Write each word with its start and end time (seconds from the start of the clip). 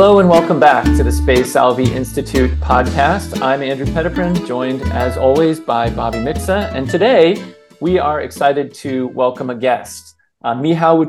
Hello 0.00 0.18
and 0.18 0.30
welcome 0.30 0.58
back 0.58 0.82
to 0.96 1.04
the 1.04 1.12
Spe 1.12 1.44
Salvi 1.44 1.92
Institute 1.92 2.50
podcast. 2.52 3.42
I'm 3.42 3.62
Andrew 3.62 3.84
Petiprin, 3.84 4.46
joined 4.46 4.80
as 4.92 5.18
always 5.18 5.60
by 5.60 5.90
Bobby 5.90 6.16
Mixa, 6.16 6.72
and 6.72 6.88
today 6.88 7.44
we 7.80 7.98
are 7.98 8.22
excited 8.22 8.72
to 8.76 9.08
welcome 9.08 9.50
a 9.50 9.54
guest, 9.54 10.16
uh, 10.42 10.54
Michał. 10.54 11.04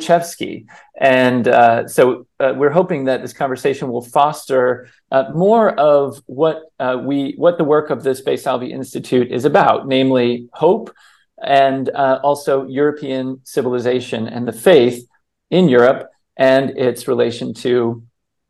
And 1.00 1.48
uh, 1.48 1.88
so 1.88 2.28
uh, 2.42 2.54
we're 2.58 2.70
hoping 2.70 3.06
that 3.06 3.22
this 3.22 3.32
conversation 3.32 3.90
will 3.90 4.04
foster 4.04 4.90
uh, 5.10 5.32
more 5.34 5.70
of 5.80 6.22
what 6.26 6.64
uh, 6.78 6.98
we, 7.02 7.36
what 7.38 7.58
the 7.58 7.64
work 7.64 7.92
of 7.92 8.04
the 8.04 8.14
Spe 8.14 8.38
Salvi 8.38 8.74
Institute 8.74 9.32
is 9.32 9.46
about, 9.46 9.88
namely 9.88 10.50
hope 10.52 10.94
and 11.42 11.88
uh, 11.92 12.20
also 12.24 12.68
European 12.68 13.40
civilization 13.46 14.28
and 14.28 14.46
the 14.46 14.52
faith 14.52 15.08
in 15.50 15.70
Europe 15.70 16.10
and 16.36 16.72
its 16.72 17.08
relation 17.08 17.54
to 17.54 18.04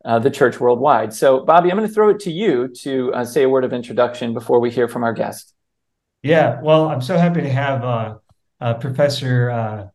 uh, 0.04 0.20
the 0.20 0.32
church 0.32 0.60
worldwide. 0.60 1.14
So, 1.14 1.46
Bobby, 1.46 1.72
I'm 1.72 1.78
going 1.78 1.88
to 1.88 1.94
throw 1.94 2.10
it 2.10 2.20
to 2.22 2.32
you 2.32 2.68
to 2.82 3.14
uh, 3.14 3.26
say 3.26 3.44
a 3.44 3.50
word 3.50 3.64
of 3.64 3.74
introduction 3.74 4.34
before 4.34 4.60
we 4.60 4.72
hear 4.72 4.88
from 4.88 5.04
our 5.04 5.14
guest. 5.14 5.54
Yeah, 6.24 6.62
well, 6.62 6.88
I'm 6.88 7.02
so 7.02 7.18
happy 7.18 7.42
to 7.42 7.50
have 7.50 7.84
uh, 7.84 8.16
uh 8.60 8.74
Professor 8.76 9.50
uh, 9.50 9.88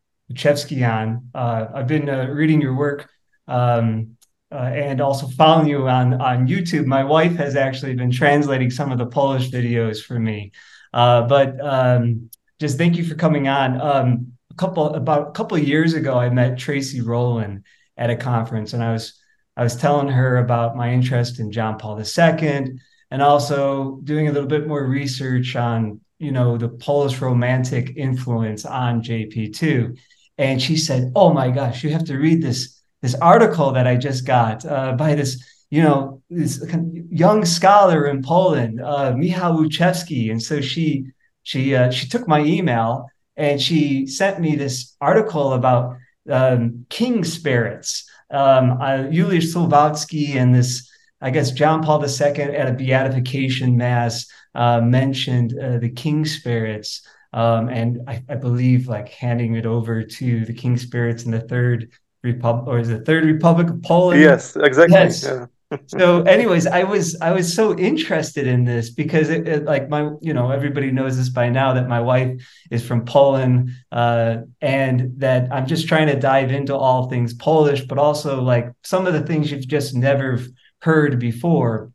on. 0.83 1.29
Uh, 1.33 1.67
I've 1.73 1.87
been 1.87 2.05
reading 2.05 2.61
your 2.61 2.75
work 2.75 3.09
um, 3.47 4.17
and 4.51 4.99
also 4.99 5.27
following 5.27 5.67
you 5.67 5.87
on 5.87 6.21
on 6.21 6.47
YouTube. 6.47 6.85
My 6.85 7.03
wife 7.03 7.35
has 7.37 7.55
actually 7.55 7.95
been 7.95 8.11
translating 8.11 8.69
some 8.69 8.91
of 8.91 8.97
the 8.97 9.05
Polish 9.05 9.49
videos 9.49 10.03
for 10.03 10.19
me. 10.19 10.51
but 10.91 11.59
um, 11.65 12.29
just 12.59 12.77
thank 12.77 12.97
you 12.97 13.05
for 13.05 13.15
coming 13.15 13.47
on. 13.47 13.79
Um, 13.79 14.33
a 14.51 14.55
couple 14.55 14.95
about 14.95 15.29
a 15.29 15.31
couple 15.31 15.57
years 15.57 15.93
ago, 15.93 16.17
I 16.17 16.29
met 16.29 16.57
Tracey 16.57 17.01
Rowland 17.01 17.63
at 17.95 18.09
a 18.09 18.15
conference, 18.15 18.73
and 18.73 18.83
I 18.83 18.91
was 18.91 19.13
I 19.57 19.63
was 19.63 19.75
telling 19.75 20.07
her 20.07 20.37
about 20.37 20.77
my 20.77 20.93
interest 20.93 21.39
in 21.39 21.51
John 21.51 21.79
Paul 21.79 21.99
II 21.99 22.79
and 23.09 23.21
also 23.21 23.99
doing 24.03 24.27
a 24.27 24.31
little 24.31 24.47
bit 24.47 24.67
more 24.67 24.85
research 24.85 25.55
on, 25.55 25.99
you 26.19 26.31
know, 26.31 26.57
the 26.57 26.69
Polish 26.69 27.19
romantic 27.19 27.97
influence 27.97 28.65
on 28.65 29.01
JP2. 29.01 29.97
And 30.37 30.61
she 30.61 30.77
said, 30.77 31.11
"Oh 31.15 31.33
my 31.33 31.49
gosh, 31.49 31.83
you 31.83 31.89
have 31.89 32.05
to 32.05 32.17
read 32.17 32.41
this 32.43 32.79
this 33.01 33.15
article 33.15 33.71
that 33.71 33.87
I 33.87 33.95
just 33.95 34.25
got 34.25 34.63
uh, 34.65 34.93
by 34.93 35.15
this, 35.15 35.43
you 35.71 35.81
know, 35.81 36.21
this 36.29 36.63
young 37.09 37.43
scholar 37.43 38.05
in 38.05 38.21
Poland, 38.21 38.79
uh, 38.79 39.13
Michał 39.15 39.57
Łuczewski." 39.57 40.29
And 40.29 40.41
so 40.41 40.61
she 40.61 41.07
she 41.41 41.75
uh, 41.75 41.89
she 41.89 42.07
took 42.07 42.27
my 42.27 42.41
email 42.41 43.07
and 43.35 43.59
she 43.59 44.05
sent 44.05 44.39
me 44.39 44.55
this 44.55 44.95
article 45.01 45.53
about 45.53 45.97
um, 46.29 46.85
king 46.89 47.23
spirits 47.23 48.07
um, 48.31 48.71
uh, 48.81 49.07
Juliusz 49.09 49.53
Słowacki 49.53 50.35
and 50.35 50.53
this, 50.53 50.89
I 51.21 51.29
guess, 51.31 51.51
John 51.51 51.83
Paul 51.83 52.03
II 52.03 52.41
at 52.41 52.67
a 52.67 52.73
beatification 52.73 53.77
mass 53.77 54.25
uh, 54.55 54.81
mentioned 54.81 55.57
uh, 55.57 55.77
the 55.77 55.89
king 55.89 56.25
spirits. 56.25 57.01
Um, 57.33 57.69
and 57.69 57.99
I, 58.07 58.23
I, 58.29 58.35
believe 58.35 58.87
like 58.87 59.09
handing 59.09 59.55
it 59.55 59.65
over 59.65 60.01
to 60.01 60.45
the 60.45 60.53
king 60.53 60.77
spirits 60.77 61.25
in 61.25 61.31
the 61.31 61.41
third 61.41 61.91
republic 62.23 62.67
or 62.67 62.79
is 62.79 62.87
the 62.87 63.01
third 63.01 63.25
republic 63.25 63.69
of 63.69 63.83
Poland. 63.83 64.21
Yes, 64.21 64.55
exactly. 64.55 64.95
Yes. 64.95 65.23
Yeah 65.23 65.47
so 65.87 66.21
anyways 66.21 66.65
i 66.65 66.83
was 66.83 67.17
i 67.21 67.31
was 67.31 67.53
so 67.53 67.77
interested 67.77 68.47
in 68.47 68.63
this 68.63 68.89
because 68.89 69.29
it, 69.29 69.45
it, 69.47 69.65
like 69.65 69.89
my 69.89 70.09
you 70.21 70.33
know 70.33 70.49
everybody 70.49 70.91
knows 70.91 71.17
this 71.17 71.27
by 71.27 71.49
now 71.49 71.73
that 71.73 71.89
my 71.89 71.99
wife 71.99 72.41
is 72.71 72.85
from 72.85 73.03
poland 73.03 73.69
uh, 73.91 74.37
and 74.61 75.11
that 75.17 75.51
i'm 75.51 75.67
just 75.67 75.87
trying 75.87 76.07
to 76.07 76.15
dive 76.15 76.51
into 76.51 76.73
all 76.75 77.09
things 77.09 77.33
polish 77.33 77.81
but 77.81 77.97
also 77.97 78.41
like 78.41 78.71
some 78.83 79.05
of 79.05 79.13
the 79.13 79.23
things 79.23 79.51
you've 79.51 79.67
just 79.67 79.93
never 79.93 80.39
heard 80.81 81.19
before. 81.19 81.91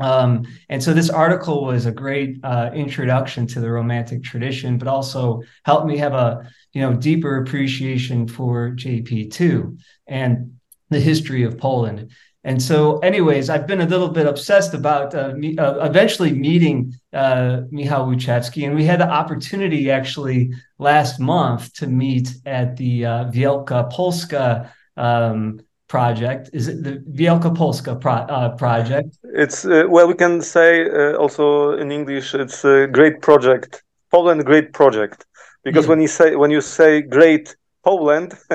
Um, 0.00 0.46
and 0.68 0.80
so 0.80 0.92
this 0.92 1.10
article 1.10 1.64
was 1.64 1.86
a 1.86 1.90
great 1.90 2.36
uh, 2.44 2.70
introduction 2.72 3.48
to 3.48 3.60
the 3.60 3.68
romantic 3.68 4.22
tradition 4.22 4.78
but 4.78 4.86
also 4.86 5.42
helped 5.64 5.88
me 5.88 5.96
have 5.96 6.14
a 6.14 6.48
you 6.72 6.80
know 6.82 6.94
deeper 6.94 7.38
appreciation 7.38 8.28
for 8.28 8.70
jp2 8.76 9.76
and 10.06 10.52
the 10.90 11.00
history 11.00 11.42
of 11.42 11.58
poland 11.58 12.12
and 12.48 12.62
so, 12.62 12.98
anyways, 13.00 13.50
I've 13.50 13.66
been 13.66 13.82
a 13.82 13.86
little 13.86 14.08
bit 14.08 14.26
obsessed 14.26 14.72
about 14.72 15.14
uh, 15.14 15.34
me, 15.36 15.58
uh, 15.58 15.84
eventually 15.84 16.32
meeting 16.32 16.94
uh, 17.12 17.60
Michał 17.70 18.06
Łuczewski, 18.06 18.66
and 18.66 18.74
we 18.74 18.86
had 18.86 19.00
the 19.00 19.10
opportunity 19.10 19.90
actually 19.90 20.54
last 20.78 21.20
month 21.20 21.74
to 21.74 21.86
meet 21.86 22.30
at 22.46 22.74
the 22.78 23.04
uh, 23.04 23.24
Wielka 23.32 23.90
Polska 23.90 24.72
um, 24.96 25.60
project. 25.88 26.48
Is 26.54 26.68
it 26.68 26.82
the 26.82 27.04
Wielka 27.22 27.54
Polska 27.54 27.94
pro- 27.96 28.26
uh, 28.36 28.56
project? 28.56 29.18
It's 29.24 29.66
uh, 29.66 29.84
well, 29.86 30.08
we 30.08 30.14
can 30.14 30.40
say 30.40 30.88
uh, 30.88 31.18
also 31.18 31.72
in 31.72 31.92
English, 31.92 32.32
it's 32.32 32.64
a 32.64 32.86
great 32.86 33.20
project, 33.20 33.82
Poland 34.10 34.46
Great 34.46 34.72
Project, 34.72 35.26
because 35.64 35.84
yeah. 35.84 35.90
when 35.90 36.00
you 36.00 36.08
say 36.08 36.34
when 36.34 36.50
you 36.50 36.62
say 36.62 37.02
great 37.02 37.54
Poland, 37.84 38.32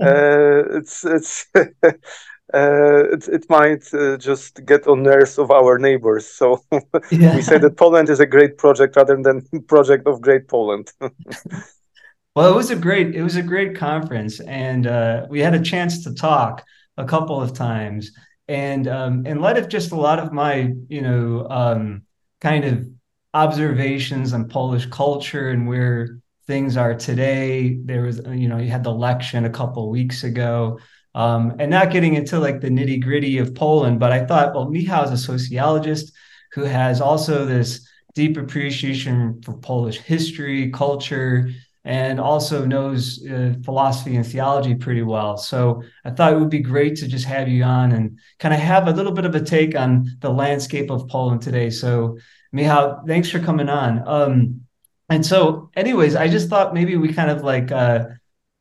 it's 0.00 1.04
it's 1.04 1.46
uh, 2.54 3.04
it, 3.12 3.28
it 3.28 3.46
might 3.48 3.92
uh, 3.94 4.16
just 4.16 4.64
get 4.64 4.86
on 4.86 5.02
nerves 5.02 5.38
of 5.38 5.50
our 5.50 5.78
neighbors. 5.78 6.26
So 6.26 6.62
yeah. 7.10 7.36
we 7.36 7.42
say 7.42 7.58
that 7.58 7.76
Poland 7.76 8.08
is 8.08 8.20
a 8.20 8.26
great 8.26 8.58
project 8.58 8.96
rather 8.96 9.20
than 9.22 9.46
project 9.68 10.06
of 10.06 10.20
Great 10.20 10.48
Poland. 10.48 10.92
well, 12.34 12.52
it 12.52 12.56
was 12.56 12.70
a 12.70 12.76
great 12.76 13.14
it 13.14 13.22
was 13.22 13.36
a 13.36 13.42
great 13.42 13.76
conference, 13.76 14.40
and 14.40 14.86
uh, 14.86 15.26
we 15.28 15.40
had 15.40 15.54
a 15.54 15.62
chance 15.62 16.04
to 16.04 16.14
talk 16.14 16.64
a 16.96 17.04
couple 17.04 17.40
of 17.40 17.54
times. 17.54 18.12
And 18.48 18.88
um, 18.88 19.26
in 19.26 19.40
light 19.40 19.58
of 19.58 19.68
just 19.68 19.92
a 19.92 19.96
lot 19.96 20.18
of 20.18 20.32
my 20.32 20.72
you 20.88 21.02
know 21.02 21.46
um, 21.48 22.02
kind 22.40 22.64
of 22.64 22.86
observations 23.32 24.32
on 24.32 24.48
Polish 24.48 24.86
culture 24.86 25.50
and 25.50 25.68
where 25.68 26.18
things 26.48 26.76
are 26.76 26.94
today, 26.94 27.78
there 27.84 28.02
was 28.02 28.20
you 28.34 28.48
know 28.48 28.58
you 28.58 28.70
had 28.70 28.82
the 28.82 28.90
election 28.90 29.44
a 29.44 29.50
couple 29.50 29.88
weeks 29.88 30.24
ago 30.24 30.80
um, 31.14 31.56
and 31.58 31.70
not 31.70 31.90
getting 31.90 32.14
into 32.14 32.38
like 32.38 32.60
the 32.60 32.68
nitty 32.68 33.02
gritty 33.02 33.38
of 33.38 33.54
Poland. 33.54 34.00
But 34.00 34.12
I 34.12 34.24
thought, 34.24 34.54
well, 34.54 34.70
Michał 34.70 35.04
is 35.04 35.10
a 35.10 35.18
sociologist 35.18 36.12
who 36.52 36.64
has 36.64 37.00
also 37.00 37.44
this 37.44 37.86
deep 38.14 38.36
appreciation 38.36 39.40
for 39.42 39.54
Polish 39.58 39.98
history, 39.98 40.70
culture, 40.70 41.50
and 41.84 42.20
also 42.20 42.64
knows 42.64 43.24
uh, 43.26 43.54
philosophy 43.64 44.16
and 44.16 44.26
theology 44.26 44.74
pretty 44.74 45.02
well. 45.02 45.36
So 45.36 45.82
I 46.04 46.10
thought 46.10 46.32
it 46.32 46.38
would 46.38 46.50
be 46.50 46.60
great 46.60 46.96
to 46.96 47.08
just 47.08 47.24
have 47.24 47.48
you 47.48 47.62
on 47.64 47.92
and 47.92 48.18
kind 48.38 48.52
of 48.52 48.60
have 48.60 48.86
a 48.86 48.92
little 48.92 49.12
bit 49.12 49.24
of 49.24 49.34
a 49.34 49.40
take 49.40 49.74
on 49.74 50.06
the 50.20 50.30
landscape 50.30 50.90
of 50.90 51.08
Poland 51.08 51.42
today. 51.42 51.70
So, 51.70 52.18
Michał, 52.52 53.06
thanks 53.06 53.30
for 53.30 53.38
coming 53.38 53.68
on. 53.68 54.06
Um, 54.06 54.60
and 55.08 55.24
so, 55.24 55.70
anyways, 55.74 56.14
I 56.16 56.28
just 56.28 56.48
thought 56.48 56.74
maybe 56.74 56.96
we 56.96 57.12
kind 57.12 57.30
of 57.30 57.42
like 57.42 57.72
uh, 57.72 58.04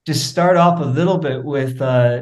just 0.05 0.29
start 0.29 0.57
off 0.57 0.79
a 0.79 0.85
little 0.85 1.17
bit 1.17 1.43
with 1.43 1.81
uh, 1.81 2.21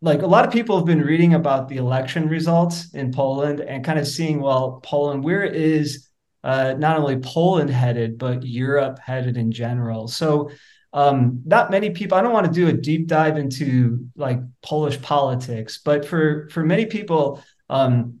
like 0.00 0.22
a 0.22 0.26
lot 0.26 0.44
of 0.44 0.52
people 0.52 0.76
have 0.76 0.86
been 0.86 1.00
reading 1.00 1.34
about 1.34 1.68
the 1.68 1.76
election 1.76 2.28
results 2.28 2.92
in 2.92 3.12
Poland 3.12 3.60
and 3.60 3.84
kind 3.84 3.98
of 3.98 4.06
seeing, 4.06 4.40
well, 4.40 4.80
Poland, 4.82 5.24
where 5.24 5.44
is 5.44 6.08
uh, 6.44 6.74
not 6.76 6.98
only 6.98 7.16
Poland 7.16 7.70
headed, 7.70 8.18
but 8.18 8.44
Europe 8.44 8.98
headed 8.98 9.38
in 9.38 9.50
general. 9.50 10.08
So, 10.08 10.50
um, 10.92 11.40
not 11.44 11.70
many 11.70 11.90
people. 11.90 12.18
I 12.18 12.22
don't 12.22 12.34
want 12.34 12.46
to 12.46 12.52
do 12.52 12.68
a 12.68 12.72
deep 12.72 13.08
dive 13.08 13.36
into 13.38 14.06
like 14.14 14.38
Polish 14.62 15.00
politics, 15.00 15.80
but 15.82 16.04
for 16.04 16.48
for 16.50 16.64
many 16.64 16.86
people, 16.86 17.42
um, 17.68 18.20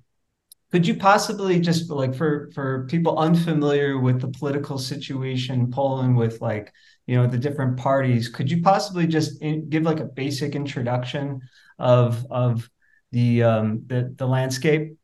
could 0.72 0.86
you 0.86 0.96
possibly 0.96 1.60
just 1.60 1.90
like 1.90 2.14
for 2.14 2.50
for 2.52 2.86
people 2.88 3.18
unfamiliar 3.18 3.98
with 3.98 4.20
the 4.20 4.28
political 4.28 4.78
situation 4.78 5.60
in 5.60 5.70
Poland 5.70 6.16
with 6.16 6.40
like 6.40 6.72
you 7.06 7.16
know 7.16 7.26
the 7.26 7.38
different 7.38 7.76
parties. 7.76 8.28
Could 8.28 8.50
you 8.50 8.62
possibly 8.62 9.06
just 9.06 9.40
in, 9.42 9.68
give 9.68 9.82
like 9.82 10.00
a 10.00 10.04
basic 10.04 10.54
introduction 10.54 11.40
of 11.78 12.26
of 12.30 12.68
the 13.12 13.42
um 13.42 13.82
the, 13.86 14.14
the 14.16 14.26
landscape? 14.26 14.96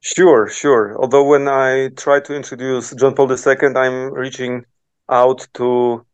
Sure 0.00 0.48
sure. 0.48 0.96
Although 1.00 1.24
when 1.24 1.48
i 1.48 1.88
try 1.96 2.20
to 2.20 2.34
introduce 2.34 2.94
john 2.94 3.14
paul 3.14 3.30
ii 3.30 3.76
i'm 3.76 4.12
reaching 4.12 4.64
out 5.08 5.46
to 5.54 6.04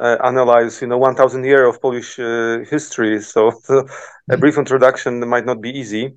uh, 0.00 0.16
analyze 0.24 0.80
you 0.80 0.88
know 0.88 0.98
1000 0.98 1.44
years 1.44 1.68
of 1.68 1.80
polish 1.80 2.18
uh, 2.18 2.58
history. 2.70 3.20
So 3.20 3.48
a 3.48 3.52
mm-hmm. 3.52 4.40
brief 4.40 4.58
introduction 4.58 5.26
might 5.28 5.46
not 5.46 5.60
be 5.60 5.70
easy. 5.70 6.14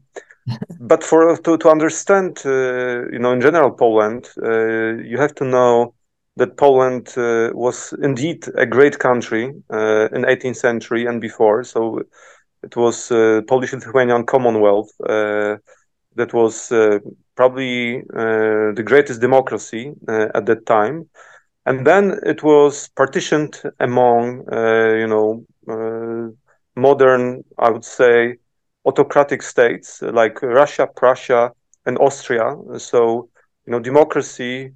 But 0.80 1.04
for 1.04 1.38
to, 1.38 1.58
to 1.58 1.70
understand 1.70 2.42
uh, 2.46 3.08
you 3.14 3.20
know 3.20 3.32
in 3.32 3.42
general 3.42 3.72
poland 3.72 4.28
uh, 4.42 4.98
you 5.10 5.18
have 5.20 5.36
to 5.36 5.46
know 5.46 5.94
that 6.42 6.58
Poland 6.58 7.08
uh, 7.18 7.52
was 7.54 7.94
indeed 8.02 8.44
a 8.56 8.66
great 8.66 8.98
country 8.98 9.54
uh, 9.72 10.08
in 10.16 10.26
18th 10.26 10.58
century 10.58 11.06
and 11.06 11.22
before. 11.22 11.64
So 11.64 12.02
it 12.64 12.76
was 12.76 13.12
uh, 13.12 13.42
Polish-Lithuanian 13.48 14.26
Commonwealth 14.26 14.90
uh, 15.08 15.58
that 16.16 16.34
was 16.34 16.72
uh, 16.72 16.98
probably 17.36 18.00
uh, 18.00 18.74
the 18.74 18.84
greatest 18.84 19.22
democracy 19.22 19.94
at 20.08 20.46
that 20.48 20.66
time. 20.66 21.08
And 21.68 21.86
then 21.86 22.20
it 22.24 22.42
was 22.44 22.90
partitioned 22.96 23.62
among, 23.80 24.44
you 25.02 25.08
know, 25.08 25.46
modern, 26.76 27.44
I 27.60 27.70
would 27.70 27.86
say, 27.86 28.38
autocratic 28.86 29.44
states 29.44 30.02
like 30.02 30.42
Russia, 30.42 30.88
Prussia, 30.96 31.52
and 31.86 31.98
Austria. 32.00 32.56
So, 32.78 33.30
you 33.66 33.72
know, 33.72 33.80
democracy 33.80 34.72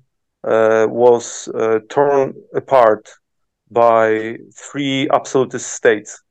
was 0.45 1.47
uh, 1.55 1.79
torn 1.89 2.33
apart 2.53 3.09
by 3.71 4.37
three 4.53 5.07
absolutist 5.11 5.71
states. 5.73 6.21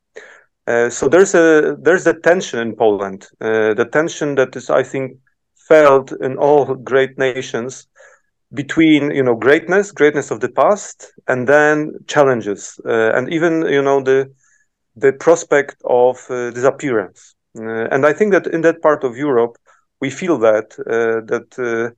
Uh, 0.67 0.89
so 0.89 1.09
there's 1.09 1.35
a 1.35 1.77
there's 1.83 2.07
a 2.07 2.15
tension 2.15 2.59
in 2.59 2.75
Poland, 2.75 3.27
uh, 3.41 3.75
the 3.75 3.85
tension 3.85 4.35
that 4.37 4.57
is, 4.57 4.71
I 4.71 4.83
think, 4.83 5.19
felt 5.69 6.13
in 6.23 6.39
all 6.39 6.75
great 6.75 7.19
nations 7.19 7.87
between 8.55 9.11
you 9.11 9.23
know 9.23 9.35
greatness, 9.35 9.93
greatness 9.93 10.31
of 10.31 10.41
the 10.41 10.49
past, 10.49 11.13
and 11.29 11.47
then 11.47 11.93
challenges, 12.07 12.81
uh, 12.87 13.13
and 13.15 13.33
even 13.33 13.67
you 13.67 13.83
know 13.83 14.03
the 14.03 14.33
the 14.97 15.13
prospect 15.13 15.77
of 15.85 16.19
uh, 16.31 16.51
disappearance. 16.51 17.35
Uh, 17.59 17.89
and 17.91 18.07
I 18.07 18.13
think 18.13 18.33
that 18.33 18.47
in 18.47 18.63
that 18.63 18.81
part 18.83 19.05
of 19.05 19.17
Europe, 19.17 19.57
we 20.01 20.11
feel 20.11 20.39
that 20.39 20.71
that 21.31 21.49
uh, 21.59 21.91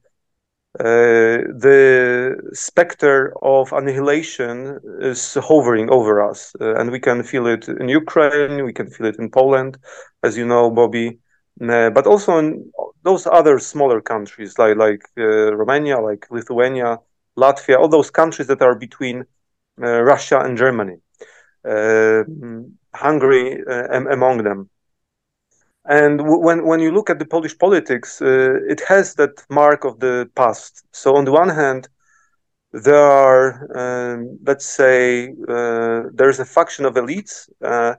the 0.79 2.37
specter 2.53 3.33
of 3.43 3.73
annihilation 3.73 4.79
is 5.01 5.35
hovering 5.35 5.91
over 5.91 6.23
us, 6.23 6.55
uh, 6.61 6.75
and 6.77 6.91
we 6.91 7.01
can 7.01 7.23
feel 7.23 7.47
it 7.47 7.69
in 7.69 7.89
Ukraine, 7.89 8.65
we 8.65 8.73
can 8.73 8.89
feel 8.91 9.07
it 9.07 9.17
in 9.19 9.31
Poland, 9.31 9.79
as 10.23 10.37
you 10.37 10.47
know, 10.47 10.71
Bobby, 10.71 11.19
uh, 11.63 11.91
but 11.91 12.07
also 12.07 12.39
in 12.39 12.71
those 13.03 13.27
other 13.27 13.59
smaller 13.59 14.01
countries 14.01 14.59
like 14.59 14.77
like 14.77 15.03
uh, 15.19 15.55
Romania, 15.55 15.99
like 16.01 16.27
Lithuania, 16.31 16.99
Latvia, 17.37 17.79
all 17.79 17.89
those 17.89 18.11
countries 18.11 18.49
that 18.49 18.63
are 18.63 18.75
between 18.75 19.25
uh, 19.83 20.03
Russia 20.03 20.41
and 20.41 20.57
Germany, 20.57 20.97
uh, 21.65 22.23
Hungary 22.95 23.63
among 24.11 24.43
them. 24.43 24.69
And 25.89 26.21
when 26.45 26.67
when 26.67 26.81
you 26.81 26.91
look 26.93 27.11
at 27.11 27.19
the 27.19 27.25
Polish 27.27 27.57
politics, 27.59 28.21
uh, 28.21 28.59
it 28.69 28.81
has 28.89 29.15
that 29.15 29.45
mark 29.51 29.85
of 29.85 30.01
the 30.01 30.29
past. 30.35 30.85
So 30.93 31.17
on 31.17 31.25
the 31.25 31.33
one 31.33 31.49
hand, 31.51 31.89
there 32.73 33.05
are, 33.05 33.47
um, 33.83 34.39
let's 34.45 34.67
say, 34.67 35.29
uh, 35.49 36.03
there's 36.13 36.41
a 36.41 36.45
faction 36.45 36.85
of 36.87 36.95
elites 36.95 37.49
uh, 37.65 37.95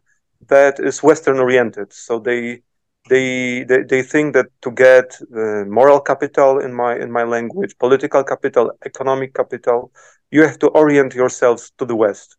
that 0.48 0.80
is 0.80 1.02
Western 1.04 1.40
oriented. 1.40 1.94
So 1.94 2.20
they, 2.20 2.62
they 3.10 3.64
they 3.64 3.84
they 3.84 4.02
think 4.04 4.34
that 4.34 4.48
to 4.62 4.72
get 4.72 5.18
uh, 5.36 5.66
moral 5.66 6.00
capital 6.02 6.60
in 6.60 6.74
my 6.74 6.96
in 6.96 7.12
my 7.12 7.24
language, 7.24 7.78
political 7.80 8.24
capital, 8.24 8.72
economic 8.86 9.34
capital, 9.34 9.92
you 10.32 10.44
have 10.44 10.60
to 10.60 10.68
orient 10.70 11.14
yourselves 11.16 11.72
to 11.78 11.86
the 11.86 11.96
West. 11.96 12.38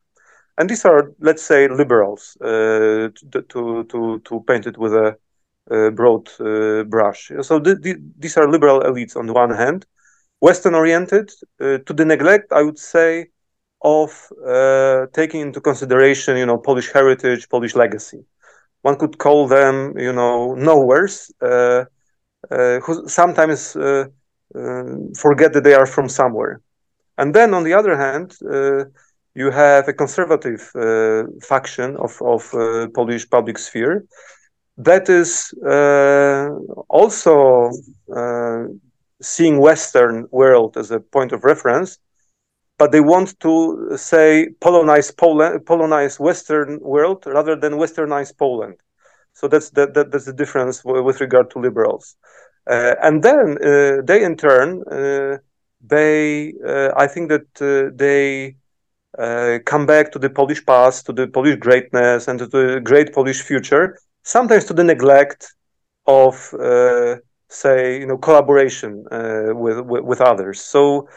And 0.59 0.69
these 0.69 0.85
are, 0.85 1.13
let's 1.21 1.43
say, 1.43 1.69
liberals, 1.69 2.37
uh, 2.43 3.09
to, 3.33 3.43
to 3.49 3.85
to 3.85 4.21
to 4.25 4.45
paint 4.47 4.67
it 4.67 4.77
with 4.79 4.95
a 4.95 5.17
broad 5.69 6.29
uh, 6.41 6.85
brush. 6.85 7.31
So 7.43 7.61
th 7.61 7.83
th 7.83 7.97
these 8.19 8.37
are 8.39 8.49
liberal 8.49 8.81
elites 8.81 9.17
on 9.17 9.27
the 9.27 9.33
one 9.33 9.55
hand, 9.55 9.87
Western 10.41 10.75
oriented, 10.75 11.31
uh, 11.61 11.79
to 11.87 11.93
the 11.95 12.05
neglect, 12.05 12.53
I 12.53 12.63
would 12.63 12.79
say, 12.79 13.29
of 13.81 14.11
taking 15.13 15.41
into 15.41 15.61
consideration, 15.61 16.37
you 16.37 16.47
know, 16.47 16.59
Polish 16.59 16.93
heritage, 16.93 17.49
Polish 17.49 17.75
legacy. 17.75 18.21
One 18.83 18.97
could 18.97 19.19
call 19.19 19.49
them, 19.49 19.95
you 19.99 20.13
know, 20.13 20.55
nowheres, 20.55 21.33
who 22.85 23.09
sometimes 23.09 23.73
forget 25.25 25.53
that 25.53 25.65
they 25.65 25.75
are 25.75 25.87
from 25.87 26.09
somewhere. 26.09 26.61
And 27.17 27.35
then 27.35 27.55
on 27.55 27.65
the 27.65 27.75
other 27.75 27.97
hand, 27.97 28.29
you 29.35 29.51
have 29.51 29.89
a 29.89 29.93
conservative 29.93 30.71
uh, 30.75 31.25
faction 31.43 31.97
of, 31.97 32.21
of 32.23 32.43
uh, 32.55 32.89
Polish 32.95 33.29
public 33.31 33.59
sphere 33.59 34.05
that 34.79 35.09
is 35.09 35.53
uh, 35.67 36.51
also 36.89 37.71
uh, 38.15 38.65
seeing 39.21 39.59
Western 39.59 40.27
world 40.31 40.77
as 40.77 40.91
a 40.93 41.01
point 41.01 41.33
of 41.33 41.45
reference, 41.45 41.99
but 42.79 42.93
they 42.93 43.01
want 43.01 43.39
to 43.41 43.97
say 43.97 44.49
Polonize 44.61 45.15
Poland, 45.17 45.67
Polonize 45.67 46.21
Western 46.21 46.79
world 46.81 47.25
rather 47.27 47.57
than 47.57 47.73
Westernize 47.75 48.37
Poland. 48.37 48.77
So 49.33 49.49
that's 49.49 49.71
that, 49.71 49.95
that 49.95 50.13
that's 50.13 50.27
the 50.27 50.33
difference 50.33 50.85
with 50.85 51.21
regard 51.21 51.51
to 51.51 51.59
liberals. 51.59 52.17
Uh, 52.71 52.95
and 53.03 53.23
then 53.23 53.59
uh, 53.65 54.03
they, 54.05 54.23
in 54.23 54.37
turn, 54.37 54.85
uh, 54.91 55.39
they 55.81 56.55
uh, 56.65 56.93
I 56.97 57.07
think 57.09 57.31
that 57.31 57.95
they. 57.97 58.57
come 59.65 59.87
back 59.87 60.13
to 60.13 60.19
the 60.19 60.31
Polish 60.31 60.63
past, 60.65 61.07
to 61.07 61.13
the 61.13 61.27
Polish 61.27 61.59
greatness, 61.59 62.29
and 62.29 62.39
to 62.39 62.47
the 62.47 62.81
great 62.91 63.13
Polish 63.13 63.43
future, 63.43 63.97
sometimes 64.29 64.65
to 64.67 64.75
the 64.75 64.85
neglect 64.85 65.55
of 66.07 66.35
uh, 66.55 67.17
say 67.49 67.99
you 68.01 68.07
know 68.07 68.19
collaboration 68.19 69.05
uh, 69.11 69.55
with, 69.55 69.81
with, 69.81 70.05
with 70.05 70.21
others. 70.21 70.61
So 70.61 71.09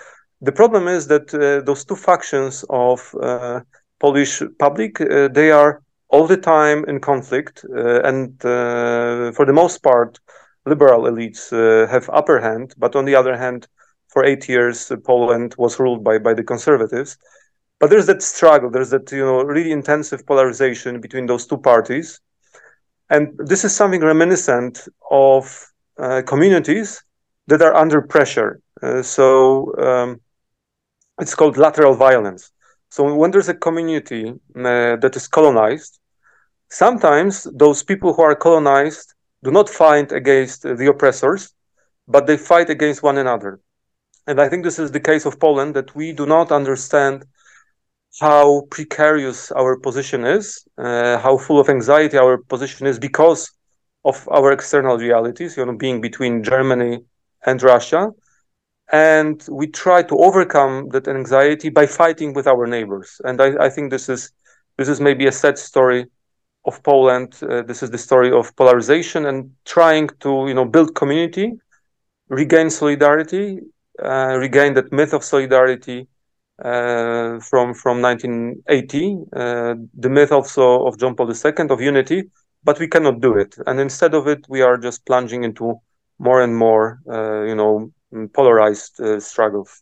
the 0.42 0.54
problem 0.54 0.88
is 0.88 1.08
that 1.08 1.34
uh, 1.34 1.62
those 1.66 1.84
two 1.86 1.96
factions 1.96 2.64
of 2.70 3.00
uh, 3.22 3.60
polish 4.00 4.42
public 4.60 5.02
uh, 5.02 5.28
they 5.28 5.52
are 5.52 5.82
all 6.10 6.26
the 6.28 6.38
time 6.38 6.86
in 6.88 7.00
conflict 7.00 7.66
uh, 7.76 8.02
and 8.10 8.40
for 9.36 9.46
the 9.46 9.54
most 9.62 9.84
part 9.84 10.20
liberal 10.66 11.04
elites 11.04 11.44
have 11.90 12.10
upper 12.14 12.40
hand. 12.40 12.74
But 12.78 12.96
on 12.96 13.06
the 13.06 13.16
other 13.16 13.36
hand 13.38 13.68
for 14.08 14.24
eight 14.26 14.48
years 14.48 14.92
poland 15.06 15.56
was 15.58 15.80
ruled 15.80 16.04
by 16.04 16.18
by 16.18 16.34
the 16.34 16.44
conservatives. 16.54 17.18
But 17.80 17.90
there's 17.90 18.06
that 18.08 18.22
struggle. 18.22 18.70
There's 18.70 18.92
that 18.92 19.12
you 19.12 19.26
know 19.26 19.42
really 19.44 19.72
intensive 19.72 20.26
polarization 20.26 21.02
between 21.02 21.26
those 21.28 21.46
two 21.46 21.58
parties 21.58 22.22
and 23.12 23.38
this 23.38 23.66
is 23.66 23.76
something 23.76 24.02
reminiscent 24.02 24.88
of 25.12 25.44
uh, 26.00 26.22
communities 26.26 27.04
that 27.48 27.62
are 27.62 27.76
under 27.76 28.02
pressure. 28.02 28.62
Uh, 28.82 29.04
so 29.04 29.76
um, 29.78 30.22
it's 31.20 31.36
called 31.36 31.58
lateral 31.58 31.94
violence. 31.94 32.52
So 32.90 33.14
when 33.14 33.32
there's 33.32 33.50
a 33.50 33.54
community 33.54 34.30
uh, 34.30 34.96
that 35.04 35.14
is 35.16 35.28
colonized, 35.28 36.00
sometimes 36.70 37.44
those 37.54 37.84
people 37.84 38.14
who 38.14 38.22
are 38.22 38.36
colonized 38.36 39.14
do 39.44 39.52
not 39.52 39.70
fight 39.70 40.14
against 40.14 40.64
the 40.64 40.88
oppressors, 40.88 41.54
but 42.08 42.28
they 42.28 42.38
fight 42.38 42.70
against 42.70 43.04
one 43.04 43.18
another. 43.18 43.60
And 44.26 44.40
I 44.40 44.48
think 44.48 44.64
this 44.64 44.80
is 44.80 44.92
the 44.92 45.00
case 45.00 45.26
of 45.26 45.40
Poland 45.40 45.76
that 45.76 45.94
we 45.96 46.14
do 46.14 46.26
not 46.26 46.52
understand 46.52 47.26
how 48.20 48.62
precarious 48.70 49.52
our 49.52 49.78
position 49.78 50.26
is, 50.26 50.68
uh, 50.78 51.18
how 51.20 51.38
full 51.38 51.60
of 51.60 51.70
anxiety 51.70 52.18
our 52.18 52.38
position 52.38 52.88
is 52.88 53.00
because 53.00 53.52
of 54.04 54.28
our 54.30 54.52
external 54.52 54.98
realities, 54.98 55.56
you 55.58 55.66
know, 55.66 55.78
being 55.78 56.02
between 56.02 56.44
Germany 56.44 57.00
and 57.46 57.62
Russia. 57.64 58.12
And 58.92 59.42
we 59.50 59.68
try 59.68 60.04
to 60.04 60.18
overcome 60.18 60.90
that 60.90 61.08
anxiety 61.08 61.70
by 61.70 61.86
fighting 61.86 62.34
with 62.34 62.48
our 62.48 62.68
neighbors. 62.68 63.22
And 63.24 63.42
I, 63.42 63.66
I 63.66 63.70
think 63.70 63.90
this 63.92 64.10
is 64.10 64.32
this 64.78 64.90
is 64.90 65.00
maybe 65.00 65.28
a 65.28 65.32
sad 65.32 65.58
story 65.58 66.08
of 66.66 66.84
Poland. 66.84 67.38
Uh, 67.42 67.62
this 67.62 67.82
is 67.84 67.92
the 67.92 67.98
story 67.98 68.32
of 68.32 68.56
polarization 68.56 69.26
and 69.28 69.52
trying 69.66 70.10
to 70.20 70.46
you 70.48 70.54
know 70.54 70.66
build 70.66 70.96
community, 70.96 71.54
regain 72.28 72.70
solidarity, 72.70 73.60
uh, 74.04 74.36
regain 74.38 74.74
that 74.74 74.92
myth 74.92 75.14
of 75.14 75.24
solidarity 75.24 76.08
uh, 76.64 77.40
from 77.40 77.74
from 77.74 78.02
1980, 78.02 79.18
uh, 79.36 79.76
the 79.98 80.10
myth 80.10 80.32
also 80.32 80.86
of 80.86 81.00
John 81.00 81.16
Paul 81.16 81.32
II 81.32 81.70
of 81.70 81.82
unity, 81.82 82.30
but 82.64 82.80
we 82.80 82.88
cannot 82.88 83.20
do 83.22 83.38
it. 83.38 83.56
And 83.66 83.80
instead 83.80 84.14
of 84.14 84.28
it, 84.28 84.46
we 84.48 84.62
are 84.62 84.78
just 84.78 85.06
plunging 85.06 85.44
into 85.44 85.82
more 86.20 86.42
and 86.42 86.56
more, 86.56 87.02
uh, 87.10 87.44
you 87.44 87.56
know, 87.56 87.92
polarized 88.34 89.02
struggles. 89.20 89.82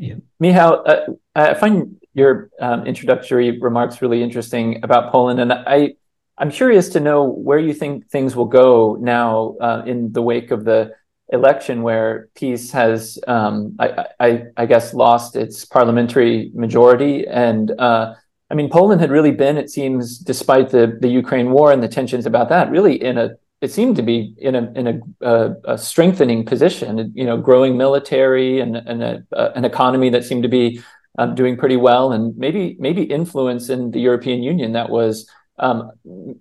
Yeah. 0.00 0.14
Michał, 0.38 0.82
uh, 0.86 1.12
I 1.34 1.52
find 1.54 2.00
your 2.14 2.50
um, 2.58 2.86
introductory 2.86 3.60
remarks 3.60 4.00
really 4.00 4.22
interesting 4.22 4.82
about 4.82 5.12
Poland, 5.12 5.40
and 5.40 5.52
I, 5.52 5.94
I'm 6.38 6.50
curious 6.50 6.88
to 6.90 7.00
know 7.00 7.24
where 7.24 7.58
you 7.58 7.74
think 7.74 8.08
things 8.08 8.34
will 8.34 8.46
go 8.46 8.96
now 8.98 9.56
uh, 9.60 9.82
in 9.84 10.12
the 10.12 10.22
wake 10.22 10.52
of 10.52 10.64
the 10.64 10.92
election 11.32 11.82
where 11.82 12.28
PiS 12.34 12.70
has, 12.72 13.18
um, 13.26 13.76
I, 13.78 14.06
I, 14.18 14.42
I, 14.56 14.66
guess, 14.66 14.94
lost 14.94 15.36
its 15.36 15.64
parliamentary 15.64 16.50
majority. 16.54 17.26
And 17.26 17.70
uh, 17.78 18.14
I 18.50 18.54
mean, 18.54 18.68
Poland 18.68 19.00
had 19.00 19.10
really 19.10 19.30
been, 19.30 19.56
it 19.56 19.70
seems, 19.70 20.18
despite 20.18 20.70
the, 20.70 20.98
the 21.00 21.08
Ukraine 21.08 21.50
war 21.50 21.72
and 21.72 21.82
the 21.82 21.88
tensions 21.88 22.26
about 22.26 22.48
that, 22.48 22.70
really 22.70 23.00
in 23.02 23.16
a, 23.16 23.30
it 23.60 23.70
seemed 23.70 23.96
to 23.96 24.02
be 24.02 24.34
in 24.38 24.54
a 24.54 24.72
in 24.74 25.02
a, 25.20 25.54
a 25.64 25.76
strengthening 25.76 26.46
position. 26.46 27.12
You 27.14 27.26
know, 27.26 27.36
growing 27.36 27.76
military 27.76 28.58
and, 28.58 28.76
and 28.76 29.02
a, 29.02 29.22
uh, 29.36 29.50
an 29.54 29.66
economy 29.66 30.08
that 30.10 30.24
seemed 30.24 30.44
to 30.44 30.48
be 30.48 30.80
um, 31.18 31.34
doing 31.34 31.58
pretty 31.58 31.76
well, 31.76 32.12
and 32.12 32.34
maybe 32.38 32.76
maybe 32.78 33.02
influence 33.02 33.68
in 33.68 33.90
the 33.90 34.00
European 34.00 34.42
Union 34.42 34.72
that 34.72 34.88
was 34.88 35.28
um, 35.60 35.90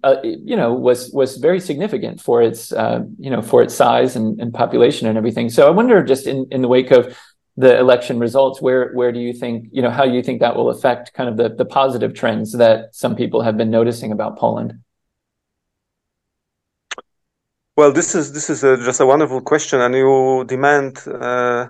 uh, 0.03 0.15
you 0.23 0.55
know, 0.55 0.73
was 0.73 1.11
was 1.11 1.37
very 1.37 1.59
significant 1.59 2.21
for 2.21 2.41
its 2.41 2.71
uh, 2.71 3.03
you 3.19 3.29
know 3.29 3.41
for 3.41 3.61
its 3.61 3.75
size 3.75 4.15
and, 4.15 4.39
and 4.39 4.53
population 4.53 5.07
and 5.07 5.17
everything. 5.17 5.49
So 5.49 5.67
I 5.67 5.71
wonder, 5.71 6.01
just 6.03 6.25
in, 6.25 6.47
in 6.51 6.61
the 6.61 6.67
wake 6.67 6.91
of 6.91 7.17
the 7.57 7.77
election 7.77 8.17
results, 8.17 8.61
where 8.61 8.91
where 8.93 9.11
do 9.11 9.19
you 9.19 9.33
think 9.33 9.67
you 9.71 9.81
know 9.81 9.91
how 9.91 10.05
you 10.05 10.23
think 10.23 10.39
that 10.39 10.55
will 10.55 10.69
affect 10.69 11.13
kind 11.13 11.29
of 11.29 11.35
the 11.35 11.49
the 11.49 11.65
positive 11.65 12.13
trends 12.13 12.53
that 12.53 12.95
some 12.95 13.15
people 13.15 13.41
have 13.41 13.57
been 13.57 13.69
noticing 13.69 14.11
about 14.13 14.37
Poland? 14.37 14.73
Well, 17.75 17.91
this 17.91 18.15
is 18.15 18.31
this 18.31 18.49
is 18.49 18.63
a, 18.63 18.77
just 18.77 19.01
a 19.01 19.05
wonderful 19.05 19.41
question, 19.41 19.81
and 19.81 19.93
you 19.93 20.45
demand 20.47 20.97
uh, 21.07 21.67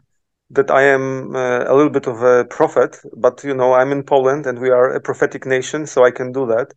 that 0.52 0.70
I 0.70 0.84
am 0.84 1.36
uh, 1.36 1.64
a 1.66 1.74
little 1.74 1.92
bit 1.92 2.06
of 2.06 2.22
a 2.22 2.46
prophet. 2.46 2.98
But 3.18 3.44
you 3.44 3.56
know, 3.56 3.74
I'm 3.74 3.92
in 3.92 4.04
Poland, 4.04 4.46
and 4.46 4.60
we 4.60 4.70
are 4.70 4.94
a 4.94 5.02
prophetic 5.02 5.48
nation, 5.48 5.88
so 5.88 6.06
I 6.06 6.12
can 6.12 6.32
do 6.32 6.46
that 6.46 6.74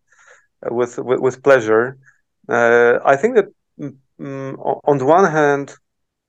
with 0.71 0.97
with, 0.97 1.19
with 1.19 1.43
pleasure. 1.43 1.97
Uh, 2.47 2.99
I 3.05 3.15
think 3.15 3.35
that 3.35 3.47
um, 4.19 4.57
on 4.59 4.97
the 4.97 5.05
one 5.05 5.31
hand, 5.31 5.75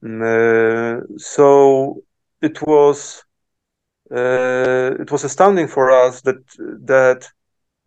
Mm, 0.03 1.19
so 1.19 2.01
it 2.41 2.61
was 2.61 3.23
it 4.11 5.11
was 5.11 5.23
astounding 5.23 5.67
for 5.67 5.91
us 5.91 6.21
that 6.21 6.41
that 6.85 7.29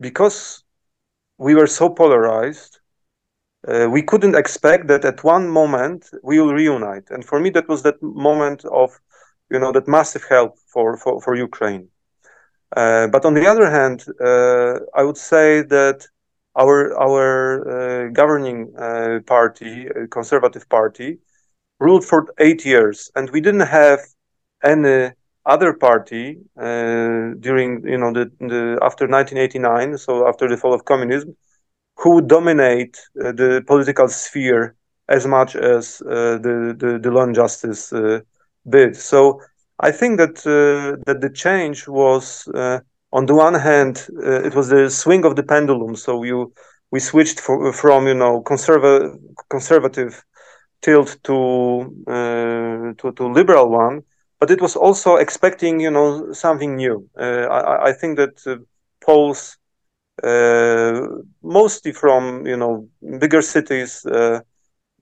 because 0.00 0.64
we 1.38 1.54
were 1.54 1.66
so 1.66 1.88
polarized 1.90 2.80
uh, 3.68 3.88
we 3.90 4.02
couldn't 4.02 4.34
expect 4.36 4.88
that 4.88 5.04
at 5.04 5.24
one 5.24 5.48
moment 5.48 6.10
we 6.22 6.40
will 6.40 6.54
reunite 6.54 7.10
and 7.10 7.24
for 7.24 7.40
me 7.40 7.50
that 7.50 7.68
was 7.68 7.82
that 7.82 8.00
moment 8.02 8.64
of 8.66 9.00
you 9.50 9.58
know 9.58 9.72
that 9.72 9.88
massive 9.88 10.24
help 10.28 10.58
for 10.72 10.96
for, 10.96 11.20
for 11.20 11.34
ukraine 11.34 11.88
uh, 11.92 11.95
but 12.76 13.24
on 13.24 13.34
the 13.34 13.46
other 13.46 13.70
hand 13.70 14.04
uh, 14.20 14.74
i 14.94 15.02
would 15.02 15.16
say 15.16 15.62
that 15.62 16.06
our 16.56 16.94
our 16.98 17.24
uh, 17.76 18.08
governing 18.12 18.72
uh, 18.78 19.18
party 19.26 19.88
uh, 19.88 20.06
conservative 20.10 20.68
party 20.68 21.18
ruled 21.80 22.04
for 22.04 22.26
eight 22.38 22.64
years 22.64 23.10
and 23.16 23.30
we 23.30 23.40
didn't 23.40 23.68
have 23.80 24.00
any 24.64 25.10
other 25.46 25.72
party 25.72 26.38
uh, 26.60 27.34
during 27.40 27.82
you 27.86 27.98
know 27.98 28.12
the, 28.12 28.30
the 28.40 28.78
after 28.82 29.06
1989 29.06 29.96
so 29.98 30.26
after 30.28 30.48
the 30.48 30.56
fall 30.56 30.74
of 30.74 30.84
communism 30.84 31.34
who 31.96 32.14
would 32.14 32.28
dominate 32.28 32.96
uh, 33.24 33.32
the 33.32 33.62
political 33.66 34.08
sphere 34.08 34.74
as 35.08 35.26
much 35.26 35.56
as 35.56 36.02
uh, 36.02 36.38
the, 36.38 36.74
the 36.78 36.98
the 37.02 37.10
law 37.10 37.22
and 37.22 37.34
justice 37.34 37.92
uh, 37.92 38.20
did. 38.68 38.96
So 38.96 39.40
i 39.80 39.90
think 39.90 40.18
that 40.18 40.36
uh, 40.46 40.96
that 41.06 41.20
the 41.20 41.30
change 41.30 41.88
was 41.88 42.48
uh, 42.54 42.80
on 43.12 43.26
the 43.26 43.34
one 43.34 43.54
hand 43.54 44.06
it 44.46 44.54
was 44.54 44.68
the 44.68 44.90
swing 44.90 45.24
of 45.24 45.36
the 45.36 45.42
pendulum 45.42 45.94
so 45.96 46.22
you 46.22 46.52
we 46.90 47.00
switched 47.00 47.40
for, 47.40 47.72
from 47.72 48.06
you 48.06 48.14
know 48.14 48.40
conservative 48.42 49.18
conservative 49.48 50.24
tilt 50.82 51.16
to 51.22 51.38
to 52.98 53.12
to 53.12 53.26
liberal 53.26 53.68
one 53.70 54.02
but 54.38 54.50
it 54.50 54.60
was 54.60 54.76
also 54.76 55.16
expecting, 55.16 55.80
you 55.80 55.90
know, 55.90 56.32
something 56.32 56.76
new. 56.76 57.08
Uh, 57.18 57.46
I, 57.50 57.88
I, 57.88 57.92
think 57.92 58.18
that 58.18 58.46
uh, 58.46 58.56
Poles, 59.00 59.56
uh, 60.22 61.00
mostly 61.42 61.92
from 61.92 62.46
you 62.46 62.56
know 62.56 62.88
bigger 63.18 63.42
cities, 63.42 64.04
uh, 64.04 64.40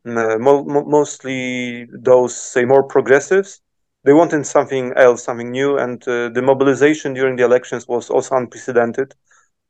mo- 0.04 0.64
mostly 0.64 1.86
those 1.92 2.36
say 2.36 2.64
more 2.64 2.84
progressives, 2.84 3.60
they 4.04 4.12
wanted 4.12 4.46
something 4.46 4.92
else, 4.96 5.25
something 5.25 5.50
new, 5.50 5.78
and 5.78 6.02
uh, 6.08 6.28
the 6.30 6.42
mobilization 6.42 7.14
during 7.14 7.37
the 7.37 7.44
elections 7.44 7.88
was 7.88 8.11
also 8.11 8.37
unprecedented 8.37 9.14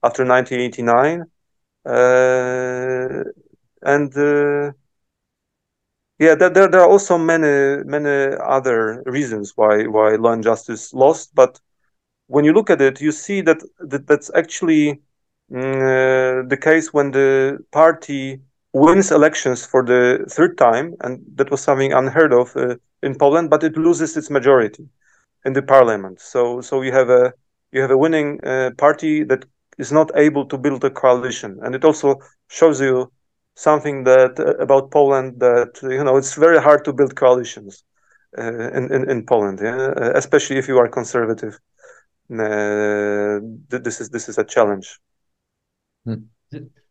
after 0.03 0.25
1989, 0.25 1.25
uh, 1.87 3.25
and 3.83 4.15
yeah, 6.19 6.35
there, 6.35 6.51
there, 6.51 6.69
there 6.69 6.81
are 6.81 6.89
also 6.89 7.19
many 7.19 7.83
many 7.85 8.37
other 8.41 9.03
reasons 9.07 9.53
why 9.57 9.85
why 9.85 10.15
law 10.17 10.33
and 10.33 10.43
justice 10.45 10.93
lost. 10.95 11.35
But 11.35 11.61
when 12.29 12.45
you 12.45 12.53
look 12.53 12.71
at 12.71 12.81
it, 12.83 13.01
you 13.01 13.13
see 13.13 13.43
that, 13.43 13.63
that 13.81 14.07
that's 14.07 14.31
actually 14.35 15.01
mm, 15.53 16.45
uh, 16.45 16.49
the 16.49 16.57
case 16.57 16.93
when 16.93 17.13
the 17.13 17.59
party 17.73 18.41
wins 18.75 19.13
elections 19.13 19.67
for 19.67 19.85
the 19.85 20.27
third 20.31 20.59
time, 20.59 20.95
and 21.03 21.21
that 21.37 21.51
was 21.51 21.63
something 21.63 21.93
unheard 21.93 22.35
of 22.35 22.57
uh, 22.57 22.77
in 23.03 23.17
Poland. 23.17 23.51
But 23.51 23.65
it 23.65 23.77
loses 23.79 24.17
its 24.17 24.31
majority 24.31 24.89
in 25.45 25.55
the 25.55 25.63
parliament. 25.63 26.21
So 26.21 26.61
so 26.63 26.83
you 26.83 26.93
have 26.93 27.11
a 27.11 27.33
you 27.73 27.83
have 27.83 27.91
a 27.93 27.99
winning 27.99 28.41
uh, 28.45 28.71
party 28.79 29.25
that 29.25 29.45
is 29.79 29.93
not 29.93 30.11
able 30.17 30.47
to 30.47 30.59
build 30.59 30.85
a 30.85 30.91
coalition, 30.91 31.59
and 31.63 31.75
it 31.75 31.85
also 31.85 32.19
shows 32.49 32.81
you 32.81 33.11
something 33.55 34.05
that 34.05 34.39
uh, 34.41 34.57
about 34.63 34.91
Poland 34.91 35.41
that 35.41 35.81
you 35.83 36.05
know 36.05 36.17
it's 36.17 36.35
very 36.35 36.61
hard 36.61 36.85
to 36.85 36.93
build 36.93 37.17
coalitions 37.17 37.85
uh, 38.39 38.71
in, 38.79 38.93
in, 38.93 39.11
in 39.11 39.27
Poland, 39.27 39.61
yeah? 39.63 39.93
Uh, 39.97 40.13
especially 40.15 40.59
if 40.59 40.69
you 40.69 40.79
are 40.79 40.89
conservative. 40.89 41.59
Uh, 42.31 43.41
this 43.69 44.01
is 44.01 44.11
this 44.11 44.29
is 44.29 44.39
a 44.39 44.45
challenge. 44.45 44.99
Hmm. 46.51 46.84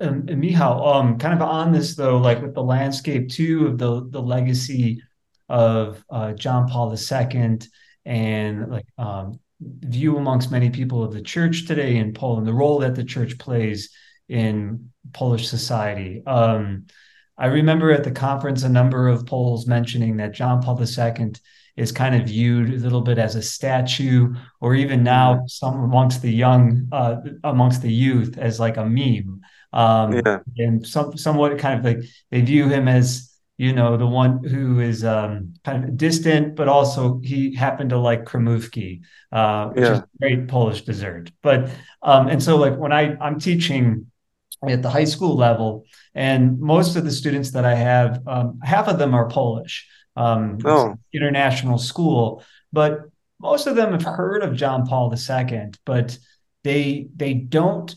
Um, 0.00 0.26
and 0.28 0.40
Michał, 0.40 0.84
um, 0.86 1.18
kind 1.18 1.34
of 1.34 1.42
on 1.42 1.72
this 1.72 1.96
though, 1.96 2.18
like 2.18 2.42
with 2.42 2.54
the 2.54 2.62
landscape 2.62 3.30
too 3.30 3.66
of 3.68 3.78
the 3.78 4.08
the 4.08 4.22
legacy 4.22 5.02
of 5.48 6.04
uh, 6.10 6.32
John 6.32 6.68
Paul 6.68 6.94
II 6.94 7.58
and 8.06 8.70
like 8.70 8.86
um, 8.98 9.38
view 9.60 10.16
amongst 10.16 10.50
many 10.50 10.70
people 10.70 11.02
of 11.02 11.12
the 11.12 11.22
church 11.22 11.66
today 11.66 11.96
in 11.96 12.12
Poland, 12.12 12.46
the 12.46 12.52
role 12.52 12.78
that 12.80 12.94
the 12.94 13.04
church 13.04 13.38
plays 13.38 13.90
in 14.28 14.90
Polish 15.12 15.48
society. 15.48 16.22
Um, 16.26 16.86
I 17.36 17.46
remember 17.46 17.90
at 17.90 18.04
the 18.04 18.10
conference 18.10 18.62
a 18.62 18.68
number 18.68 19.08
of 19.08 19.26
Poles 19.26 19.66
mentioning 19.66 20.16
that 20.18 20.34
John 20.34 20.62
Paul 20.62 20.80
II 20.80 21.32
is 21.76 21.90
kind 21.90 22.14
of 22.14 22.28
viewed 22.28 22.68
a 22.68 22.76
little 22.76 23.00
bit 23.00 23.18
as 23.18 23.34
a 23.34 23.42
statue, 23.42 24.34
or 24.60 24.74
even 24.74 25.02
now 25.02 25.34
mm-hmm. 25.34 25.46
some 25.48 25.82
amongst 25.82 26.22
the 26.22 26.32
young, 26.32 26.88
uh, 26.92 27.16
amongst 27.42 27.82
the 27.82 27.92
youth, 27.92 28.38
as 28.38 28.60
like 28.60 28.76
a 28.76 28.84
meme. 28.84 29.40
Um, 29.74 30.14
yeah. 30.24 30.38
And 30.56 30.86
some, 30.86 31.16
somewhat 31.18 31.58
kind 31.58 31.78
of 31.78 31.84
like 31.84 32.08
they 32.30 32.40
view 32.40 32.68
him 32.68 32.88
as 32.88 33.30
you 33.58 33.72
know 33.72 33.96
the 33.96 34.06
one 34.06 34.42
who 34.42 34.80
is 34.80 35.04
um, 35.04 35.54
kind 35.64 35.84
of 35.84 35.96
distant, 35.96 36.56
but 36.56 36.68
also 36.68 37.20
he 37.22 37.54
happened 37.54 37.90
to 37.90 37.98
like 37.98 38.24
kremówki, 38.24 39.02
uh, 39.30 39.68
which 39.68 39.84
yeah. 39.84 39.92
is 39.92 40.02
great 40.20 40.48
Polish 40.48 40.82
dessert. 40.82 41.30
But 41.42 41.70
um, 42.02 42.28
and 42.28 42.42
so 42.42 42.56
like 42.56 42.76
when 42.76 42.92
I 42.92 43.16
I'm 43.20 43.38
teaching 43.38 44.06
at 44.68 44.82
the 44.82 44.90
high 44.90 45.04
school 45.04 45.36
level. 45.36 45.84
And 46.14 46.60
most 46.60 46.96
of 46.96 47.04
the 47.04 47.10
students 47.10 47.52
that 47.52 47.64
I 47.64 47.74
have, 47.74 48.22
um, 48.26 48.60
half 48.62 48.88
of 48.88 48.98
them 48.98 49.14
are 49.14 49.28
Polish, 49.28 49.88
um, 50.16 50.58
oh. 50.64 50.96
international 51.12 51.78
school, 51.78 52.42
but 52.72 53.00
most 53.40 53.66
of 53.66 53.76
them 53.76 53.92
have 53.92 54.02
heard 54.02 54.42
of 54.42 54.54
John 54.54 54.86
Paul 54.86 55.12
II, 55.12 55.72
but 55.84 56.18
they 56.62 57.08
they 57.14 57.34
don't 57.34 57.94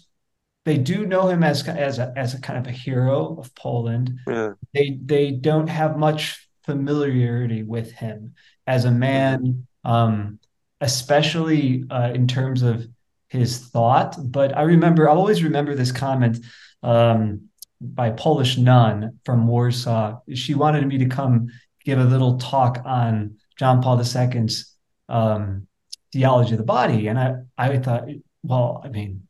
they 0.67 0.77
do 0.77 1.05
know 1.05 1.29
him 1.29 1.43
as 1.43 1.65
as 1.67 1.97
a, 1.97 2.12
as 2.17 2.33
a 2.33 2.41
kind 2.41 2.59
of 2.59 2.67
a 2.67 2.75
hero 2.75 3.38
of 3.39 3.55
Poland. 3.55 4.19
Yeah. 4.27 4.53
They 4.74 5.00
they 5.01 5.31
don't 5.31 5.67
have 5.67 5.97
much 5.97 6.50
familiarity 6.65 7.63
with 7.63 7.93
him 7.93 8.33
as 8.67 8.83
a 8.83 8.91
man, 8.91 9.65
um, 9.86 10.39
especially 10.81 11.86
uh, 11.89 12.12
in 12.13 12.27
terms 12.27 12.63
of 12.63 12.86
his 13.29 13.59
thought. 13.59 14.17
But 14.19 14.57
I 14.57 14.63
remember, 14.63 15.09
I 15.09 15.13
always 15.13 15.41
remember 15.41 15.74
this 15.74 15.93
comment 15.93 16.45
um, 16.83 17.47
by 17.79 18.09
Polish 18.09 18.57
nun 18.57 19.19
from 19.24 19.47
Warsaw. 19.47 20.19
She 20.33 20.53
wanted 20.53 20.86
me 20.86 20.97
to 20.97 21.05
come 21.05 21.47
give 21.86 21.97
a 21.97 22.03
little 22.03 22.38
talk 22.39 22.81
on 22.83 23.38
John 23.57 23.81
Paul 23.81 24.01
II's 24.01 24.75
um, 25.07 25.67
theology 26.12 26.51
of 26.51 26.57
the 26.57 26.65
body, 26.65 27.07
and 27.07 27.17
I 27.17 27.36
I 27.57 27.77
thought, 27.77 28.09
well, 28.43 28.81
I 28.83 28.89
mean, 28.89 29.26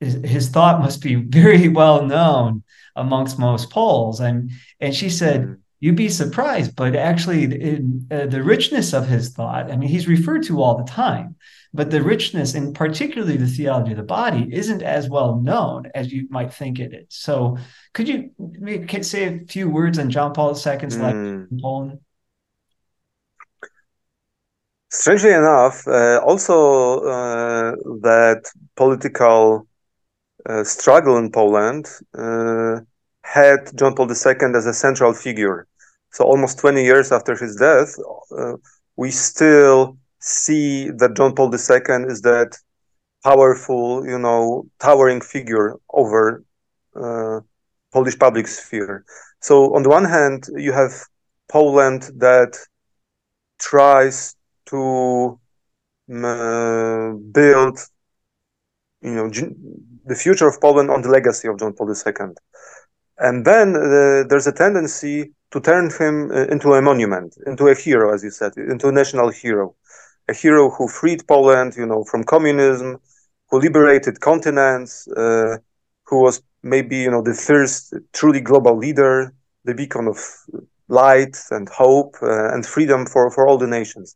his, 0.00 0.14
his 0.24 0.48
thought 0.48 0.80
must 0.80 1.02
be 1.02 1.14
very 1.14 1.68
well 1.68 2.04
known 2.04 2.62
amongst 2.94 3.38
most 3.38 3.70
Poles, 3.70 4.20
and 4.20 4.50
and 4.80 4.94
she 4.94 5.10
said, 5.10 5.56
you'd 5.80 5.96
be 5.96 6.08
surprised, 6.08 6.74
but 6.74 6.96
actually, 6.96 7.44
in, 7.44 8.06
uh, 8.10 8.26
the 8.26 8.42
richness 8.42 8.92
of 8.92 9.06
his 9.06 9.30
thought, 9.30 9.70
I 9.70 9.76
mean, 9.76 9.88
he's 9.88 10.08
referred 10.08 10.42
to 10.44 10.62
all 10.62 10.76
the 10.76 10.90
time, 10.90 11.36
but 11.74 11.90
the 11.90 12.02
richness, 12.02 12.54
and 12.54 12.74
particularly 12.74 13.36
the 13.36 13.46
theology 13.46 13.92
of 13.92 13.98
the 13.98 14.02
body, 14.02 14.48
isn't 14.52 14.82
as 14.82 15.08
well 15.08 15.36
known 15.36 15.90
as 15.94 16.12
you 16.12 16.26
might 16.30 16.52
think 16.52 16.78
it 16.78 16.94
is. 16.94 17.06
So, 17.10 17.58
could 17.92 18.08
you 18.08 18.30
say 19.02 19.24
a 19.24 19.44
few 19.46 19.68
words 19.68 19.98
on 19.98 20.10
John 20.10 20.32
Paul 20.32 20.50
II's 20.50 20.64
mm. 20.64 21.02
life 21.02 21.14
in 21.14 21.60
Poland? 21.60 22.00
Strangely 24.90 25.32
enough, 25.32 25.86
uh, 25.86 26.20
also 26.24 27.00
uh, 27.00 27.72
that 28.00 28.42
political 28.76 29.66
struggle 30.64 31.16
in 31.16 31.30
Poland 31.30 31.86
uh, 32.16 32.80
had 33.22 33.60
John 33.76 33.94
Paul 33.94 34.08
II 34.08 34.54
as 34.54 34.66
a 34.66 34.72
central 34.72 35.12
figure. 35.12 35.66
So 36.10 36.24
almost 36.24 36.58
20 36.58 36.84
years 36.84 37.12
after 37.12 37.34
his 37.34 37.56
death, 37.56 37.94
uh, 38.36 38.54
we 38.96 39.10
still 39.10 39.96
see 40.20 40.90
that 40.90 41.14
John 41.16 41.34
Paul 41.34 41.50
II 41.50 42.04
is 42.12 42.22
that 42.22 42.56
powerful, 43.22 44.06
you 44.06 44.18
know, 44.18 44.66
towering 44.78 45.20
figure 45.20 45.74
over 45.92 46.42
uh, 46.94 47.40
Polish 47.92 48.18
public 48.18 48.46
sphere. 48.46 49.04
So 49.40 49.74
on 49.74 49.82
the 49.82 49.88
one 49.88 50.04
hand, 50.04 50.46
you 50.56 50.72
have 50.72 50.92
Poland 51.48 52.10
that 52.16 52.56
tries 53.58 54.34
to 54.66 55.38
uh, 56.12 57.12
build, 57.32 57.78
you 59.02 59.14
know, 59.14 59.30
the 60.06 60.14
future 60.14 60.48
of 60.48 60.60
Poland 60.60 60.90
on 60.90 61.02
the 61.02 61.08
legacy 61.08 61.48
of 61.48 61.58
John 61.58 61.72
Paul 61.74 61.90
II. 61.90 62.28
And 63.18 63.44
then 63.44 63.74
uh, 63.74 64.24
there's 64.28 64.46
a 64.46 64.52
tendency 64.52 65.32
to 65.50 65.60
turn 65.60 65.90
him 65.90 66.30
uh, 66.30 66.46
into 66.54 66.74
a 66.74 66.82
monument, 66.82 67.36
into 67.46 67.68
a 67.68 67.74
hero, 67.74 68.14
as 68.14 68.22
you 68.22 68.30
said, 68.30 68.52
into 68.56 68.88
a 68.88 68.92
national 68.92 69.30
hero, 69.30 69.74
a 70.28 70.34
hero 70.34 70.70
who 70.70 70.86
freed 70.88 71.26
Poland, 71.26 71.74
you 71.76 71.86
know, 71.86 72.04
from 72.04 72.24
communism, 72.24 72.98
who 73.50 73.60
liberated 73.60 74.20
continents, 74.20 75.08
uh, 75.08 75.56
who 76.04 76.22
was 76.22 76.42
maybe, 76.62 76.96
you 76.96 77.10
know, 77.10 77.22
the 77.22 77.34
first 77.34 77.94
truly 78.12 78.40
global 78.40 78.76
leader, 78.76 79.32
the 79.64 79.74
beacon 79.74 80.08
of 80.08 80.18
light 80.88 81.36
and 81.50 81.68
hope 81.68 82.14
uh, 82.22 82.52
and 82.52 82.64
freedom 82.66 83.06
for, 83.06 83.30
for 83.30 83.48
all 83.48 83.58
the 83.58 83.66
nations. 83.66 84.14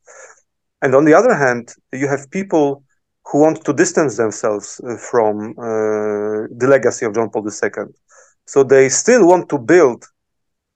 And 0.82 0.94
on 0.94 1.04
the 1.04 1.14
other 1.14 1.34
hand, 1.34 1.74
you 1.92 2.08
have 2.08 2.30
people 2.30 2.84
who 3.26 3.38
want 3.40 3.64
to 3.64 3.72
distance 3.72 4.16
themselves 4.16 4.80
uh, 4.80 4.96
from 4.96 5.54
uh, 5.58 6.48
the 6.60 6.66
legacy 6.68 7.04
of 7.06 7.14
John 7.14 7.30
Paul 7.30 7.46
II. 7.46 7.84
So 8.46 8.64
they 8.64 8.88
still 8.88 9.26
want 9.26 9.48
to 9.50 9.58
build 9.58 10.04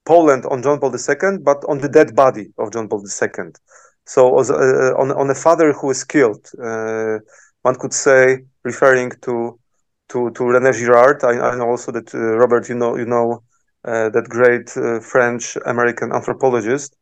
Poland 0.05 0.45
on 0.47 0.63
John 0.63 0.79
Paul 0.79 0.95
II, 0.95 1.39
but 1.39 1.65
on 1.67 1.79
the 1.79 1.89
dead 1.89 2.15
body 2.15 2.53
of 2.59 2.73
John 2.73 2.89
Paul 2.89 3.03
II. 3.03 3.53
So 4.07 4.39
uh, 4.39 4.95
on, 5.01 5.11
on 5.13 5.31
a 5.31 5.35
father 5.35 5.73
who 5.73 5.91
is 5.91 6.05
killed, 6.05 6.47
uh, 6.63 7.19
one 7.63 7.77
could 7.77 7.95
say, 7.95 8.45
referring 8.63 9.11
to 9.23 9.59
to 10.11 10.31
to 10.31 10.43
René 10.45 10.73
Girard. 10.75 11.25
I, 11.25 11.53
I 11.53 11.57
know 11.57 11.71
also 11.71 11.91
that 11.93 12.15
uh, 12.15 12.19
Robert, 12.37 12.69
you 12.69 12.75
know, 12.75 12.97
you 12.97 13.07
know 13.07 13.43
uh, 13.85 14.11
that 14.11 14.29
great 14.29 14.69
French 15.03 15.57
American 15.65 16.13
anthropologist, 16.13 16.97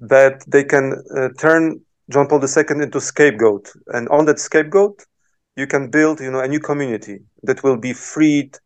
that 0.00 0.44
they 0.48 0.64
can 0.64 1.04
turn 1.38 1.80
John 2.10 2.26
Paul 2.28 2.42
II 2.44 2.82
into 2.82 3.00
scapegoat, 3.00 3.72
and 3.88 4.08
on 4.08 4.24
that 4.26 4.38
scapegoat, 4.38 5.04
you 5.56 5.66
can 5.66 5.90
build, 5.90 6.20
you 6.20 6.30
know, 6.30 6.40
a 6.40 6.48
new 6.48 6.60
community 6.60 7.20
that 7.42 7.62
will 7.62 7.76
be 7.76 7.92
freed 7.92 8.56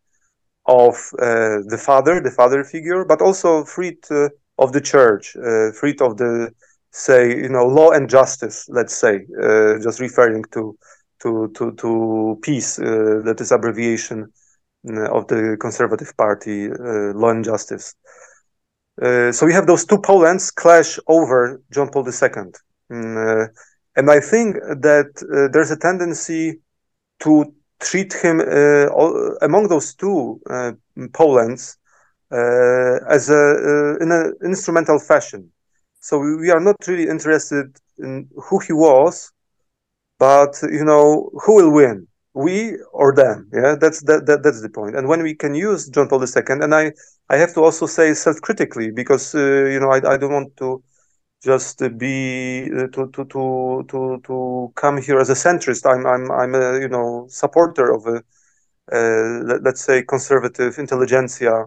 of 0.66 0.94
uh, 1.20 1.62
the 1.66 1.80
father, 1.80 2.20
the 2.20 2.30
father 2.30 2.64
figure, 2.64 3.04
but 3.04 3.20
also 3.20 3.64
freed 3.64 3.98
uh, 4.10 4.28
of 4.58 4.72
the 4.72 4.80
church, 4.80 5.36
uh, 5.36 5.70
freed 5.72 6.00
of 6.00 6.16
the, 6.16 6.50
say, 6.90 7.28
you 7.36 7.48
know, 7.48 7.66
law 7.66 7.90
and 7.90 8.08
justice. 8.08 8.66
Let's 8.68 8.96
say, 8.96 9.26
uh, 9.40 9.78
just 9.82 10.00
referring 10.00 10.44
to 10.52 10.76
to 11.22 11.50
to 11.56 11.72
to 11.72 12.38
PiS, 12.42 12.78
uh, 12.78 13.20
that 13.24 13.40
is 13.40 13.52
abbreviation 13.52 14.32
uh, 14.88 15.10
of 15.12 15.26
the 15.28 15.56
Conservative 15.60 16.16
Party, 16.16 16.68
law 16.68 17.30
and 17.30 17.44
justice. 17.44 17.94
so 18.98 19.46
we 19.46 19.52
have 19.52 19.66
those 19.66 19.84
two 19.84 19.98
Polands 19.98 20.54
clash 20.54 20.98
over 21.06 21.60
John 21.70 21.90
Paul 21.90 22.08
II. 22.08 22.52
Mm, 22.90 23.16
uh, 23.16 23.48
and 23.96 24.10
I 24.10 24.20
think 24.20 24.56
that 24.56 25.10
uh, 25.22 25.48
there's 25.52 25.70
a 25.70 25.76
tendency 25.78 26.60
to 27.20 27.54
treat 27.80 28.12
him 28.14 28.40
uh, 28.40 28.88
among 29.42 29.68
those 29.68 29.94
two 29.94 30.40
Polands 31.12 31.76
as 32.30 33.30
a 33.30 33.96
in 34.00 34.10
an 34.12 34.34
instrumental 34.44 34.98
fashion. 34.98 35.50
So 36.00 36.18
we 36.20 36.50
are 36.50 36.60
not 36.60 36.76
really 36.86 37.08
interested 37.08 37.66
in 37.98 38.28
who 38.36 38.58
he 38.60 38.72
was, 38.72 39.32
but 40.18 40.54
you 40.70 40.84
know 40.84 41.30
who 41.44 41.56
will 41.56 41.72
win 41.72 42.06
we 42.34 42.76
or 42.92 43.14
them 43.14 43.48
yeah 43.52 43.74
that's 43.80 44.02
that, 44.02 44.26
that 44.26 44.42
that's 44.42 44.60
the 44.62 44.68
point. 44.68 44.92
point 44.92 44.96
and 44.96 45.08
when 45.08 45.22
we 45.22 45.34
can 45.34 45.54
use 45.54 45.88
john 45.88 46.08
paul 46.08 46.22
ii 46.22 46.42
and 46.64 46.74
i 46.74 46.92
i 47.30 47.36
have 47.36 47.52
to 47.54 47.60
also 47.62 47.86
say 47.86 48.12
self-critically 48.14 48.90
because 48.90 49.34
uh, 49.34 49.40
you 49.72 49.80
know 49.80 49.90
I, 49.90 49.98
I 50.14 50.16
don't 50.18 50.32
want 50.32 50.56
to 50.58 50.82
just 51.42 51.78
be 51.98 52.64
uh, 52.72 52.86
to, 52.88 53.10
to 53.12 53.24
to 53.24 53.84
to 53.88 54.20
to 54.24 54.72
come 54.74 55.00
here 55.00 55.18
as 55.18 55.30
a 55.30 55.34
centrist. 55.34 55.86
I'm 55.86 56.06
I'm 56.06 56.30
I'm 56.30 56.54
a 56.54 56.80
you 56.80 56.88
know 56.88 57.26
supporter 57.28 57.92
of 57.92 58.06
a 58.06 58.22
uh, 58.92 59.42
let, 59.44 59.66
us 59.66 59.80
say 59.80 60.02
conservative 60.02 60.78
intelligentsia 60.78 61.66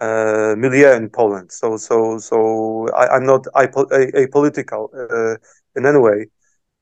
uh, 0.00 0.54
milieu 0.56 0.94
in 0.94 1.10
Poland. 1.10 1.50
So 1.50 1.76
so 1.76 2.18
so 2.18 2.88
I, 2.94 3.16
am 3.16 3.24
not 3.24 3.44
apolitical 3.54 4.88
uh, 4.94 5.36
in 5.76 5.86
any 5.86 5.98
way, 5.98 6.26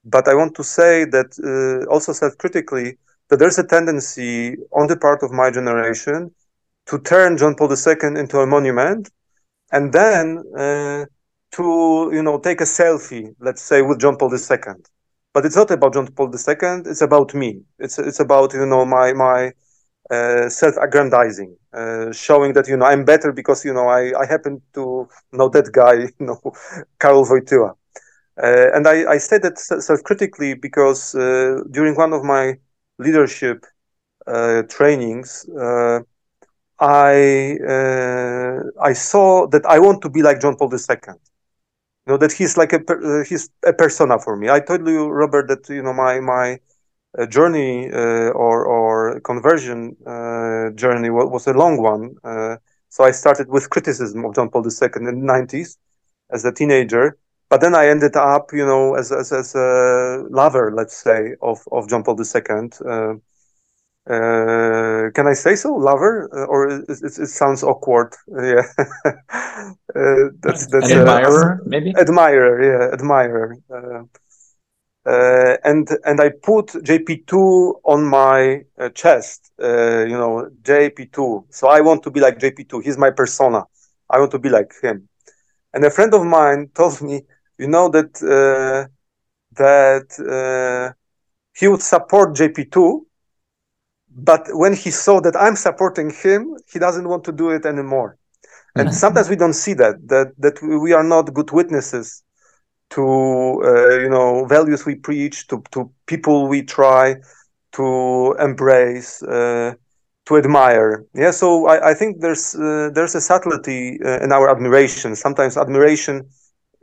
but 0.04 0.28
I 0.28 0.34
want 0.34 0.54
to 0.56 0.64
say 0.64 1.04
that 1.06 1.30
uh, 1.42 1.90
also 1.90 2.12
self-critically 2.12 2.98
that 3.28 3.38
there's 3.38 3.58
a 3.58 3.66
tendency 3.66 4.56
on 4.72 4.86
the 4.86 4.96
part 4.96 5.22
of 5.22 5.30
my 5.32 5.50
generation 5.50 6.34
to 6.86 6.98
turn 6.98 7.36
John 7.36 7.54
Paul 7.54 7.70
II 7.70 8.18
into 8.18 8.40
a 8.40 8.46
monument, 8.46 9.10
and 9.70 9.92
then 9.92 10.42
uh, 10.56 11.04
to 11.52 12.10
you 12.12 12.22
know 12.22 12.38
take 12.38 12.60
a 12.60 12.64
selfie, 12.64 13.34
let's 13.40 13.62
say, 13.62 13.82
with 13.82 14.00
John 14.00 14.16
Paul 14.16 14.30
II. 14.30 14.76
But 15.34 15.44
it's 15.46 15.56
not 15.56 15.70
about 15.70 15.94
John 15.94 16.06
Paul 16.08 16.30
II. 16.30 16.86
It's 16.86 17.02
about 17.02 17.34
me. 17.34 17.62
It's 17.78 17.98
it's 17.98 18.20
about 18.20 18.54
you 18.54 18.66
know 18.66 18.84
my 18.84 19.12
my 19.12 19.52
uh, 20.10 20.48
self-aggrandizing, 20.48 21.56
uh, 21.72 22.12
showing 22.12 22.52
that 22.54 22.68
you 22.68 22.76
know 22.76 22.86
I'm 22.86 23.04
better 23.04 23.32
because 23.32 23.64
you 23.64 23.72
know 23.74 23.88
I 23.88 24.12
I 24.20 24.26
happen 24.26 24.60
to 24.74 25.08
know 25.32 25.48
that 25.50 25.72
guy, 25.72 25.94
you 26.20 26.26
know, 26.26 26.40
Karol 27.00 27.24
Wojtyła. 27.24 27.72
Uh, 28.42 28.70
and 28.74 28.86
I, 28.86 29.12
I 29.12 29.18
say 29.18 29.38
that 29.38 29.58
self-critically 29.58 30.54
because 30.54 31.14
uh, 31.14 31.60
during 31.70 31.94
one 31.96 32.12
of 32.12 32.24
my 32.24 32.54
leadership 32.98 33.64
uh, 34.26 34.62
trainings, 34.68 35.46
uh, 35.58 36.00
I 36.80 37.58
I 38.80 38.92
saw 38.92 39.46
that 39.48 39.64
I 39.66 39.78
want 39.78 40.02
to 40.02 40.08
be 40.10 40.22
like 40.22 40.40
John 40.40 40.56
Paul 40.56 40.68
II 40.70 41.14
know 42.08 42.16
that 42.16 42.32
he's 42.32 42.56
like 42.56 42.72
a 42.72 42.80
uh, 42.80 43.24
he's 43.24 43.50
a 43.64 43.72
persona 43.72 44.18
for 44.18 44.36
me. 44.36 44.48
I 44.50 44.60
told 44.60 44.86
you, 44.86 45.08
Robert, 45.08 45.48
that 45.48 45.68
you 45.68 45.82
know 45.82 45.92
my 45.92 46.20
my 46.20 46.58
uh, 47.18 47.26
journey 47.26 47.90
uh, 47.92 48.30
or 48.44 48.64
or 48.64 49.20
conversion 49.20 49.96
uh, 50.06 50.70
journey 50.74 51.10
was, 51.10 51.28
was, 51.30 51.46
a 51.46 51.52
long 51.52 51.80
one. 51.80 52.16
Uh, 52.24 52.56
so 52.88 53.04
I 53.04 53.12
started 53.12 53.48
with 53.48 53.70
criticism 53.70 54.24
of 54.24 54.34
John 54.34 54.50
Paul 54.50 54.64
II 54.66 54.88
in 54.96 55.04
the 55.04 55.12
nineties 55.12 55.78
as 56.30 56.44
a 56.44 56.52
teenager, 56.52 57.16
but 57.48 57.60
then 57.60 57.74
I 57.74 57.88
ended 57.88 58.16
up, 58.16 58.50
you 58.52 58.66
know, 58.66 58.94
as 58.94 59.12
as, 59.12 59.32
as 59.32 59.54
a 59.54 60.24
lover, 60.30 60.72
let's 60.74 60.96
say, 60.96 61.34
of 61.42 61.58
of 61.72 61.88
John 61.88 62.02
Paul 62.02 62.18
II. 62.20 63.20
Uh, 64.08 65.10
can 65.14 65.26
I 65.26 65.34
say 65.34 65.54
so, 65.54 65.74
lover, 65.74 66.30
uh, 66.32 66.46
or 66.46 66.68
it, 66.68 66.88
it, 66.88 67.18
it, 67.18 67.26
sounds 67.28 67.62
awkward? 67.62 68.14
Yeah, 68.28 68.62
uh, 69.04 70.30
that's 70.40 70.66
that's 70.68 70.90
An 70.90 71.00
admirer, 71.00 71.60
maybe 71.66 71.94
admirer. 71.94 72.56
Yeah, 72.62 72.94
admirer. 72.94 73.56
Uh, 73.70 74.04
uh, 75.06 75.56
and 75.62 75.86
and 76.04 76.22
I 76.22 76.30
put 76.30 76.68
JP 76.68 77.26
two 77.26 77.80
on 77.84 78.02
my 78.06 78.62
uh, 78.78 78.88
chest. 78.94 79.50
you 79.58 80.16
know, 80.16 80.48
JP 80.62 81.12
two. 81.12 81.44
So 81.50 81.68
I 81.68 81.82
want 81.82 82.02
to 82.04 82.10
be 82.10 82.20
like 82.20 82.38
JP 82.38 82.66
two. 82.66 82.80
He's 82.80 82.96
my 82.96 83.10
persona. 83.10 83.64
I 84.08 84.20
want 84.20 84.30
to 84.30 84.38
be 84.38 84.48
like 84.48 84.72
him. 84.82 85.06
And 85.74 85.84
a 85.84 85.90
friend 85.90 86.14
of 86.14 86.24
mine 86.24 86.70
told 86.74 87.02
me, 87.02 87.24
you 87.58 87.68
know 87.68 87.90
that 87.90 88.14
that 89.52 90.94
he 91.52 91.68
would 91.68 91.82
support 91.82 92.34
JP 92.34 92.72
two 92.72 93.07
but 94.18 94.48
when 94.52 94.74
he 94.74 94.90
saw 94.90 95.20
that 95.20 95.36
I'm 95.36 95.56
supporting 95.56 96.10
him, 96.10 96.56
he 96.72 96.78
doesn't 96.78 97.08
want 97.08 97.24
to 97.24 97.32
do 97.32 97.50
it 97.50 97.64
anymore. 97.66 98.18
And 98.76 98.92
sometimes 98.92 99.28
we 99.28 99.36
don't 99.36 99.54
see 99.54 99.74
that 99.74 99.96
that 100.08 100.28
that 100.38 100.62
we 100.62 100.92
are 100.92 101.04
not 101.04 101.34
good 101.34 101.50
witnesses 101.52 102.22
to 102.90 103.02
uh, 103.64 103.98
you 103.98 104.10
know 104.10 104.44
values 104.46 104.86
we 104.86 104.96
preach 104.96 105.46
to 105.48 105.62
to 105.72 105.90
people 106.06 106.48
we 106.48 106.62
try 106.62 107.16
to 107.72 108.34
embrace 108.40 109.22
uh, 109.22 109.74
to 110.26 110.36
admire. 110.36 111.04
Yeah, 111.14 111.30
so 111.32 111.66
I, 111.66 111.90
I 111.90 111.94
think 111.94 112.20
there's 112.20 112.54
uh, 112.54 112.90
there's 112.94 113.14
a 113.14 113.20
subtlety 113.20 113.98
uh, 114.04 114.20
in 114.24 114.32
our 114.32 114.50
admiration. 114.50 115.16
Sometimes 115.16 115.56
admiration 115.56 116.28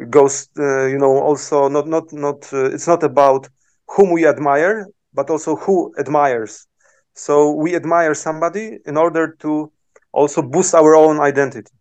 goes, 0.10 0.50
uh, 0.60 0.86
you 0.86 0.98
know, 0.98 1.18
also 1.20 1.70
not 1.70 1.88
not 1.88 2.12
not. 2.14 2.52
Uh, 2.54 2.66
it's 2.66 2.88
not 2.88 3.04
about 3.04 3.50
whom 3.88 4.12
we 4.12 4.28
admire, 4.28 4.88
but 5.14 5.30
also 5.30 5.56
who 5.56 5.94
admires. 6.00 6.68
So 7.16 7.52
we 7.52 7.76
admire 7.76 8.14
somebody 8.14 8.80
in 8.86 8.98
order 8.98 9.36
to 9.40 9.72
also 10.12 10.42
boost 10.42 10.76
our 10.76 10.96
own 10.96 11.20
identity. 11.20 11.72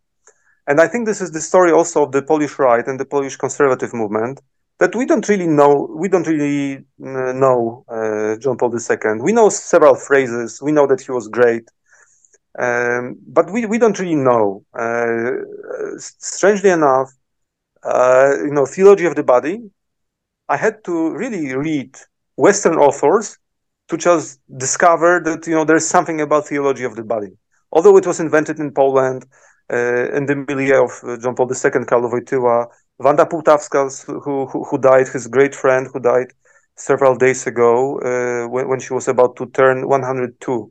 And 0.66 0.81
I 0.81 0.88
think 0.88 1.07
this 1.07 1.20
is 1.20 1.33
the 1.33 1.40
story 1.40 1.73
also 1.73 2.05
of 2.05 2.12
the 2.12 2.23
Polish 2.23 2.59
right 2.59 2.87
and 2.87 2.99
the 2.99 3.05
Polish 3.05 3.37
conservative 3.37 3.92
movement 3.92 4.40
that 4.79 4.94
we 4.94 5.07
don't 5.07 5.29
really 5.29 5.47
know. 5.47 5.88
We 5.94 6.09
don't 6.09 6.27
really 6.27 6.77
uh, 6.77 7.33
know 7.33 7.85
uh, 7.88 8.37
John 8.38 8.57
Paul 8.57 8.75
II. 8.75 9.20
We 9.20 9.33
know 9.33 9.49
several 9.49 9.94
phrases. 9.94 10.61
We 10.62 10.73
know 10.73 10.87
that 10.87 11.01
he 11.01 11.12
was 11.12 11.29
great, 11.29 11.68
um, 12.59 13.18
but 13.27 13.51
we, 13.51 13.66
we 13.66 13.79
don't 13.79 13.99
really 13.99 14.16
know. 14.16 14.64
Uh, 14.79 15.33
strangely 15.99 16.70
enough, 16.70 17.11
uh, 17.85 18.33
you 18.38 18.51
know, 18.51 18.66
theology 18.66 19.05
of 19.07 19.16
the 19.16 19.23
body. 19.23 19.70
I 20.49 20.57
had 20.57 20.85
to 20.85 21.14
really 21.14 21.55
read 21.55 21.97
Western 22.37 22.77
authors 22.77 23.38
to 23.88 23.97
just 23.97 24.40
discover 24.57 25.20
that 25.25 25.47
you 25.47 25.55
know 25.55 25.64
there's 25.64 25.87
something 25.87 26.20
about 26.20 26.49
theology 26.49 26.85
of 26.85 26.97
the 26.97 27.03
body. 27.03 27.33
Although 27.73 27.97
it 27.97 28.07
was 28.07 28.20
invented 28.20 28.59
in 28.59 28.73
Poland 28.73 29.27
uh, 29.73 30.11
in 30.12 30.27
the 30.27 30.37
milieu 30.37 30.85
of 30.85 30.92
uh, 31.03 31.16
John 31.18 31.35
Paul 31.35 31.51
II, 31.51 31.85
Karol 31.87 32.11
Wojtyła, 32.11 32.66
Wanda 32.99 33.25
Półtawska, 33.27 33.88
who, 34.07 34.47
who, 34.47 34.64
who 34.64 34.79
died, 34.79 35.09
his 35.09 35.27
great 35.27 35.55
friend 35.55 35.88
who 35.92 36.01
died 36.01 36.33
several 36.77 37.16
days 37.16 37.47
ago 37.47 37.99
uh, 37.99 38.49
when, 38.49 38.68
when 38.68 38.81
she 38.81 38.92
was 38.92 39.09
about 39.09 39.37
to 39.37 39.47
turn 39.47 39.88
102. 39.88 40.70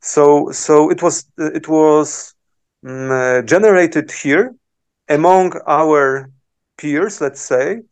So 0.00 0.50
so 0.52 0.90
it 0.90 1.02
was 1.02 1.26
it 1.38 1.68
was 1.68 2.34
um, 2.86 3.46
generated 3.46 4.10
here 4.10 4.54
among 5.08 5.52
our 5.66 6.30
peers, 6.76 7.20
let's 7.20 7.40
say, 7.40 7.82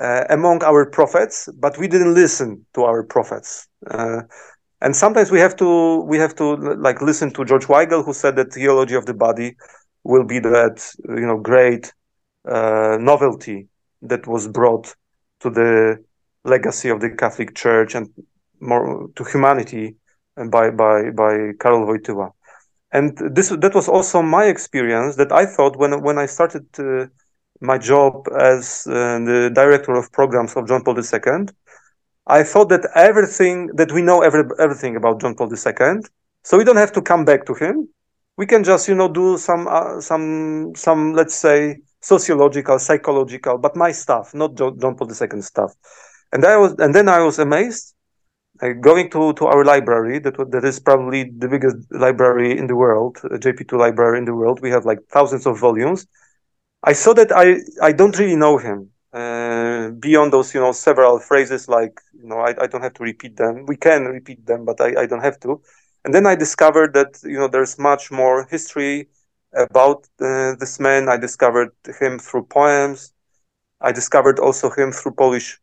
uh, 0.00 0.24
among 0.30 0.62
our 0.64 0.86
prophets, 0.86 1.48
but 1.58 1.76
we 1.78 1.86
didn't 1.86 2.14
listen 2.14 2.64
to 2.74 2.84
our 2.84 3.02
prophets. 3.02 3.68
Uh, 3.90 4.22
and 4.80 4.96
sometimes 4.96 5.30
we 5.30 5.38
have 5.38 5.56
to 5.56 6.00
we 6.02 6.18
have 6.18 6.34
to 6.36 6.56
like 6.56 7.02
listen 7.02 7.30
to 7.32 7.44
George 7.44 7.66
Weigel, 7.66 8.04
who 8.04 8.14
said 8.14 8.36
that 8.36 8.52
theology 8.52 8.94
of 8.94 9.04
the 9.04 9.14
body 9.14 9.56
will 10.04 10.24
be 10.24 10.38
that 10.38 10.90
you 11.06 11.26
know 11.26 11.38
great 11.38 11.92
uh, 12.48 12.96
novelty 12.98 13.68
that 14.02 14.26
was 14.26 14.48
brought 14.48 14.94
to 15.40 15.50
the 15.50 16.02
legacy 16.44 16.88
of 16.88 17.00
the 17.00 17.10
Catholic 17.10 17.54
Church 17.54 17.94
and 17.94 18.08
more 18.60 19.08
to 19.16 19.24
humanity 19.24 19.96
and 20.36 20.50
by 20.50 20.70
by 20.70 21.10
by 21.10 21.52
Karol 21.60 21.86
Wojtyła. 21.86 22.30
And 22.92 23.16
this 23.18 23.50
that 23.50 23.74
was 23.74 23.88
also 23.88 24.22
my 24.22 24.44
experience 24.46 25.16
that 25.16 25.30
I 25.30 25.44
thought 25.44 25.76
when 25.76 26.02
when 26.02 26.18
I 26.18 26.26
started 26.26 26.66
uh, 26.78 27.06
my 27.60 27.78
job 27.78 28.26
as 28.38 28.86
uh, 28.88 29.18
the 29.20 29.50
director 29.54 29.92
of 29.94 30.10
programs 30.12 30.56
of 30.56 30.66
John 30.66 30.82
Paul 30.82 30.98
II, 30.98 31.46
I 32.26 32.42
thought 32.42 32.68
that 32.70 32.88
everything 32.94 33.68
that 33.74 33.92
we 33.92 34.02
know 34.02 34.22
every, 34.22 34.44
everything 34.58 34.96
about 34.96 35.20
John 35.20 35.34
Paul 35.34 35.52
II, 35.52 36.00
so 36.42 36.56
we 36.56 36.64
don't 36.64 36.76
have 36.76 36.92
to 36.92 37.02
come 37.02 37.24
back 37.24 37.44
to 37.46 37.54
him. 37.54 37.88
We 38.36 38.46
can 38.46 38.64
just 38.64 38.88
you 38.88 38.94
know 38.94 39.08
do 39.08 39.36
some 39.36 39.66
uh, 39.68 40.00
some 40.00 40.72
some 40.74 41.12
let's 41.12 41.34
say 41.34 41.80
sociological, 42.00 42.78
psychological, 42.78 43.58
but 43.58 43.76
my 43.76 43.92
stuff, 43.92 44.32
not 44.34 44.54
John, 44.54 44.96
Paul 44.96 45.10
II 45.10 45.42
stuff. 45.42 45.74
And 46.32 46.44
I 46.44 46.56
was 46.56 46.74
and 46.78 46.94
then 46.94 47.08
I 47.08 47.20
was 47.20 47.38
amazed 47.38 47.94
uh, 48.62 48.72
going 48.72 49.10
to, 49.10 49.32
to 49.34 49.46
our 49.46 49.64
library 49.64 50.18
that 50.20 50.36
that 50.50 50.64
is 50.64 50.80
probably 50.80 51.24
the 51.36 51.48
biggest 51.48 51.76
library 51.90 52.56
in 52.56 52.66
the 52.68 52.76
world, 52.76 53.16
JP2 53.16 53.72
library 53.78 54.18
in 54.18 54.24
the 54.24 54.34
world. 54.34 54.60
We 54.62 54.70
have 54.70 54.86
like 54.86 55.00
thousands 55.10 55.46
of 55.46 55.58
volumes 55.58 56.06
I 56.82 56.92
saw 56.92 57.12
that 57.14 57.32
I 57.32 57.60
I 57.82 57.92
don't 57.92 58.18
really 58.18 58.36
know 58.36 58.58
him 58.58 58.90
uh, 59.12 59.90
beyond 59.90 60.32
those 60.32 60.54
you 60.54 60.60
know 60.60 60.72
several 60.72 61.18
phrases 61.18 61.68
like 61.68 62.00
you 62.12 62.26
know 62.28 62.38
I, 62.38 62.54
I 62.62 62.66
don't 62.66 62.82
have 62.82 62.94
to 62.94 63.02
repeat 63.02 63.36
them. 63.36 63.66
We 63.66 63.76
can 63.76 64.04
repeat 64.06 64.46
them, 64.46 64.64
but 64.64 64.80
I, 64.80 65.02
I 65.02 65.06
don't 65.06 65.22
have 65.22 65.38
to. 65.40 65.60
And 66.04 66.14
then 66.14 66.26
I 66.26 66.34
discovered 66.34 66.94
that 66.94 67.20
you 67.24 67.38
know 67.38 67.48
there's 67.48 67.78
much 67.78 68.10
more 68.10 68.46
history 68.50 69.08
about 69.54 70.08
uh, 70.20 70.54
this 70.56 70.80
man. 70.80 71.08
I 71.08 71.16
discovered 71.16 71.72
him 72.00 72.18
through 72.18 72.44
poems. 72.44 73.12
I 73.80 73.92
discovered 73.92 74.38
also 74.38 74.70
him 74.70 74.92
through 74.92 75.12
Polish 75.12 75.60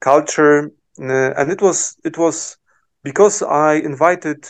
culture, 0.00 0.70
uh, 1.00 1.32
and 1.38 1.50
it 1.50 1.60
was 1.62 1.96
it 2.04 2.18
was 2.18 2.56
because 3.02 3.42
I 3.42 3.74
invited 3.74 4.46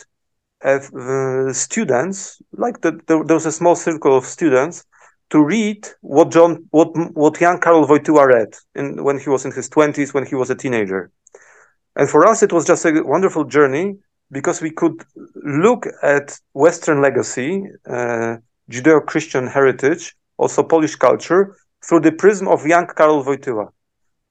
uh, 0.63 1.53
students, 1.53 2.41
like 2.51 2.81
the, 2.81 2.91
the, 3.07 3.23
there 3.23 3.35
was 3.35 3.45
a 3.45 3.51
small 3.51 3.75
circle 3.75 4.17
of 4.17 4.25
students 4.25 4.85
to 5.29 5.43
read 5.43 5.87
what 6.01 6.31
John, 6.31 6.65
what 6.71 6.89
what 7.13 7.39
young 7.41 7.59
Karol 7.59 7.87
Wojtyła 7.87 8.25
read 8.27 8.55
in, 8.75 9.03
when 9.03 9.19
he 9.19 9.29
was 9.29 9.45
in 9.45 9.51
his 9.51 9.69
twenties, 9.69 10.13
when 10.13 10.25
he 10.25 10.35
was 10.35 10.49
a 10.49 10.55
teenager, 10.55 11.11
and 11.95 12.09
for 12.09 12.25
us 12.25 12.43
it 12.43 12.53
was 12.53 12.65
just 12.65 12.85
a 12.85 13.01
wonderful 13.03 13.43
journey 13.43 13.97
because 14.31 14.61
we 14.61 14.71
could 14.71 15.03
look 15.35 15.87
at 16.03 16.37
Western 16.53 17.01
legacy, 17.01 17.63
uh, 17.89 18.35
Judeo-Christian 18.69 19.47
heritage, 19.47 20.15
also 20.37 20.63
Polish 20.63 20.95
culture 20.95 21.55
through 21.85 22.01
the 22.01 22.11
prism 22.11 22.47
of 22.47 22.65
young 22.65 22.87
Karol 22.87 23.23
Wojtyła, 23.23 23.69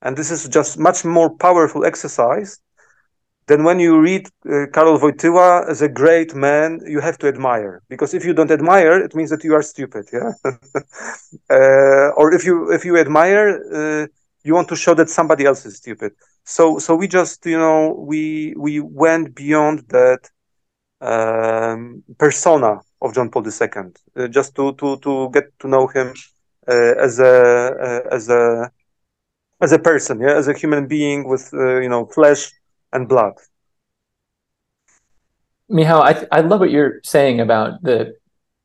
and 0.02 0.16
this 0.16 0.30
is 0.30 0.48
just 0.48 0.78
much 0.78 1.04
more 1.04 1.30
powerful 1.30 1.84
exercise 1.84 2.58
then 3.46 3.62
when 3.62 3.78
you 3.78 4.00
read 4.00 4.28
uh, 4.44 4.66
Karol 4.72 4.98
Wojtyła 4.98 5.68
as 5.68 5.80
a 5.80 5.88
great 5.88 6.34
man, 6.34 6.80
you 6.86 7.00
have 7.00 7.16
to 7.18 7.28
admire 7.28 7.82
because 7.88 8.12
if 8.12 8.24
you 8.24 8.34
don't 8.34 8.50
admire, 8.50 8.98
it 8.98 9.14
means 9.14 9.30
that 9.30 9.44
you 9.44 9.54
are 9.54 9.62
stupid, 9.62 10.06
yeah. 10.12 10.32
uh, 11.50 12.10
or 12.16 12.34
if 12.34 12.44
you 12.44 12.72
if 12.72 12.84
you 12.84 12.96
admire, 12.98 13.48
uh, 13.72 14.06
you 14.42 14.54
want 14.54 14.68
to 14.68 14.76
show 14.76 14.94
that 14.94 15.08
somebody 15.08 15.44
else 15.44 15.64
is 15.64 15.76
stupid. 15.76 16.12
So 16.44 16.78
so 16.78 16.96
we 16.96 17.06
just 17.06 17.46
you 17.46 17.58
know 17.58 17.94
we 17.98 18.54
we 18.56 18.80
went 18.80 19.34
beyond 19.34 19.84
that 19.88 20.28
um, 21.00 22.02
persona 22.18 22.80
of 23.00 23.14
John 23.14 23.30
Paul 23.30 23.44
II 23.44 23.92
uh, 24.16 24.28
just 24.28 24.56
to 24.56 24.72
to 24.74 24.96
to 24.98 25.30
get 25.30 25.56
to 25.60 25.68
know 25.68 25.86
him 25.86 26.14
uh, 26.66 26.94
as 26.98 27.20
a 27.20 27.24
uh, 27.80 28.14
as 28.14 28.28
a 28.28 28.70
as 29.60 29.72
a 29.72 29.78
person, 29.78 30.20
yeah, 30.20 30.34
as 30.34 30.48
a 30.48 30.52
human 30.52 30.88
being 30.88 31.28
with 31.28 31.50
you 31.52 31.88
know 31.88 32.06
flesh 32.06 32.50
and 32.92 33.08
blood. 33.08 33.34
Michał, 35.68 36.02
I, 36.02 36.26
I 36.30 36.40
love 36.40 36.60
what 36.60 36.70
you're 36.70 37.00
saying 37.02 37.40
about 37.40 37.82
the, 37.82 38.16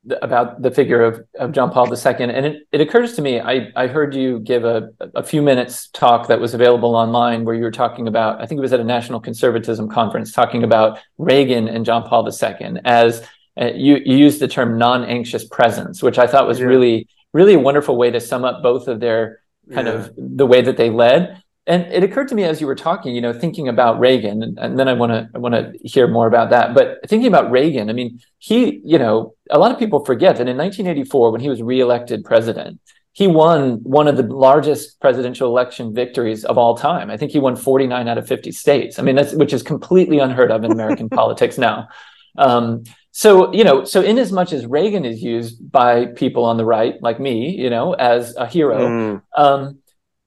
the, 0.03 0.23
about 0.23 0.62
the 0.62 0.69
figure 0.69 1.03
of, 1.03 1.25
of 1.39 1.51
John 1.51 1.71
Paul 1.71 1.88
II. 1.91 2.13
And 2.19 2.45
it, 2.45 2.67
it 2.71 2.81
occurs 2.81 3.15
to 3.15 3.21
me, 3.21 3.39
I, 3.39 3.71
I 3.75 3.88
heard 3.88 4.13
you 4.13 4.39
give 4.39 4.63
a, 4.65 4.89
a 5.15 5.23
few 5.23 5.41
minutes 5.41 5.89
talk 5.89 6.27
that 6.27 6.39
was 6.39 6.53
available 6.53 6.95
online 6.95 7.43
where 7.43 7.55
you 7.55 7.63
were 7.63 7.71
talking 7.71 8.07
about, 8.07 8.39
I 8.41 8.45
think 8.45 8.60
it 8.60 8.62
was 8.62 8.73
at 8.73 8.79
a 8.79 8.84
national 8.84 9.19
conservatism 9.19 9.89
conference, 9.89 10.31
talking 10.31 10.63
about 10.63 10.99
Reagan 11.17 11.67
and 11.67 11.86
John 11.86 12.07
Paul 12.07 12.27
II 12.27 12.79
as 12.86 13.23
uh, 13.60 13.71
you, 13.73 13.97
you 14.05 14.15
used 14.15 14.39
the 14.39 14.47
term 14.47 14.77
non-anxious 14.77 15.45
presence, 15.45 16.03
which 16.03 16.19
I 16.19 16.27
thought 16.27 16.47
was 16.47 16.60
yeah. 16.60 16.67
really, 16.67 17.07
really 17.34 17.55
a 17.55 17.60
wonderful 17.60 17.97
way 17.97 18.12
to 18.12 18.19
sum 18.19 18.45
up 18.45 18.62
both 18.62 18.88
of 18.88 18.99
their 18.99 19.41
kind 19.73 19.88
yeah. 19.88 19.93
of 19.93 20.13
the 20.15 20.45
way 20.45 20.62
that 20.62 20.77
they 20.77 20.89
led 20.89 21.41
and 21.67 21.84
it 21.93 22.04
occurred 22.04 22.28
to 22.30 22.36
me 22.36 22.43
as 22.43 22.60
you 22.60 22.67
were 22.67 22.76
talking, 22.76 23.13
you 23.13 23.21
know, 23.21 23.34
thinking 23.34 23.67
about 23.67 24.00
Reagan, 24.00 24.41
and, 24.41 24.58
and 24.58 24.80
then 24.80 24.88
I 24.88 24.93
want 24.93 25.12
to 25.12 25.30
I 25.36 25.38
want 25.38 25.54
to 25.54 25.74
hear 25.84 26.08
more 26.08 26.28
about 26.28 26.50
that. 26.50 26.74
But 26.74 27.08
thinking 27.08 27.28
about 27.28 27.52
Reagan, 27.52 27.89
I 27.89 27.93
mean, 27.93 28.19
he, 28.39 28.82
you 28.84 28.97
know, 28.97 29.36
a 29.50 29.60
lot 29.60 29.71
of 29.71 29.78
people 29.78 30.04
forget 30.04 30.38
that 30.38 30.47
in 30.47 30.58
1984, 30.58 31.32
when 31.32 31.41
he 31.41 31.50
was 31.50 31.62
reelected 31.62 32.26
president, 32.26 32.80
he 33.13 33.28
won 33.28 33.84
one 33.84 34.08
of 34.08 34.17
the 34.17 34.24
largest 34.24 35.00
presidential 35.02 35.47
election 35.50 35.93
victories 35.93 36.45
of 36.45 36.58
all 36.58 36.76
time. 36.76 37.12
I 37.12 37.17
think 37.17 37.32
he 37.32 37.39
won 37.39 37.56
49 37.56 38.08
out 38.08 38.17
of 38.17 38.28
50 38.28 38.52
states. 38.52 38.97
I 38.97 39.04
mean, 39.04 39.15
that's 39.15 39.34
which 39.34 39.54
is 39.54 39.62
completely 39.62 40.19
unheard 40.19 40.52
of 40.52 40.63
in 40.63 40.71
American 40.71 41.10
politics 41.19 41.58
now. 41.58 41.89
Um, 42.38 42.84
so, 43.12 43.54
you 43.54 43.65
know, 43.65 43.84
so 43.84 44.02
in 44.02 44.17
as 44.17 44.32
much 44.32 44.54
as 44.54 44.65
Reagan 44.65 45.04
is 45.04 45.21
used 45.21 45.69
by 45.69 46.06
people 46.08 46.45
on 46.45 46.56
the 46.56 46.65
right, 46.65 46.95
like 47.04 47.19
me, 47.19 47.50
you 47.50 47.69
know, 47.69 47.93
as 47.93 48.36
a 48.38 48.47
hero, 48.47 48.88
mm. 48.88 49.21
um, 49.36 49.80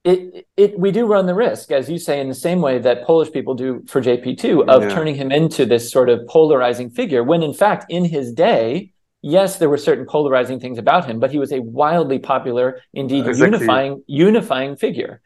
it, 0.05 0.47
it 0.55 0.79
we 0.79 0.91
do 0.91 1.07
run 1.07 1.25
the 1.25 1.33
risk, 1.33 1.71
as 1.71 1.89
you 1.89 1.97
say, 1.97 2.21
in 2.21 2.29
the 2.29 2.35
same 2.35 2.61
way 2.61 2.77
that 2.77 3.03
Polish 3.05 3.31
people 3.31 3.55
do 3.55 3.83
for 3.87 4.01
JP2, 4.01 4.67
of 4.67 4.83
yeah. 4.83 4.89
turning 4.89 5.15
him 5.15 5.31
into 5.31 5.65
this 5.65 5.91
sort 5.91 6.09
of 6.09 6.25
polarizing 6.27 6.91
figure, 6.91 7.23
when 7.23 7.41
in 7.41 7.53
fact, 7.53 7.85
in 7.89 8.05
his 8.05 8.31
day, 8.31 8.93
yes, 9.23 9.57
there 9.57 9.67
were 9.67 9.77
certain 9.77 10.05
polarizing 10.05 10.59
things 10.59 10.77
about 10.77 11.05
him, 11.05 11.19
but 11.19 11.31
he 11.31 11.39
was 11.39 11.51
a 11.51 11.59
wildly 11.59 12.19
popular, 12.19 12.79
indeed 12.93 13.25
exactly. 13.25 13.57
unifying, 13.57 14.03
unifying 14.05 14.75
figure. 14.75 15.21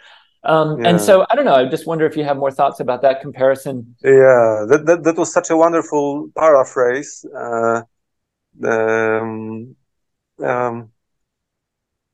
Um, 0.46 0.80
yeah. 0.80 0.92
And 0.92 1.02
so 1.02 1.26
I 1.30 1.36
don't 1.36 1.44
know. 1.44 1.56
I 1.56 1.66
just 1.66 1.86
wonder 1.86 2.06
if 2.06 2.16
you 2.16 2.24
have 2.24 2.38
more 2.38 2.52
thoughts 2.52 2.80
about 2.80 3.02
that 3.02 3.20
comparison. 3.20 3.96
Yeah, 4.02 4.66
that 4.70 4.84
that, 4.86 5.04
that 5.04 5.18
was 5.18 5.34
such 5.34 5.50
a 5.50 5.58
wonderful 5.58 6.30
paraphrase. 6.38 7.26
Uh, 7.38 7.82
um, 8.64 9.76
um, 10.42 10.92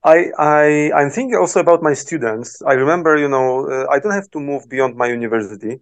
I, 0.05 0.31
I 0.39 0.91
I'm 0.95 1.09
thinking 1.09 1.35
also 1.37 1.59
about 1.59 1.81
my 1.83 1.93
students. 1.93 2.61
I 2.63 2.73
remember, 2.73 3.17
you 3.17 3.29
know, 3.29 3.67
uh, 3.67 3.87
I 3.91 3.99
don't 3.99 4.13
have 4.13 4.31
to 4.31 4.39
move 4.39 4.69
beyond 4.69 4.95
my 4.95 5.07
university 5.07 5.79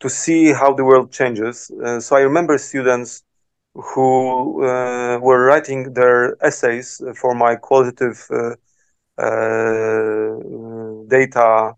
to 0.00 0.08
see 0.08 0.52
how 0.52 0.74
the 0.74 0.84
world 0.84 1.12
changes. 1.12 1.70
Uh, 1.84 2.00
so 2.00 2.16
I 2.16 2.20
remember 2.20 2.58
students 2.58 3.24
who 3.74 4.64
uh, 4.64 5.18
were 5.20 5.44
writing 5.44 5.92
their 5.94 6.36
essays 6.44 7.02
for 7.16 7.34
my 7.34 7.56
qualitative 7.56 8.26
uh, 8.30 8.54
uh, 9.22 10.38
data 11.08 11.74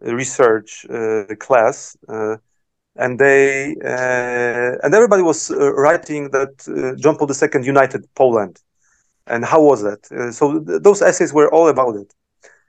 research 0.00 0.86
class 1.40 1.96
and 2.96 3.18
they 3.18 3.76
uh, 3.84 4.78
and 4.82 4.94
everybody 4.94 5.22
was 5.22 5.50
uh, 5.50 5.72
writing 5.74 6.30
that 6.30 6.54
uh, 6.68 6.96
John 7.00 7.16
Paul 7.16 7.28
II 7.28 7.64
united 7.64 8.02
Poland, 8.14 8.60
and 9.26 9.44
how 9.44 9.62
was 9.62 9.82
that? 9.82 10.10
Uh, 10.10 10.30
so 10.30 10.60
th- 10.60 10.82
those 10.82 11.02
essays 11.02 11.32
were 11.32 11.52
all 11.52 11.68
about 11.68 11.96
it, 11.96 12.12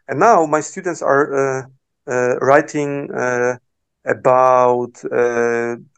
and 0.07 0.19
now 0.19 0.45
my 0.45 0.61
students 0.61 1.01
are 1.01 1.23
uh, 1.33 1.63
uh, 2.07 2.37
writing 2.37 3.09
about 4.05 4.93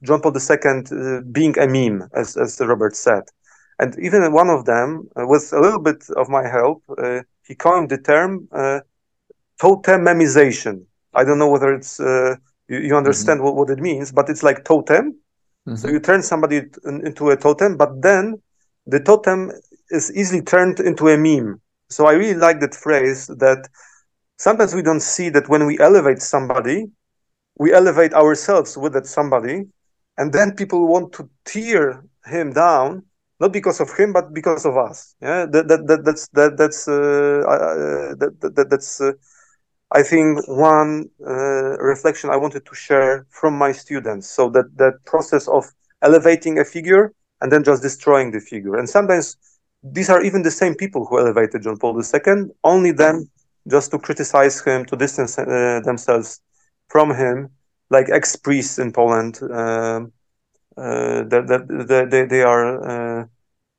John 0.03 0.21
Paul 0.21 0.33
II 0.35 1.21
being 1.31 1.57
a 1.59 1.67
meme, 1.67 2.09
as 2.13 2.37
as 2.37 2.59
Robert 2.59 2.95
said, 2.95 3.23
and 3.79 3.97
even 3.99 4.31
one 4.31 4.49
of 4.49 4.65
them, 4.65 5.09
with 5.15 5.51
a 5.53 5.59
little 5.59 5.81
bit 5.81 6.03
of 6.15 6.29
my 6.29 6.47
help, 6.47 6.83
he 7.45 7.55
coined 7.55 7.89
the 7.89 7.97
term 7.97 8.47
totemization. 9.59 10.85
I 11.13 11.23
don't 11.23 11.39
know 11.39 11.49
whether 11.49 11.73
it's 11.73 11.99
uh, 11.99 12.35
you, 12.67 12.79
you 12.79 12.95
understand 12.95 13.39
mm-hmm. 13.39 13.55
what, 13.55 13.55
what 13.55 13.69
it 13.69 13.79
means, 13.79 14.11
but 14.11 14.29
it's 14.29 14.43
like 14.43 14.65
totem. 14.65 15.15
Mm-hmm. 15.67 15.75
So 15.75 15.89
you 15.89 15.99
turn 15.99 16.23
somebody 16.23 16.61
into 16.85 17.29
a 17.29 17.37
totem, 17.37 17.77
but 17.77 18.01
then 18.01 18.41
the 18.85 18.99
totem 18.99 19.51
is 19.89 20.11
easily 20.15 20.41
turned 20.41 20.79
into 20.79 21.07
a 21.07 21.17
meme. 21.17 21.61
So 21.89 22.05
I 22.05 22.13
really 22.13 22.39
like 22.39 22.59
that 22.59 22.75
phrase 22.75 23.27
that 23.27 23.67
sometimes 24.37 24.73
we 24.75 24.81
don't 24.81 25.01
see 25.01 25.29
that 25.29 25.49
when 25.49 25.65
we 25.65 25.79
elevate 25.79 26.21
somebody, 26.21 26.87
we 27.57 27.73
elevate 27.73 28.13
ourselves 28.13 28.77
with 28.77 28.93
that 28.93 29.07
somebody, 29.07 29.65
and 30.17 30.33
then 30.33 30.55
people 30.55 30.87
want 30.87 31.13
to 31.13 31.29
tear 31.45 32.03
him 32.25 32.53
down, 32.53 33.03
not 33.39 33.53
because 33.53 33.79
of 33.79 33.91
him, 33.97 34.13
but 34.13 34.33
because 34.33 34.65
of 34.65 34.77
us. 34.77 35.15
Yeah, 35.21 35.45
that, 35.45 35.67
that, 35.67 35.87
that 35.87 36.05
that's 36.05 36.27
that 36.29 36.57
that's 36.57 36.87
uh, 36.87 37.43
uh, 37.47 38.15
that, 38.15 38.53
that 38.55 38.67
that's. 38.69 39.01
Uh, 39.01 39.13
I 39.89 40.03
think 40.03 40.45
one 40.49 41.09
uh, 41.25 41.77
reflection 41.79 42.29
I 42.29 42.35
wanted 42.35 42.65
to 42.65 42.75
share 42.75 43.25
from 43.29 43.57
my 43.57 43.71
students. 43.71 44.27
So 44.27 44.49
that 44.49 44.75
that 44.77 45.05
process 45.05 45.47
of 45.47 45.71
elevating 46.01 46.59
a 46.59 46.65
figure 46.65 47.13
and 47.41 47.51
then 47.51 47.63
just 47.63 47.81
destroying 47.81 48.31
the 48.31 48.39
figure. 48.39 48.75
And 48.75 48.89
sometimes 48.89 49.37
these 49.83 50.09
are 50.09 50.21
even 50.23 50.41
the 50.41 50.51
same 50.51 50.75
people 50.75 51.05
who 51.05 51.19
elevated 51.19 51.63
John 51.63 51.77
Paul 51.77 52.01
II, 52.01 52.51
only 52.63 52.91
them 52.91 53.29
just 53.67 53.91
to 53.91 53.99
criticize 53.99 54.61
him, 54.61 54.85
to 54.85 54.95
distance 54.95 55.37
uh, 55.37 55.81
themselves 55.83 56.41
from 56.87 57.13
him, 57.13 57.49
like 57.89 58.09
ex 58.09 58.35
priests 58.35 58.79
in 58.79 58.91
Poland. 58.91 59.39
Um, 59.41 60.11
uh, 60.77 61.23
that, 61.23 61.47
that, 61.47 62.07
they, 62.11 62.25
they 62.25 62.43
are 62.43 63.21
uh, 63.21 63.25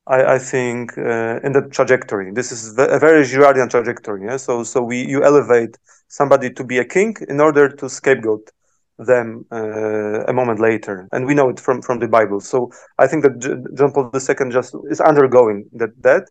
I, 0.09 0.35
I 0.35 0.39
think 0.39 0.97
uh, 0.97 1.39
in 1.43 1.53
the 1.53 1.67
trajectory. 1.71 2.31
This 2.31 2.51
is 2.51 2.71
a 2.77 2.99
very 2.99 3.23
Girardian 3.23 3.69
trajectory. 3.69 4.25
Yeah? 4.25 4.37
So 4.37 4.63
so 4.63 4.81
we 4.81 5.07
you 5.07 5.23
elevate 5.23 5.77
somebody 6.07 6.49
to 6.51 6.63
be 6.63 6.79
a 6.79 6.85
king 6.85 7.15
in 7.29 7.39
order 7.39 7.69
to 7.69 7.89
scapegoat 7.89 8.49
them 8.99 9.45
uh, 9.51 10.23
a 10.25 10.33
moment 10.33 10.59
later, 10.59 11.07
and 11.11 11.25
we 11.25 11.35
know 11.35 11.49
it 11.49 11.59
from 11.59 11.81
from 11.81 11.99
the 11.99 12.07
Bible. 12.07 12.39
So 12.41 12.71
I 12.97 13.07
think 13.07 13.23
that 13.23 13.39
John 13.77 13.91
Paul 13.93 14.11
II 14.13 14.51
just 14.51 14.75
is 14.89 15.01
undergoing 15.01 15.65
that 15.73 15.91
that. 16.03 16.29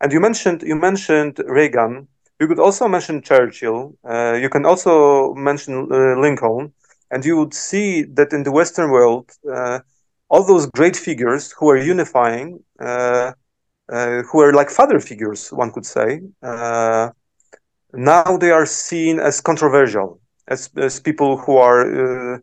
And 0.00 0.12
you 0.12 0.20
mentioned 0.20 0.62
you 0.62 0.76
mentioned 0.76 1.40
Reagan. 1.46 2.08
You 2.40 2.48
could 2.48 2.58
also 2.58 2.88
mention 2.88 3.22
Churchill. 3.22 3.94
Uh, 4.04 4.34
you 4.40 4.48
can 4.48 4.64
also 4.66 5.34
mention 5.34 5.88
uh, 5.90 6.18
Lincoln, 6.20 6.72
and 7.10 7.24
you 7.24 7.36
would 7.36 7.54
see 7.54 8.02
that 8.02 8.32
in 8.32 8.42
the 8.44 8.52
Western 8.52 8.90
world 8.90 9.30
uh, 9.50 9.80
all 10.28 10.44
those 10.44 10.66
great 10.66 10.96
figures 10.96 11.52
who 11.58 11.68
are 11.70 11.76
unifying, 11.76 12.60
uh, 12.80 13.32
uh, 13.92 14.22
who 14.22 14.40
are 14.40 14.52
like 14.52 14.70
father 14.70 15.00
figures, 15.00 15.48
one 15.52 15.70
could 15.72 15.86
say, 15.86 16.20
now 17.92 18.36
they 18.36 18.50
are 18.50 18.66
seen 18.66 19.18
as 19.18 19.40
controversial, 19.40 20.20
as, 20.50 20.68
as 20.76 21.00
people 21.00 21.36
who 21.36 21.56
are, 21.56 21.80
uh, 21.82 22.38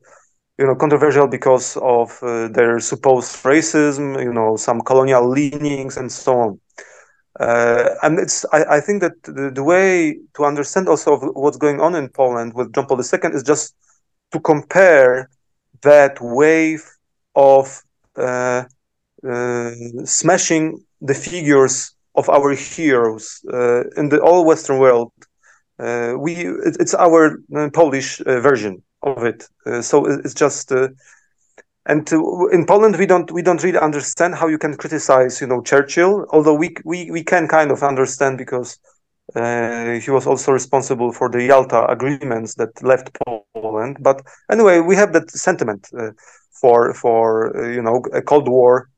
you 0.57 0.65
know, 0.65 0.75
controversial 0.75 1.27
because 1.27 1.77
of 1.77 2.17
uh, 2.23 2.47
their 2.47 2.79
supposed 2.79 3.35
racism, 3.43 4.21
you 4.23 4.33
know, 4.33 4.55
some 4.55 4.81
colonial 4.81 5.29
leanings 5.29 5.97
and 5.97 6.11
so 6.11 6.39
on. 6.39 6.59
Uh, 7.39 7.89
and 8.01 8.17
it's 8.17 8.45
I, 8.51 8.77
I 8.77 8.79
think 8.79 9.01
that 9.01 9.21
the, 9.23 9.51
the, 9.53 9.63
way 9.63 10.17
to 10.35 10.43
understand 10.43 10.89
also 10.89 11.19
what's 11.33 11.57
going 11.57 11.79
on 11.79 11.93
in 11.93 12.09
Poland 12.09 12.55
with 12.55 12.73
John 12.73 12.87
Paul 12.87 12.99
II 12.99 13.31
is 13.31 13.43
just 13.43 13.75
to 14.31 14.39
compare 14.39 15.29
that 15.83 16.17
wave 16.19 16.83
of 17.35 17.83
uh, 18.15 18.63
uh, 19.27 19.71
smashing 20.03 20.83
the 21.01 21.13
figures 21.13 21.93
of 22.15 22.27
our 22.29 22.53
heroes 22.53 23.39
uh, 23.53 23.83
in 23.95 24.09
the 24.09 24.19
all 24.19 24.43
Western 24.43 24.79
world. 24.79 25.11
We 25.79 26.33
it, 26.35 26.77
it's 26.79 26.93
our 26.95 27.39
Polish 27.73 28.19
version 28.19 28.83
of 29.03 29.23
it. 29.23 29.47
so 29.81 30.05
it's 30.05 30.33
just 30.33 30.71
and 31.87 32.05
to, 32.05 32.49
in 32.51 32.65
Poland 32.65 32.97
we 32.97 33.05
don't 33.05 33.31
we 33.31 33.41
don't 33.41 33.63
really 33.63 33.79
understand 33.79 34.35
how 34.35 34.47
you 34.47 34.57
can 34.57 34.75
criticize 34.75 35.39
you 35.41 35.47
know 35.47 35.61
Churchill 35.61 36.25
although 36.31 36.53
we 36.53 36.75
we, 36.83 37.09
we 37.11 37.23
can 37.23 37.47
kind 37.47 37.71
of 37.71 37.81
understand 37.81 38.37
because 38.37 38.77
uh, 39.35 39.93
he 39.99 40.09
was 40.09 40.27
also 40.27 40.51
responsible 40.51 41.11
for 41.11 41.29
the 41.29 41.43
Yalta 41.43 41.85
agreements 41.87 42.55
that 42.55 42.71
left 42.83 43.17
Poland 43.53 43.97
but 44.01 44.21
anyway 44.51 44.79
we 44.79 44.95
have 44.95 45.13
that 45.13 45.31
sentiment 45.31 45.87
uh, 45.97 46.11
for 46.51 46.93
for 46.93 47.55
uh, 47.57 47.69
you 47.69 47.81
know 47.81 48.01
a 48.13 48.21
Cold 48.21 48.47
War 48.47 48.89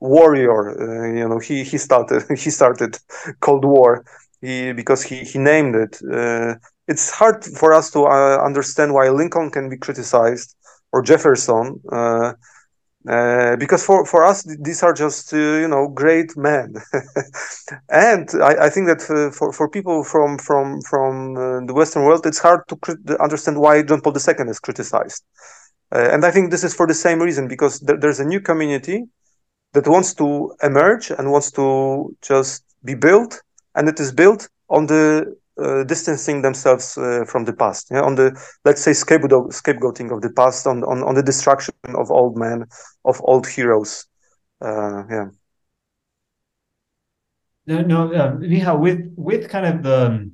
warrior. 0.00 0.60
Uh, 0.70 1.14
you 1.18 1.28
know 1.28 1.38
he 1.38 1.64
he 1.64 1.78
started 1.78 2.22
he 2.38 2.50
started 2.50 2.98
Cold 3.40 3.64
War 3.64 4.04
he, 4.44 4.72
because 4.72 5.02
he 5.02 5.16
he 5.30 5.38
named 5.38 5.74
it. 5.74 5.94
Uh, 6.02 6.54
it's 6.86 7.10
hard 7.10 7.44
for 7.44 7.72
us 7.72 7.90
to 7.92 8.06
understand 8.06 8.92
why 8.92 9.08
Lincoln 9.08 9.50
can 9.50 9.68
be 9.68 9.78
criticized 9.78 10.54
or 10.92 11.02
Jefferson. 11.02 11.80
Uh, 13.06 13.54
because 13.56 13.84
for, 13.84 14.06
for 14.06 14.24
us 14.24 14.44
these 14.62 14.82
are 14.82 14.94
just 14.94 15.34
uh, 15.34 15.36
you 15.36 15.68
know 15.68 15.88
great 15.88 16.34
men, 16.38 16.74
and 17.90 18.30
I, 18.42 18.66
I 18.66 18.70
think 18.70 18.86
that 18.86 19.02
uh, 19.10 19.30
for, 19.30 19.52
for 19.52 19.68
people 19.68 20.02
from 20.02 20.38
from 20.38 20.80
from 20.80 21.66
the 21.66 21.74
Western 21.74 22.04
world 22.04 22.24
it's 22.24 22.38
hard 22.38 22.60
to 22.68 23.22
understand 23.22 23.60
why 23.60 23.82
John 23.82 24.00
Paul 24.00 24.14
II 24.14 24.48
is 24.48 24.58
criticized. 24.58 25.22
Uh, 25.94 26.08
and 26.12 26.24
I 26.24 26.30
think 26.30 26.50
this 26.50 26.64
is 26.64 26.74
for 26.74 26.86
the 26.86 26.94
same 26.94 27.20
reason 27.20 27.46
because 27.46 27.78
th- 27.80 28.00
there's 28.00 28.20
a 28.20 28.24
new 28.24 28.40
community 28.40 29.04
that 29.74 29.86
wants 29.86 30.14
to 30.14 30.54
emerge 30.62 31.10
and 31.10 31.30
wants 31.30 31.50
to 31.52 32.16
just 32.22 32.64
be 32.84 32.94
built, 32.94 33.42
and 33.74 33.88
it 33.88 34.00
is 34.00 34.12
built 34.12 34.48
on 34.68 34.86
the 34.86 35.36
uh, 35.62 35.84
distancing 35.84 36.42
themselves 36.42 36.98
uh, 36.98 37.24
from 37.26 37.44
the 37.44 37.52
past, 37.52 37.88
yeah? 37.90 38.02
on 38.02 38.16
the 38.16 38.36
let's 38.64 38.82
say 38.82 38.92
scapegoat- 38.92 39.52
scapegoating 39.52 40.12
of 40.12 40.20
the 40.20 40.30
past, 40.30 40.66
on, 40.66 40.82
on 40.84 41.02
on 41.02 41.14
the 41.14 41.22
destruction 41.22 41.74
of 41.94 42.10
old 42.10 42.36
men, 42.36 42.66
of 43.04 43.20
old 43.24 43.46
heroes. 43.46 44.06
Uh, 44.60 45.04
yeah. 45.10 45.26
No, 47.66 47.80
no, 47.80 48.12
uh, 48.12 48.76
with 48.76 49.12
with 49.16 49.48
kind 49.48 49.66
of 49.66 49.82
the 49.82 50.30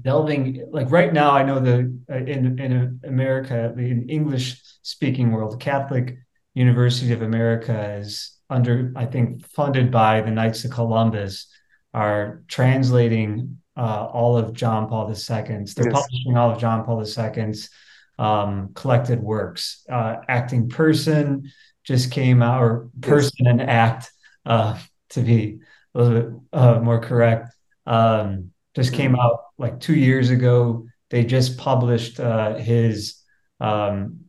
delving 0.00 0.66
like 0.72 0.90
right 0.90 1.12
now 1.12 1.30
i 1.30 1.42
know 1.44 1.60
the 1.60 1.96
uh, 2.10 2.16
in 2.16 2.58
in 2.58 3.00
america 3.04 3.72
in 3.78 4.08
english 4.08 4.60
speaking 4.82 5.30
world 5.30 5.60
catholic 5.60 6.16
university 6.54 7.12
of 7.12 7.22
america 7.22 7.96
is 7.98 8.36
under 8.50 8.92
i 8.96 9.06
think 9.06 9.46
funded 9.46 9.92
by 9.92 10.20
the 10.20 10.32
knights 10.32 10.64
of 10.64 10.72
columbus 10.72 11.46
are 11.94 12.42
translating 12.48 13.58
uh, 13.76 14.06
all 14.06 14.36
of 14.36 14.52
john 14.52 14.88
paul 14.88 15.08
ii's 15.08 15.26
they're 15.26 15.90
yes. 15.90 16.02
publishing 16.02 16.36
all 16.36 16.50
of 16.50 16.58
john 16.58 16.84
paul 16.84 17.00
ii's 17.00 17.70
um, 18.18 18.70
collected 18.74 19.20
works 19.20 19.84
uh, 19.90 20.16
acting 20.28 20.68
person 20.68 21.50
just 21.82 22.10
came 22.10 22.42
out 22.42 22.62
or 22.62 22.90
person 23.00 23.32
yes. 23.38 23.50
and 23.50 23.62
act 23.62 24.10
uh, 24.46 24.78
to 25.10 25.20
be 25.20 25.58
a 25.94 25.98
little 26.02 26.20
bit 26.20 26.40
uh, 26.52 26.80
more 26.80 27.00
correct 27.00 27.48
um, 27.86 28.50
just 28.74 28.92
came 28.92 29.12
mm-hmm. 29.12 29.20
out 29.20 29.40
like 29.58 29.80
two 29.80 29.94
years 29.94 30.30
ago. 30.30 30.86
They 31.10 31.24
just 31.24 31.58
published 31.58 32.18
uh, 32.18 32.56
his 32.56 33.20
um, 33.60 34.20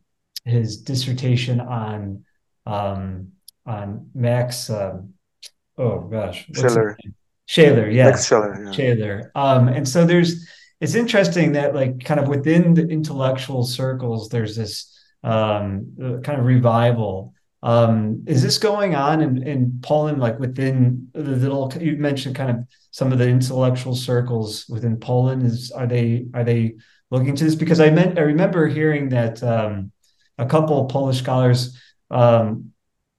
his 0.44 0.82
dissertation 0.82 1.60
on 1.60 2.24
um, 2.64 3.32
on 3.64 4.10
Max. 4.14 4.70
Um, 4.70 5.14
oh 5.76 6.00
gosh, 6.00 6.46
Scheler. 6.52 6.96
Scheler, 7.46 7.88
yes, 7.88 8.06
Max 8.06 8.26
Scheler. 8.26 8.64
Yeah. 8.64 8.72
Scheler. 8.72 9.32
Um, 9.34 9.68
and 9.68 9.88
so 9.88 10.04
there's 10.04 10.46
it's 10.80 10.94
interesting 10.94 11.52
that 11.52 11.74
like 11.74 12.04
kind 12.04 12.20
of 12.20 12.28
within 12.28 12.74
the 12.74 12.86
intellectual 12.86 13.64
circles, 13.64 14.28
there's 14.28 14.56
this 14.56 14.92
um, 15.24 16.20
kind 16.22 16.38
of 16.38 16.44
revival 16.44 17.34
um, 17.66 18.22
is 18.26 18.42
this 18.42 18.58
going 18.58 18.94
on 18.94 19.20
in, 19.20 19.42
in 19.42 19.80
Poland, 19.82 20.20
like 20.20 20.38
within 20.38 21.08
the 21.14 21.22
little? 21.22 21.72
You 21.80 21.96
mentioned 21.96 22.36
kind 22.36 22.50
of 22.50 22.56
some 22.92 23.10
of 23.12 23.18
the 23.18 23.28
intellectual 23.28 23.96
circles 23.96 24.66
within 24.68 24.98
Poland. 24.98 25.42
Is 25.42 25.72
are 25.72 25.86
they 25.86 26.26
are 26.32 26.44
they 26.44 26.76
looking 27.10 27.34
to 27.34 27.44
this? 27.44 27.56
Because 27.56 27.80
I 27.80 27.90
meant 27.90 28.18
I 28.18 28.22
remember 28.22 28.68
hearing 28.68 29.08
that 29.08 29.42
um, 29.42 29.90
a 30.38 30.46
couple 30.46 30.80
of 30.80 30.90
Polish 30.90 31.18
scholars 31.18 31.76
um, 32.08 32.72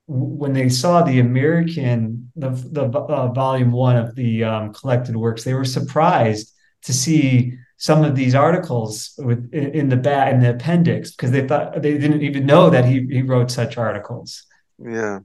when 0.08 0.54
they 0.54 0.70
saw 0.70 1.04
the 1.04 1.20
American 1.20 2.32
the 2.36 2.50
the 2.50 2.84
uh, 2.84 3.28
volume 3.34 3.72
one 3.72 3.98
of 3.98 4.16
the 4.16 4.44
um, 4.44 4.74
collected 4.74 5.16
works, 5.16 5.44
they 5.44 5.54
were 5.54 5.66
surprised 5.66 6.54
to 6.84 6.94
see 6.94 7.58
some 7.78 8.04
of 8.04 8.16
these 8.16 8.34
articles 8.34 9.14
with 9.18 9.54
in 9.54 9.90
the 9.90 9.98
back 9.98 10.34
in 10.34 10.40
the 10.40 10.52
appendix 10.52 11.12
because 11.12 11.32
they 11.32 11.48
thought 11.48 11.82
they 11.82 11.98
didn't 11.98 12.22
even 12.22 12.46
know 12.46 12.70
that 12.70 12.86
he 12.86 13.06
he 13.10 13.22
wrote 13.22 13.52
such 13.52 13.78
articles. 13.78 14.46
Yeah, 14.80 15.20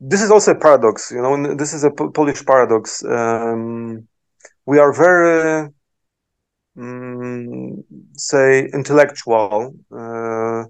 this 0.00 0.22
is 0.22 0.30
also 0.30 0.52
a 0.52 0.58
paradox. 0.58 1.10
You 1.10 1.22
know, 1.22 1.54
this 1.56 1.72
is 1.72 1.82
a 1.82 1.90
Polish 1.90 2.44
paradox. 2.44 3.04
Um, 3.04 4.06
we 4.66 4.78
are 4.78 4.92
very, 4.92 5.68
um, 6.78 7.84
say, 8.14 8.68
intellectual. 8.72 9.74
Uh, 9.90 10.64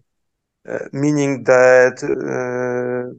meaning 0.92 1.44
that 1.44 2.02
uh, 2.02 3.14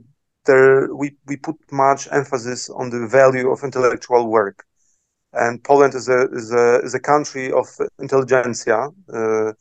there 0.46 0.94
we, 0.94 1.16
we 1.28 1.38
put 1.38 1.56
much 1.72 2.08
emphasis 2.12 2.70
on 2.70 2.90
the 2.90 3.08
value 3.08 3.50
of 3.50 3.64
intellectual 3.64 4.28
work. 4.28 4.66
And 5.34 5.64
Poland 5.64 5.96
is 5.96 6.10
a, 6.10 6.28
is 6.32 6.52
a, 6.54 6.80
is 6.82 6.94
a 6.94 7.00
country 7.00 7.52
of 7.52 7.68
intelligentsia. 8.00 8.90
Uh, 9.12 9.54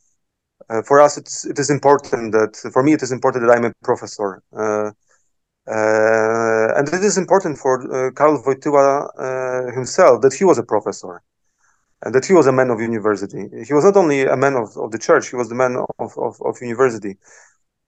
uh, 0.69 0.83
for 0.83 1.01
us, 1.01 1.17
it's, 1.17 1.47
it 1.47 1.59
is 1.59 1.71
important 1.71 2.33
that, 2.33 2.57
for 2.73 2.83
me, 2.83 2.93
it 2.93 3.03
is 3.03 3.11
important 3.11 3.47
that 3.47 3.57
I'm 3.57 3.65
a 3.65 3.73
professor. 3.83 4.43
Uh, 4.53 4.91
and 5.67 6.89
it 6.89 7.03
is 7.05 7.17
important 7.17 7.57
for 7.57 8.13
Karol 8.13 8.43
Wojtyła 8.43 9.73
himself 9.75 10.21
that 10.23 10.35
he 10.35 10.45
was 10.45 10.59
a 10.59 10.63
professor 10.63 11.23
and 12.03 12.15
that 12.15 12.27
he 12.27 12.33
was 12.33 12.47
a 12.47 12.53
man 12.53 12.71
of 12.71 12.81
university. 12.81 13.49
He 13.65 13.73
was 13.73 13.85
not 13.85 13.97
only 13.97 14.23
a 14.23 14.37
man 14.37 14.55
of, 14.57 14.77
of 14.77 14.91
the 14.91 14.99
church, 14.99 15.31
he 15.31 15.37
was 15.37 15.49
the 15.49 15.55
man 15.55 15.77
of, 15.99 16.19
of, 16.19 16.41
of 16.43 16.61
university. 16.61 17.17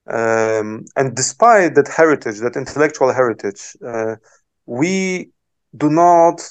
Um, 0.06 0.84
and 0.96 1.14
despite 1.16 1.74
that 1.76 1.88
heritage, 1.88 2.38
that 2.40 2.56
intellectual 2.56 3.12
heritage, 3.12 3.76
uh, 3.86 4.16
we 4.66 5.30
do 5.76 5.88
not 5.90 6.42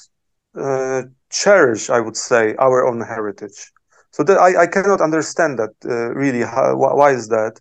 uh, 0.58 1.02
cherish, 1.30 1.88
I 1.90 2.00
would 2.00 2.16
say, 2.16 2.54
our 2.56 2.86
own 2.86 3.00
heritage. 3.00 3.72
So 4.10 4.22
that 4.24 4.38
I, 4.38 4.62
I 4.62 4.66
cannot 4.66 5.00
understand 5.00 5.58
that 5.58 5.74
uh, 5.84 6.14
really. 6.14 6.42
How, 6.42 6.76
why 6.76 7.10
is 7.12 7.28
that? 7.28 7.60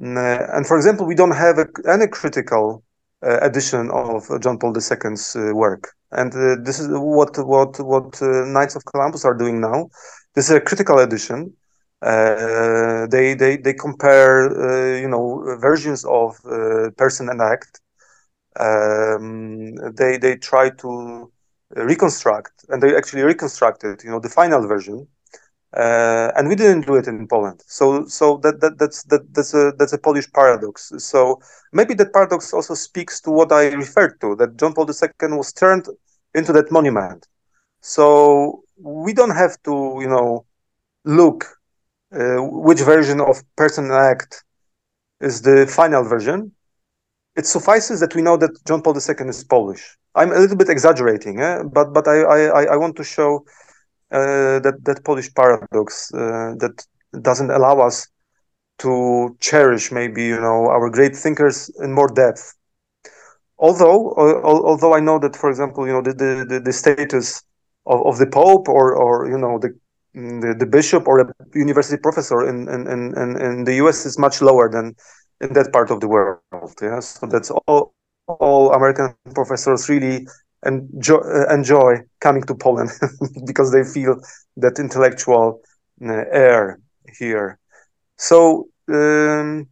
Uh, 0.00 0.56
and 0.56 0.66
for 0.66 0.76
example, 0.76 1.06
we 1.06 1.14
don't 1.14 1.36
have 1.36 1.58
a, 1.58 1.66
any 1.86 2.06
critical 2.06 2.82
uh, 3.22 3.38
edition 3.40 3.90
of 3.90 4.26
John 4.40 4.58
Paul 4.58 4.74
II's 4.74 5.36
uh, 5.36 5.50
work. 5.54 5.92
And 6.12 6.32
this 6.64 6.78
is 6.78 6.88
what 6.90 7.38
what 7.38 7.78
what 7.80 8.20
Knights 8.20 8.76
of 8.76 8.84
Columbus 8.84 9.24
are 9.24 9.34
doing 9.34 9.60
now. 9.60 9.88
This 10.34 10.50
is 10.50 10.56
a 10.56 10.60
critical 10.60 10.98
edition 10.98 11.54
uh, 12.02 13.06
they 13.06 13.34
they 13.34 13.56
they 13.56 13.74
compare 13.74 14.50
uh, 14.50 14.98
you 15.00 15.08
know 15.08 15.56
versions 15.60 16.04
of 16.04 16.40
uh, 16.46 16.90
person 16.96 17.28
and 17.28 17.40
act. 17.40 17.80
Um, 18.58 19.74
they 19.94 20.18
they 20.18 20.36
try 20.36 20.70
to 20.70 21.30
reconstruct 21.76 22.64
and 22.68 22.82
they 22.82 22.96
actually 22.96 23.22
reconstructed 23.22 24.02
you 24.04 24.10
know 24.10 24.20
the 24.20 24.28
final 24.28 24.66
version. 24.66 25.06
Uh, 25.76 26.30
and 26.36 26.48
we 26.48 26.54
didn't 26.54 26.86
do 26.86 26.96
it 26.96 27.06
in 27.08 27.26
Poland. 27.26 27.62
So, 27.66 28.04
so 28.06 28.36
that, 28.38 28.60
that 28.60 28.78
that's 28.78 29.04
that 29.04 29.22
that's 29.34 29.54
a 29.54 29.72
that's 29.78 29.92
a 29.94 29.98
Polish 29.98 30.30
paradox. 30.32 30.92
So 30.98 31.40
maybe 31.72 31.94
that 31.94 32.12
paradox 32.12 32.52
also 32.52 32.74
speaks 32.74 33.20
to 33.22 33.30
what 33.30 33.52
I 33.52 33.68
referred 33.72 34.20
to 34.20 34.36
that 34.36 34.56
John 34.58 34.74
Paul 34.74 34.86
II 34.86 35.32
was 35.36 35.52
turned 35.52 35.86
into 36.34 36.52
that 36.52 36.70
monument. 36.70 37.26
So 37.80 38.64
we 38.78 39.14
don't 39.14 39.34
have 39.34 39.62
to, 39.64 39.98
you 40.00 40.08
know, 40.08 40.44
look 41.04 41.61
which 42.12 42.80
version 42.80 43.20
of 43.20 43.42
person 43.56 43.90
act 43.90 44.44
is 45.20 45.42
the 45.42 45.66
final 45.66 46.04
version. 46.04 46.52
It 47.36 47.46
suffices 47.46 48.00
that 48.00 48.14
we 48.14 48.22
know 48.22 48.36
that 48.36 48.50
John 48.66 48.82
Paul 48.82 48.94
II 48.94 49.28
is 49.28 49.44
Polish. 49.44 49.96
I'm 50.14 50.32
a 50.32 50.38
little 50.38 50.56
bit 50.56 50.68
exaggerating, 50.68 51.40
eh? 51.40 51.62
but 51.62 51.92
but 51.94 52.06
I 52.06 52.18
I, 52.22 52.64
I 52.74 52.76
want 52.76 52.96
to 52.96 53.04
show 53.04 53.44
uh, 54.10 54.58
that 54.60 54.76
that 54.84 55.04
Polish 55.04 55.32
paradox 55.32 56.12
uh, 56.12 56.54
that 56.58 56.84
doesn't 57.22 57.50
allow 57.50 57.80
us 57.80 58.08
to 58.78 59.36
cherish 59.40 59.92
maybe 59.92 60.24
you 60.24 60.40
know 60.40 60.68
our 60.68 60.90
great 60.90 61.16
thinkers 61.16 61.70
in 61.80 61.92
more 61.92 62.08
depth. 62.08 62.54
Although 63.58 64.12
uh, 64.12 64.42
although 64.42 64.94
I 64.94 65.00
know 65.00 65.18
that 65.20 65.36
for 65.36 65.48
example 65.48 65.86
you 65.86 65.92
know 65.94 66.02
the 66.02 66.14
the, 66.48 66.60
the 66.60 66.72
status 66.72 67.42
of, 67.86 68.06
of 68.06 68.18
the 68.18 68.26
Pope 68.26 68.68
or 68.68 68.94
or 68.94 69.30
you 69.30 69.38
know 69.38 69.58
the 69.58 69.70
the, 70.14 70.54
the 70.58 70.66
bishop 70.66 71.06
or 71.08 71.20
a 71.20 71.34
university 71.54 72.00
professor 72.00 72.46
in, 72.48 72.68
in, 72.68 72.86
in, 72.86 73.40
in 73.40 73.64
the 73.64 73.74
US 73.76 74.06
is 74.06 74.18
much 74.18 74.42
lower 74.42 74.68
than 74.70 74.94
in 75.40 75.52
that 75.54 75.72
part 75.72 75.90
of 75.90 76.00
the 76.00 76.08
world. 76.08 76.74
Yeah, 76.80 77.00
so 77.00 77.26
that's 77.26 77.50
all. 77.50 77.94
All 78.28 78.72
American 78.72 79.14
professors 79.34 79.88
really 79.88 80.26
enjoy, 80.64 81.16
uh, 81.18 81.52
enjoy 81.52 81.96
coming 82.20 82.42
to 82.44 82.54
Poland 82.54 82.90
because 83.46 83.72
they 83.72 83.82
feel 83.82 84.16
that 84.56 84.78
intellectual 84.78 85.60
uh, 86.04 86.24
air 86.30 86.78
here. 87.18 87.58
So 88.16 88.68
um, 88.88 89.66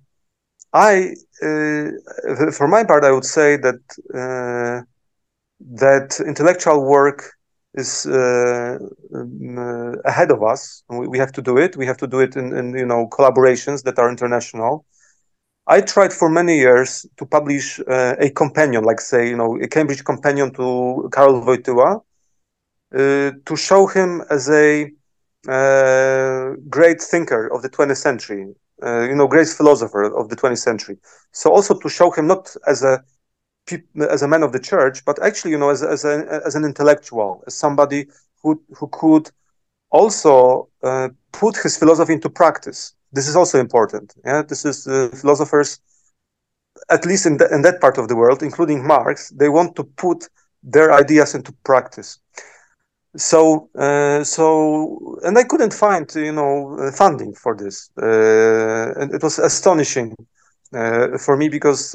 I, 0.72 1.14
uh, 1.42 2.50
for 2.52 2.66
my 2.68 2.84
part, 2.84 3.04
I 3.04 3.12
would 3.12 3.24
say 3.24 3.56
that 3.56 3.80
uh, 4.14 4.82
that 5.60 6.20
intellectual 6.26 6.84
work 6.88 7.32
is 7.74 8.06
uh, 8.06 8.78
um, 9.14 9.96
ahead 10.04 10.30
of 10.30 10.42
us. 10.42 10.82
We, 10.88 11.06
we, 11.08 11.18
have 11.18 11.32
to 11.32 11.42
do 11.42 11.56
it. 11.56 11.76
We 11.76 11.86
have 11.86 11.96
to 11.98 12.06
do 12.06 12.20
it 12.20 12.36
in, 12.36 12.56
in, 12.56 12.76
you 12.76 12.86
know 12.86 13.08
collaborations 13.08 13.82
that 13.84 13.98
are 13.98 14.10
international. 14.10 14.84
I 15.66 15.80
tried 15.80 16.12
for 16.12 16.28
many 16.28 16.58
years 16.58 17.06
to 17.18 17.26
publish 17.26 17.78
uh, 17.80 18.16
a 18.18 18.30
companion, 18.30 18.84
like 18.84 19.00
say 19.00 19.28
you 19.28 19.36
know 19.36 19.56
a 19.60 19.68
Cambridge 19.68 20.04
companion 20.04 20.52
to 20.54 21.08
Karol 21.12 21.42
Wojtyła, 21.42 22.02
uh, 22.92 23.30
to 23.44 23.56
show 23.56 23.86
him 23.86 24.22
as 24.30 24.50
a 24.50 24.90
uh, 25.48 26.54
great 26.68 27.00
thinker 27.00 27.46
of 27.54 27.62
the 27.62 27.70
20th 27.70 27.96
century, 27.96 28.52
uh, 28.82 29.02
you 29.02 29.14
know, 29.14 29.26
great 29.26 29.48
philosopher 29.48 30.04
of 30.04 30.28
the 30.28 30.36
20th 30.36 30.58
century. 30.58 30.98
So 31.32 31.50
also 31.50 31.78
to 31.78 31.88
show 31.88 32.10
him 32.10 32.26
not 32.26 32.54
as 32.66 32.82
a 32.82 33.02
as 34.08 34.22
a 34.22 34.28
man 34.28 34.42
of 34.42 34.52
the 34.52 34.60
church, 34.60 35.04
but 35.04 35.20
actually, 35.22 35.52
you 35.52 35.58
know, 35.58 35.70
as 35.70 35.82
as, 35.82 36.04
a, 36.04 36.42
as 36.46 36.54
an 36.54 36.64
intellectual, 36.64 37.42
as 37.46 37.54
somebody 37.54 38.06
who 38.42 38.50
who 38.78 38.88
could 38.88 39.30
also 39.90 40.68
uh, 40.82 41.08
put 41.32 41.56
his 41.56 41.76
philosophy 41.76 42.12
into 42.12 42.30
practice. 42.30 42.94
This 43.12 43.28
is 43.28 43.36
also 43.36 43.58
important. 43.58 44.14
Yeah, 44.24 44.42
this 44.42 44.64
is 44.64 44.86
uh, 44.86 45.08
philosophers, 45.20 45.80
at 46.88 47.04
least 47.04 47.26
in, 47.26 47.38
the, 47.38 47.52
in 47.52 47.62
that 47.62 47.80
part 47.80 47.98
of 47.98 48.06
the 48.06 48.16
world, 48.16 48.42
including 48.42 48.86
Marx, 48.86 49.30
they 49.30 49.48
want 49.48 49.74
to 49.76 49.84
put 49.84 50.28
their 50.62 50.92
ideas 50.92 51.34
into 51.34 51.52
practice. 51.64 52.18
So, 53.16 53.68
uh, 53.76 54.22
so, 54.22 55.18
and 55.24 55.36
I 55.36 55.42
couldn't 55.42 55.74
find, 55.74 56.08
you 56.14 56.32
know, 56.32 56.78
uh, 56.78 56.92
funding 56.92 57.34
for 57.34 57.56
this, 57.56 57.90
uh, 58.00 58.92
and 59.00 59.12
it 59.12 59.22
was 59.22 59.40
astonishing 59.40 60.14
uh, 60.72 61.18
for 61.18 61.36
me 61.36 61.48
because 61.48 61.94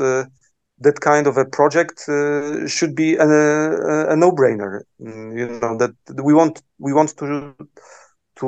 that 0.79 0.99
kind 0.99 1.27
of 1.27 1.37
a 1.37 1.45
project 1.45 2.07
uh, 2.09 2.67
should 2.67 2.95
be 2.95 3.15
a, 3.15 3.25
a, 3.25 4.13
a, 4.13 4.15
no-brainer. 4.15 4.81
Mm, 5.01 5.37
you 5.37 5.47
know 5.59 5.77
that 5.77 5.93
we 6.23 6.33
want 6.33 6.61
we 6.79 6.93
want 6.93 7.15
to 7.17 7.55
to 8.35 8.47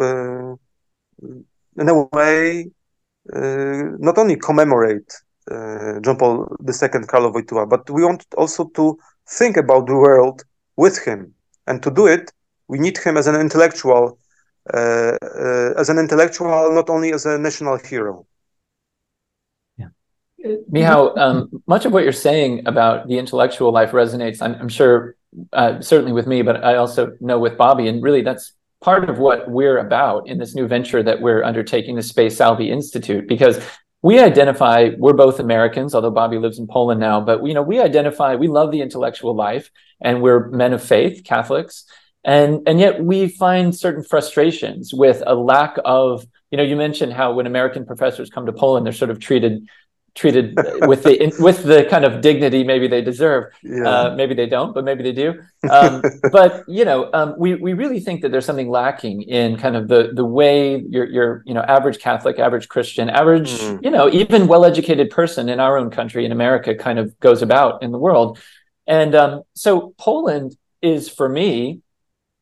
uh, 0.00 0.54
in 1.76 1.88
a 1.88 2.08
way 2.12 2.70
uh, 3.34 3.82
not 3.98 4.18
only 4.18 4.36
commemorate 4.36 5.12
uh, 5.50 6.00
John 6.00 6.16
Paul 6.16 6.56
II, 6.60 7.06
Karol 7.08 7.32
Wojtyła, 7.32 7.68
but 7.68 7.88
we 7.90 8.04
want 8.04 8.24
also 8.36 8.68
to 8.74 8.98
think 9.28 9.56
about 9.56 9.86
the 9.86 9.96
world 9.96 10.44
with 10.76 10.98
him, 11.04 11.34
and 11.66 11.82
to 11.82 11.90
do 11.90 12.06
it, 12.06 12.32
we 12.68 12.78
need 12.78 12.96
him 12.98 13.16
as 13.16 13.26
an 13.26 13.34
intellectual, 13.34 14.18
uh, 14.72 15.16
uh, 15.22 15.74
as 15.76 15.88
an 15.88 15.98
intellectual, 15.98 16.72
not 16.72 16.88
only 16.88 17.12
as 17.12 17.26
a 17.26 17.38
national 17.38 17.78
hero. 17.78 18.26
Michał, 20.70 21.18
um, 21.18 21.62
much 21.66 21.84
of 21.84 21.92
what 21.92 22.02
you're 22.02 22.12
saying 22.12 22.66
about 22.66 23.08
the 23.08 23.18
intellectual 23.18 23.72
life 23.72 23.92
resonates, 23.92 24.40
I'm, 24.40 24.54
I'm 24.54 24.68
sure, 24.68 25.16
uh, 25.52 25.80
certainly 25.80 26.12
with 26.12 26.26
me, 26.26 26.42
but 26.42 26.64
I 26.64 26.76
also 26.76 27.12
know 27.20 27.38
with 27.38 27.56
Bobby. 27.56 27.88
And 27.88 28.02
really, 28.02 28.22
that's 28.22 28.52
part 28.80 29.08
of 29.08 29.18
what 29.18 29.50
we're 29.50 29.78
about 29.78 30.28
in 30.28 30.38
this 30.38 30.54
new 30.54 30.66
venture 30.66 31.02
that 31.02 31.20
we're 31.20 31.42
undertaking, 31.42 31.96
the 31.96 32.02
Spe 32.02 32.30
Salvi 32.30 32.70
Institute, 32.70 33.28
because 33.28 33.60
we 34.02 34.18
identify 34.18 34.90
we're 34.96 35.12
both 35.12 35.40
Americans, 35.40 35.94
although 35.94 36.10
Bobby 36.10 36.38
lives 36.38 36.58
in 36.58 36.66
Poland 36.66 37.00
now. 37.00 37.20
But 37.20 37.46
you 37.46 37.52
know, 37.52 37.62
we 37.62 37.80
identify 37.80 38.34
we 38.34 38.48
love 38.48 38.70
the 38.70 38.80
intellectual 38.80 39.34
life, 39.34 39.70
and 40.00 40.22
we're 40.22 40.48
men 40.48 40.72
of 40.72 40.82
faith, 40.82 41.22
Catholics, 41.24 41.84
and 42.24 42.66
and 42.66 42.80
yet 42.80 43.04
we 43.04 43.28
find 43.28 43.76
certain 43.76 44.02
frustrations 44.02 44.94
with 44.94 45.22
a 45.26 45.34
lack 45.34 45.76
of. 45.84 46.26
You 46.50 46.56
know, 46.56 46.64
you 46.64 46.74
mentioned 46.74 47.12
how 47.12 47.32
when 47.32 47.46
American 47.46 47.86
professors 47.86 48.28
come 48.28 48.46
to 48.46 48.52
Poland, 48.52 48.84
they're 48.84 48.92
sort 48.92 49.12
of 49.12 49.20
treated 49.20 49.68
treated 50.14 50.56
with 50.86 51.02
the 51.02 51.22
in, 51.22 51.32
with 51.38 51.62
the 51.64 51.84
kind 51.84 52.04
of 52.04 52.20
dignity 52.20 52.64
maybe 52.64 52.88
they 52.88 53.02
deserve. 53.02 53.52
Yeah. 53.62 53.88
Uh, 53.88 54.14
maybe 54.14 54.34
they 54.34 54.46
don't, 54.46 54.74
but 54.74 54.84
maybe 54.84 55.02
they 55.02 55.12
do. 55.12 55.40
Um, 55.70 56.02
but 56.32 56.64
you 56.68 56.84
know, 56.84 57.10
um, 57.12 57.34
we 57.38 57.54
we 57.54 57.72
really 57.72 58.00
think 58.00 58.22
that 58.22 58.30
there's 58.32 58.46
something 58.46 58.70
lacking 58.70 59.22
in 59.22 59.56
kind 59.56 59.76
of 59.76 59.88
the 59.88 60.10
the 60.12 60.24
way 60.24 60.78
your 60.88 61.04
your 61.06 61.42
you 61.46 61.54
know 61.54 61.62
average 61.62 61.98
Catholic, 61.98 62.38
average 62.38 62.68
Christian, 62.68 63.08
average 63.10 63.50
Mm. 63.50 63.84
you 63.84 63.90
know 63.90 64.08
even 64.10 64.46
well 64.46 64.64
educated 64.64 65.10
person 65.10 65.48
in 65.48 65.60
our 65.60 65.76
own 65.76 65.90
country 65.90 66.24
in 66.24 66.32
America 66.32 66.74
kind 66.74 66.98
of 66.98 67.18
goes 67.20 67.42
about 67.42 67.82
in 67.82 67.90
the 67.90 67.98
world. 67.98 68.38
And 68.86 69.14
um, 69.14 69.42
so 69.54 69.94
Poland 69.98 70.56
is 70.82 71.08
for 71.08 71.28
me, 71.28 71.80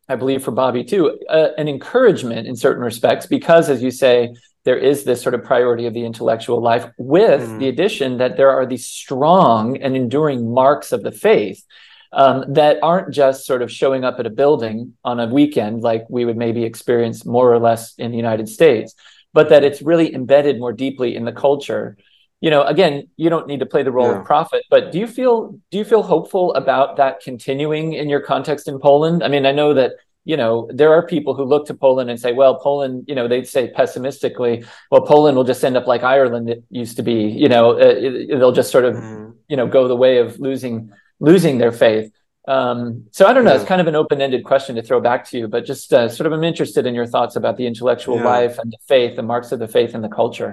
I 0.08 0.16
believe 0.16 0.42
for 0.42 0.50
Bobby 0.52 0.84
too, 0.84 1.18
uh, 1.28 1.48
an 1.58 1.68
encouragement 1.68 2.46
in 2.46 2.56
certain 2.56 2.82
respects 2.82 3.26
because, 3.26 3.68
as 3.68 3.82
you 3.82 3.90
say, 3.90 4.34
there 4.64 4.78
is 4.78 5.04
this 5.04 5.22
sort 5.22 5.34
of 5.34 5.44
priority 5.44 5.86
of 5.86 5.94
the 5.94 6.04
intellectual 6.04 6.60
life 6.60 6.86
with 6.98 7.42
Mm. 7.42 7.58
the 7.58 7.68
addition 7.68 8.18
that 8.18 8.36
there 8.36 8.50
are 8.50 8.66
these 8.66 8.86
strong 8.86 9.76
and 9.78 9.94
enduring 9.96 10.52
marks 10.52 10.92
of 10.92 11.02
the 11.02 11.12
faith 11.12 11.64
um, 12.12 12.44
that 12.54 12.78
aren't 12.82 13.12
just 13.12 13.44
sort 13.44 13.60
of 13.60 13.70
showing 13.70 14.02
up 14.02 14.18
at 14.18 14.26
a 14.26 14.30
building 14.30 14.94
on 15.04 15.20
a 15.20 15.26
weekend 15.26 15.82
like 15.82 16.06
we 16.08 16.24
would 16.24 16.38
maybe 16.38 16.64
experience 16.64 17.26
more 17.26 17.52
or 17.52 17.58
less 17.58 17.94
in 17.98 18.10
the 18.10 18.16
United 18.16 18.48
States, 18.48 18.94
but 19.34 19.50
that 19.50 19.62
it's 19.62 19.82
really 19.82 20.14
embedded 20.14 20.58
more 20.58 20.72
deeply 20.72 21.14
in 21.14 21.26
the 21.26 21.32
culture. 21.32 21.98
You 22.40 22.50
know, 22.50 22.62
again, 22.64 23.08
you 23.16 23.30
don't 23.30 23.48
need 23.48 23.60
to 23.60 23.66
play 23.66 23.82
the 23.82 23.90
role 23.90 24.12
Yeah. 24.12 24.20
of 24.20 24.24
prophet, 24.24 24.62
but 24.70 24.92
do 24.92 24.98
you 24.98 25.06
feel 25.08 25.58
do 25.70 25.78
you 25.78 25.84
feel 25.84 26.02
hopeful 26.02 26.54
about 26.54 26.96
that 26.96 27.20
continuing 27.20 27.94
in 27.94 28.08
your 28.08 28.20
context 28.20 28.68
in 28.68 28.78
Poland? 28.78 29.24
I 29.24 29.28
mean, 29.28 29.44
I 29.44 29.52
know 29.52 29.74
that 29.74 29.92
you 30.24 30.36
know 30.36 30.68
there 30.72 30.92
are 30.92 31.02
people 31.14 31.34
who 31.34 31.42
look 31.44 31.66
to 31.66 31.74
Poland 31.74 32.10
and 32.10 32.18
say, 32.20 32.32
well, 32.32 32.54
Poland, 32.60 33.04
you 33.08 33.14
know, 33.16 33.26
they'd 33.26 33.48
say 33.48 33.68
pessimistically, 33.80 34.64
well, 34.90 35.02
Poland 35.02 35.36
will 35.36 35.44
just 35.52 35.64
end 35.64 35.76
up 35.76 35.86
like 35.88 36.04
Ireland 36.04 36.48
it 36.50 36.62
used 36.70 36.96
to 36.98 37.02
be. 37.02 37.20
You 37.42 37.48
know, 37.48 37.64
uh, 37.72 37.94
it, 38.06 38.28
they'll 38.38 38.52
just 38.52 38.70
sort 38.70 38.84
of 38.84 38.94
Mm. 38.94 39.34
you 39.48 39.56
know 39.56 39.66
go 39.66 39.88
the 39.88 39.96
way 40.04 40.18
of 40.18 40.38
losing 40.38 40.92
losing 41.18 41.58
their 41.58 41.72
faith. 41.72 42.12
Um, 42.46 42.78
so 43.10 43.26
I 43.26 43.32
don't 43.34 43.44
know. 43.44 43.54
It's 43.54 43.64
kind 43.72 43.80
of 43.80 43.88
an 43.88 43.96
open-ended 43.96 44.42
question 44.44 44.76
to 44.76 44.82
throw 44.82 45.00
back 45.00 45.20
to 45.28 45.38
you, 45.38 45.48
but 45.48 45.66
just 45.66 45.92
uh, 45.92 46.08
sort 46.08 46.26
of 46.28 46.32
I'm 46.32 46.44
interested 46.44 46.86
in 46.86 46.94
your 46.94 47.06
thoughts 47.14 47.34
about 47.36 47.56
the 47.58 47.66
intellectual 47.66 48.16
Yeah. 48.18 48.24
life 48.34 48.58
and 48.60 48.70
the 48.74 48.78
faith, 48.86 49.16
the 49.16 49.22
marks 49.32 49.50
of 49.52 49.58
the 49.58 49.68
faith 49.68 49.92
and 49.94 50.02
the 50.04 50.08
culture. 50.20 50.52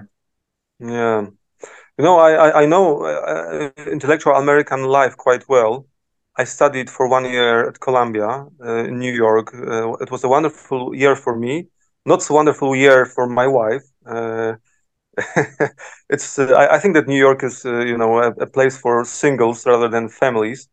Yeah, 0.80 1.28
you 1.98 2.04
know, 2.04 2.18
I 2.20 2.64
I, 2.64 2.66
know 2.66 3.06
uh, 3.06 3.70
intellectual 3.88 4.34
American 4.36 4.84
life 4.84 5.16
quite 5.18 5.48
well. 5.48 5.86
I 6.38 6.44
studied 6.44 6.90
for 6.90 7.08
one 7.08 7.26
year 7.26 7.70
at 7.70 7.80
Columbia 7.80 8.48
uh, 8.64 8.84
in 8.86 9.00
New 9.00 9.14
York. 9.14 9.54
Uh, 9.54 9.94
it 10.02 10.12
was 10.12 10.24
a 10.24 10.28
wonderful 10.28 10.94
year 10.94 11.16
for 11.16 11.36
me. 11.38 11.68
Not 12.06 12.22
so 12.22 12.34
wonderful 12.36 12.76
year 12.76 13.06
for 13.06 13.28
my 13.28 13.48
wife. 13.48 13.84
Uh, 14.06 14.56
it's 16.10 16.38
uh, 16.38 16.54
I, 16.54 16.76
I 16.76 16.80
think 16.80 16.96
that 16.96 17.08
New 17.08 17.18
York 17.18 17.44
is 17.44 17.66
uh, 17.66 17.80
you 17.80 17.98
know 17.98 18.20
a, 18.20 18.32
a 18.32 18.48
place 18.48 18.78
for 18.78 19.06
singles 19.06 19.66
rather 19.66 19.88
than 19.88 20.10
families. 20.10 20.68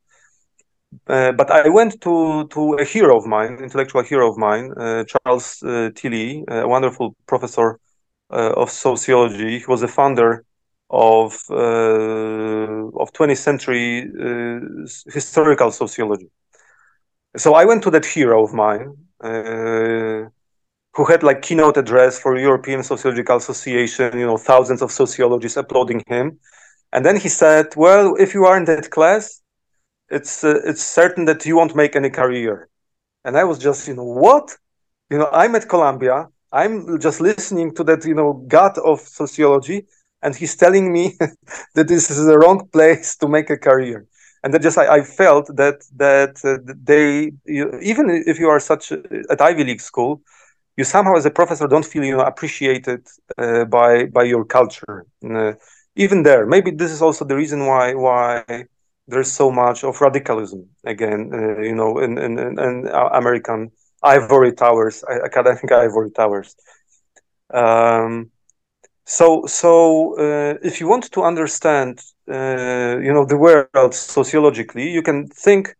But 1.06 1.50
I 1.50 1.68
went 1.68 2.00
to 2.02 2.46
to 2.48 2.74
a 2.74 2.84
hero 2.84 3.16
of 3.16 3.26
mine, 3.26 3.58
intellectual 3.62 4.02
hero 4.02 4.28
of 4.30 4.36
mine, 4.36 4.74
Charles 5.06 5.58
Tilly, 5.94 6.44
a 6.48 6.66
wonderful 6.68 7.14
professor 7.26 7.78
of 8.28 8.70
sociology. 8.70 9.58
He 9.60 9.66
was 9.66 9.82
a 9.82 9.88
founder 9.88 10.44
of 10.93 11.45
uh, 11.51 13.01
of 13.03 13.12
20th 13.12 13.38
century 13.38 14.03
uh, 14.03 14.61
historical 15.12 15.70
sociology. 15.72 16.30
So 17.36 17.55
I 17.55 17.64
went 17.64 17.82
to 17.84 17.90
that 17.90 18.05
hero 18.05 18.45
of 18.45 18.53
mine, 18.55 18.95
uh, 19.22 20.28
who 20.95 21.05
had 21.07 21.22
like 21.22 21.43
keynote 21.43 21.76
address 21.78 22.18
for 22.20 22.36
European 22.38 22.82
Sociological 22.82 23.36
Association. 23.38 24.18
You 24.18 24.26
know, 24.26 24.36
thousands 24.38 24.82
of 24.82 24.93
sociologists 24.93 25.57
applauding 25.57 26.03
him, 26.07 26.38
and 26.93 27.05
then 27.07 27.16
he 27.16 27.28
said, 27.28 27.66
"Well, 27.76 28.16
if 28.16 28.34
you 28.34 28.45
are 28.45 28.57
in 28.57 28.66
that 28.66 28.90
class, 28.90 29.43
it's 30.11 30.45
uh, 30.45 30.61
it's 30.64 30.82
certain 30.82 31.24
that 31.26 31.47
you 31.47 31.57
won't 31.57 31.74
make 31.76 31.97
any 31.97 32.11
career." 32.11 32.68
And 33.24 33.36
I 33.36 33.45
was 33.45 33.59
just, 33.59 33.88
you 33.88 33.95
know, 33.95 34.05
what? 34.05 34.57
You 35.11 35.18
know, 35.18 35.28
I'm 35.32 35.55
at 35.55 35.68
Columbia. 35.68 36.28
I'm 36.53 36.99
just 37.01 37.20
listening 37.20 37.74
to 37.76 37.84
that, 37.84 38.05
you 38.05 38.14
know, 38.14 38.45
god 38.49 38.78
of 38.78 39.01
sociology, 39.01 39.86
and 40.22 40.34
he's 40.34 40.56
telling 40.56 40.92
me 40.92 41.16
that 41.74 41.88
this 41.88 42.10
is 42.10 42.24
the 42.26 42.38
wrong 42.38 42.68
place 42.72 43.16
to 43.16 43.28
make 43.28 43.50
a 43.50 43.56
career. 43.56 44.06
And 44.44 44.52
that 44.54 44.62
just 44.62 44.78
I, 44.78 44.96
I 44.98 45.02
felt 45.02 45.46
that 45.56 45.82
that 45.96 46.34
uh, 46.44 46.58
they 46.84 47.32
you, 47.44 47.78
even 47.82 48.10
if 48.10 48.38
you 48.38 48.48
are 48.48 48.60
such 48.60 48.92
at 48.92 49.40
Ivy 49.40 49.64
League 49.64 49.80
school, 49.80 50.20
you 50.76 50.84
somehow 50.84 51.14
as 51.16 51.26
a 51.26 51.30
professor 51.30 51.66
don't 51.68 51.86
feel 51.86 52.04
you 52.04 52.16
know 52.16 52.22
appreciated 52.22 53.06
uh, 53.38 53.64
by 53.64 54.06
by 54.06 54.24
your 54.24 54.44
culture. 54.44 55.06
Uh, 55.24 55.52
even 55.96 56.22
there, 56.22 56.46
maybe 56.46 56.70
this 56.70 56.90
is 56.90 57.02
also 57.02 57.24
the 57.24 57.36
reason 57.36 57.66
why 57.66 57.94
why 57.94 58.54
there's 59.06 59.30
so 59.32 59.50
much 59.50 59.84
of 59.84 60.00
radicalism 60.00 60.68
again. 60.84 61.30
Uh, 61.32 61.60
you 61.60 61.74
know, 61.74 61.98
in 61.98 62.18
in, 62.18 62.38
in, 62.38 62.58
in 62.58 62.86
American 63.12 63.70
ivory 64.02 64.52
towers. 64.52 65.04
Think 65.60 65.72
ivory 65.72 66.10
towers. 66.10 66.56
Um, 67.52 68.30
so 69.05 69.44
so 69.46 70.14
uh, 70.18 70.55
if 70.62 70.80
you 70.80 70.88
want 70.88 71.11
to 71.12 71.22
understand 71.22 72.00
uh, 72.30 72.98
you 72.98 73.12
know 73.12 73.24
the 73.24 73.36
world 73.36 73.94
sociologically, 73.94 74.90
you 74.90 75.03
can 75.03 75.28
think 75.28 75.74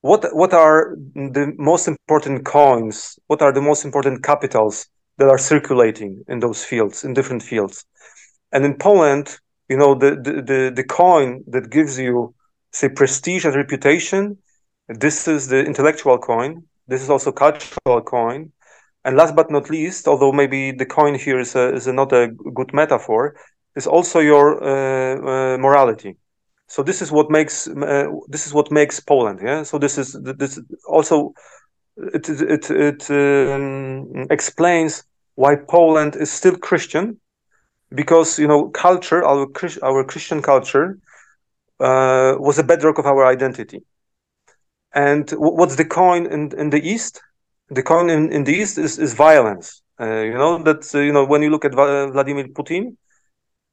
what 0.00 0.24
what 0.34 0.52
are 0.54 0.96
the 1.14 1.52
most 1.58 1.88
important 1.88 2.44
coins, 2.44 3.18
what 3.26 3.42
are 3.42 3.52
the 3.52 3.62
most 3.62 3.84
important 3.84 4.22
capitals 4.22 4.86
that 5.18 5.28
are 5.28 5.38
circulating 5.38 6.24
in 6.28 6.38
those 6.38 6.64
fields, 6.64 7.04
in 7.04 7.14
different 7.14 7.42
fields. 7.42 7.84
And 8.52 8.64
in 8.64 8.76
Poland, 8.78 9.38
you 9.68 9.76
know, 9.76 9.94
the 9.94 10.10
the 10.12 10.42
the, 10.42 10.72
the 10.74 10.84
coin 10.84 11.42
that 11.48 11.70
gives 11.70 11.98
you 11.98 12.34
say 12.72 12.88
prestige 12.88 13.44
and 13.44 13.54
reputation, 13.56 14.38
this 14.88 15.26
is 15.26 15.48
the 15.48 15.64
intellectual 15.64 16.18
coin. 16.18 16.62
This 16.86 17.02
is 17.02 17.10
also 17.10 17.32
cultural 17.32 18.00
coin. 18.02 18.52
And 19.04 19.16
last 19.16 19.34
but 19.34 19.50
not 19.50 19.70
least, 19.70 20.08
although 20.08 20.32
maybe 20.32 20.72
the 20.72 20.86
coin 20.86 21.14
here 21.14 21.38
is 21.38 21.54
a, 21.54 21.74
is 21.74 21.86
a 21.86 21.92
not 21.92 22.12
a 22.12 22.28
good 22.28 22.72
metaphor, 22.72 23.36
is 23.76 23.86
also 23.86 24.20
your 24.20 24.62
uh, 24.62 25.54
uh, 25.54 25.58
morality. 25.58 26.16
So 26.66 26.82
this 26.82 27.00
is 27.00 27.10
what 27.10 27.30
makes 27.30 27.66
uh, 27.68 28.08
this 28.28 28.46
is 28.46 28.52
what 28.52 28.70
makes 28.70 29.00
Poland. 29.00 29.40
Yeah. 29.42 29.62
So 29.62 29.78
this 29.78 29.96
is 29.98 30.12
this 30.12 30.60
also 30.86 31.32
it 31.96 32.28
it 32.28 32.70
it 32.70 33.10
um, 33.10 34.26
explains 34.30 35.04
why 35.34 35.56
Poland 35.56 36.16
is 36.16 36.30
still 36.30 36.56
Christian, 36.56 37.18
because 37.94 38.38
you 38.38 38.46
know 38.46 38.68
culture 38.68 39.24
our 39.24 39.46
our 39.82 40.04
Christian 40.04 40.42
culture 40.42 40.98
uh, 41.80 42.34
was 42.38 42.58
a 42.58 42.64
bedrock 42.64 42.98
of 42.98 43.06
our 43.06 43.24
identity. 43.24 43.80
And 44.92 45.30
what's 45.30 45.76
the 45.76 45.84
coin 45.84 46.26
in 46.26 46.52
in 46.58 46.70
the 46.70 46.82
East? 46.82 47.22
The 47.70 47.82
coin 47.82 48.10
in, 48.10 48.32
in 48.32 48.44
the 48.44 48.52
East 48.52 48.78
is, 48.78 48.98
is 48.98 49.14
violence. 49.14 49.82
Uh, 50.00 50.20
you 50.20 50.34
know 50.34 50.62
that 50.62 50.94
uh, 50.94 51.00
you 51.00 51.12
know 51.12 51.24
when 51.24 51.42
you 51.42 51.50
look 51.50 51.64
at 51.64 51.74
Vladimir 51.74 52.48
Putin, 52.48 52.96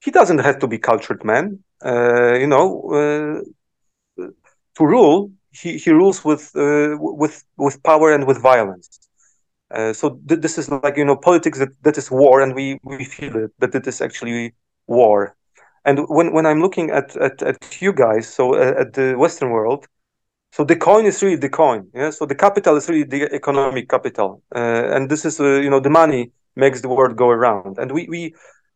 he 0.04 0.12
doesn't 0.12 0.40
have 0.40 0.60
to 0.60 0.68
be 0.68 0.78
cultured 0.80 1.24
man. 1.24 1.64
Uh, 1.84 2.34
you 2.34 2.48
know, 2.48 3.44
to 4.18 4.86
rule, 4.86 5.32
he, 5.52 5.78
he 5.78 5.92
rules 5.92 6.26
with 6.26 6.52
with 6.56 7.44
with 7.58 7.84
power 7.84 8.12
and 8.12 8.26
with 8.26 8.42
violence. 8.42 8.90
so 10.00 10.06
th 10.28 10.42
this 10.46 10.58
is 10.58 10.68
like 10.70 10.98
you 10.98 11.06
know 11.10 11.18
politics 11.30 11.60
that, 11.60 11.74
that 11.86 11.98
is 11.98 12.10
war, 12.10 12.42
and 12.44 12.52
we 12.56 12.66
we 12.84 13.06
feel 13.06 13.36
it, 13.44 13.52
that 13.60 13.76
it 13.76 13.86
is 13.88 14.02
actually 14.02 14.54
war. 14.88 15.36
And 15.88 15.96
when 16.18 16.28
when 16.36 16.46
I'm 16.50 16.62
looking 16.66 16.88
at 17.00 17.16
at, 17.28 17.36
at 17.44 17.58
you 17.82 17.94
guys, 17.94 18.26
so 18.38 18.44
at 18.56 18.94
the 18.98 19.08
Western 19.24 19.50
world, 19.52 19.82
so 20.56 20.64
the 20.64 20.76
coin 20.88 21.06
is 21.06 21.22
really 21.24 21.42
the 21.46 21.50
coin 21.50 21.82
yeah? 21.94 22.12
So 22.18 22.26
the 22.26 22.36
capital 22.46 22.74
is 22.80 22.88
really 22.90 23.10
the 23.16 23.22
economic 23.40 23.86
capital 23.96 24.30
uh, 24.56 24.96
and 24.96 25.10
this 25.12 25.26
is 25.26 25.40
uh, 25.40 25.60
you 25.66 25.70
know 25.70 25.82
the 25.88 25.96
money 26.04 26.32
makes 26.56 26.82
the 26.82 26.90
world 26.90 27.16
go 27.16 27.30
around. 27.30 27.78
And 27.78 27.92
we 27.92 28.08
we 28.10 28.34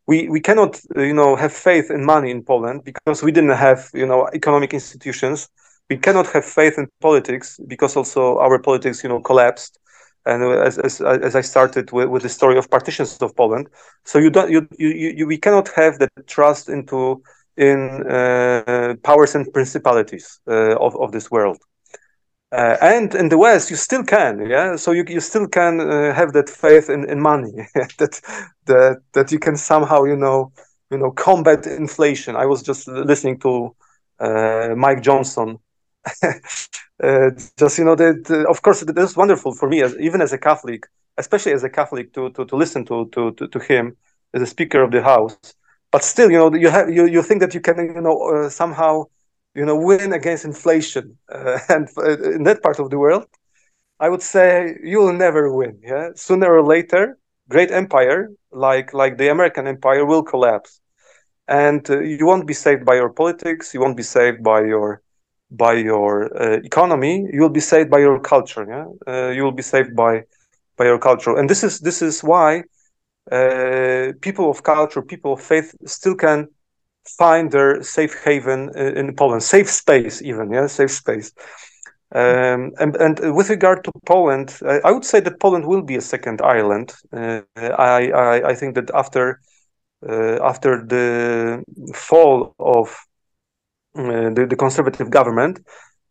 we, 0.07 0.27
we 0.30 0.41
cannot 0.41 0.80
uh, 0.95 1.01
you 1.01 1.13
know 1.13 1.36
have 1.36 1.53
faith 1.53 1.91
in 1.91 2.05
money 2.05 2.32
in 2.32 2.43
poland 2.43 2.84
because 2.84 3.23
we 3.23 3.32
didn't 3.32 3.57
have 3.67 3.89
you 3.93 4.05
know 4.05 4.27
economic 4.34 4.73
institutions. 4.73 5.49
We 5.89 5.97
cannot 5.97 6.27
have 6.27 6.45
faith 6.45 6.77
in 6.77 6.88
politics 7.01 7.59
because 7.67 7.95
also 7.95 8.38
our 8.39 8.59
politics 8.59 9.03
you 9.03 9.09
know 9.09 9.21
collapsed. 9.21 9.80
And 10.25 10.43
as, 10.43 10.77
as, 10.77 11.01
as 11.01 11.36
I 11.36 11.41
started 11.41 11.91
with, 11.91 12.09
with 12.09 12.23
the 12.23 12.30
story 12.30 12.57
of 12.57 12.69
partitions 12.69 13.17
of 13.21 13.36
Poland, 13.36 13.69
so 14.03 14.19
you 14.19 14.30
don't 14.30 14.51
you, 14.51 14.67
you, 14.77 14.89
you 15.17 15.27
we 15.27 15.38
cannot 15.38 15.69
have 15.69 15.97
the 15.97 16.09
trust 16.27 16.69
into 16.69 17.23
in 17.57 18.05
uh, 18.07 18.95
powers 19.03 19.36
and 19.36 19.51
principalities 19.53 20.39
uh, 20.47 20.75
of, 20.77 20.95
of 20.97 21.11
this 21.11 21.32
world. 21.32 21.57
Uh, 22.51 22.77
and 22.81 23.13
in 23.13 23.29
the 23.29 23.37
West, 23.37 23.69
you 23.69 23.75
still 23.75 24.03
can, 24.03 24.45
yeah. 24.49 24.75
So 24.75 24.91
you, 24.91 25.05
you 25.07 25.19
still 25.19 25.47
can 25.47 25.79
uh, 25.79 26.13
have 26.13 26.33
that 26.33 26.49
faith 26.49 26.89
in, 26.89 27.07
in 27.09 27.19
money, 27.21 27.51
that 27.99 28.21
that 28.65 29.01
that 29.13 29.31
you 29.31 29.39
can 29.39 29.55
somehow, 29.55 30.03
you 30.03 30.15
know, 30.15 30.51
you 30.89 30.97
know, 30.97 31.11
combat 31.11 31.67
inflation. 31.67 32.35
I 32.35 32.45
was 32.47 32.63
just 32.63 32.87
listening 32.87 33.39
to 33.41 33.75
uh, 34.19 34.69
Mike 34.75 35.03
Johnson. 35.03 35.59
just 37.57 37.77
you 37.77 37.85
know, 37.85 37.95
that 37.95 38.45
of 38.49 38.61
course 38.61 38.81
it 38.81 38.97
is 38.97 39.15
wonderful 39.15 39.53
for 39.53 39.69
me, 39.69 39.81
as, 39.81 39.95
even 39.99 40.21
as 40.21 40.33
a 40.33 40.37
Catholic, 40.37 40.87
especially 41.17 41.53
as 41.53 41.63
a 41.63 41.69
Catholic, 41.69 42.13
to 42.13 42.29
to, 42.31 42.45
to 42.45 42.55
listen 42.55 42.85
to, 42.85 43.07
to 43.13 43.31
to 43.33 43.47
to 43.47 43.59
him 43.59 43.95
as 44.33 44.41
a 44.41 44.47
Speaker 44.47 44.81
of 44.81 44.91
the 44.91 45.03
House 45.03 45.37
but 45.91 46.03
still, 46.03 46.31
you 46.31 46.37
know, 46.37 46.53
you 46.53 46.69
have 46.69 46.89
you, 46.89 47.05
you 47.05 47.21
think 47.23 47.41
that 47.41 47.53
you 47.53 47.61
can, 47.61 47.77
you 47.77 48.01
know, 48.01 48.17
uh, 48.21 48.49
somehow, 48.49 49.05
you 49.55 49.65
know, 49.65 49.75
win 49.77 50.13
against 50.13 50.45
inflation, 50.45 51.17
uh, 51.33 51.59
and 51.69 51.87
uh, 51.97 52.17
in 52.37 52.43
that 52.43 52.61
part 52.61 52.79
of 52.79 52.89
the 52.89 52.97
world, 52.99 53.27
I 53.99 54.09
would 54.09 54.21
say 54.21 54.77
you 54.83 54.99
will 54.99 55.13
never 55.13 55.51
win. 55.53 55.79
Yeah, 55.83 56.09
sooner 56.15 56.53
or 56.53 56.63
later, 56.63 57.17
great 57.49 57.71
empire 57.71 58.29
like 58.51 58.93
like 58.93 59.17
the 59.17 59.29
American 59.29 59.67
empire 59.67 60.05
will 60.05 60.23
collapse, 60.23 60.81
and 61.47 61.87
uh, 61.89 61.99
you 61.99 62.25
won't 62.25 62.47
be 62.47 62.53
saved 62.53 62.85
by 62.85 62.95
your 62.95 63.09
politics. 63.09 63.73
You 63.73 63.81
won't 63.81 63.97
be 63.97 64.03
saved 64.03 64.43
by 64.43 64.61
your 64.63 65.01
by 65.51 65.73
your 65.73 66.13
uh, 66.41 66.59
economy. 66.63 67.27
You 67.31 67.41
will 67.41 67.49
be 67.61 67.61
saved 67.61 67.89
by 67.89 67.99
your 67.99 68.19
culture. 68.19 68.65
Yeah, 68.69 68.87
uh, 69.11 69.29
you 69.29 69.43
will 69.43 69.51
be 69.51 69.63
saved 69.63 69.95
by 69.95 70.23
by 70.77 70.85
your 70.85 70.99
culture, 70.99 71.35
and 71.37 71.49
this 71.49 71.63
is 71.63 71.79
this 71.79 72.01
is 72.01 72.23
why 72.23 72.63
uh, 73.31 74.13
people 74.21 74.49
of 74.49 74.63
culture, 74.63 75.01
people 75.01 75.33
of 75.33 75.41
faith, 75.41 75.75
still 75.85 76.15
can 76.15 76.47
find 77.18 77.51
their 77.51 77.82
safe 77.84 78.16
haven 78.24 78.70
in 78.78 79.16
Poland, 79.16 79.43
safe 79.43 79.70
space, 79.70 80.22
even 80.22 80.51
yeah, 80.51 80.68
safe 80.68 80.91
space. 80.91 81.32
Um, 82.12 82.72
and, 82.80 82.95
and, 82.95 83.36
with 83.36 83.49
regard 83.51 83.84
to 83.84 83.91
Poland, 84.07 84.57
I 84.84 84.91
would 84.91 85.05
say 85.05 85.20
that 85.20 85.39
Poland 85.39 85.66
will 85.68 85.84
be 85.84 85.95
a 85.95 86.01
second 86.01 86.41
Ireland. 86.41 86.95
Uh, 87.14 87.41
I, 87.55 88.10
I, 88.12 88.49
I 88.49 88.55
think 88.55 88.74
that 88.76 88.89
after 88.95 89.39
uh, 90.07 90.39
after 90.41 90.84
the 90.86 91.62
fall 91.93 92.55
of 92.57 92.88
uh, 93.95 94.30
the, 94.30 94.47
the, 94.49 94.55
conservative 94.55 95.10
government, 95.10 95.60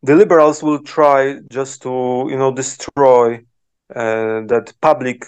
the 0.03 0.15
liberals 0.15 0.63
will 0.63 0.83
try 0.83 1.39
just 1.51 1.83
to 1.83 2.27
you 2.29 2.37
know 2.37 2.53
destroy 2.53 3.37
uh, 3.95 4.43
that 4.47 4.73
public 4.83 5.25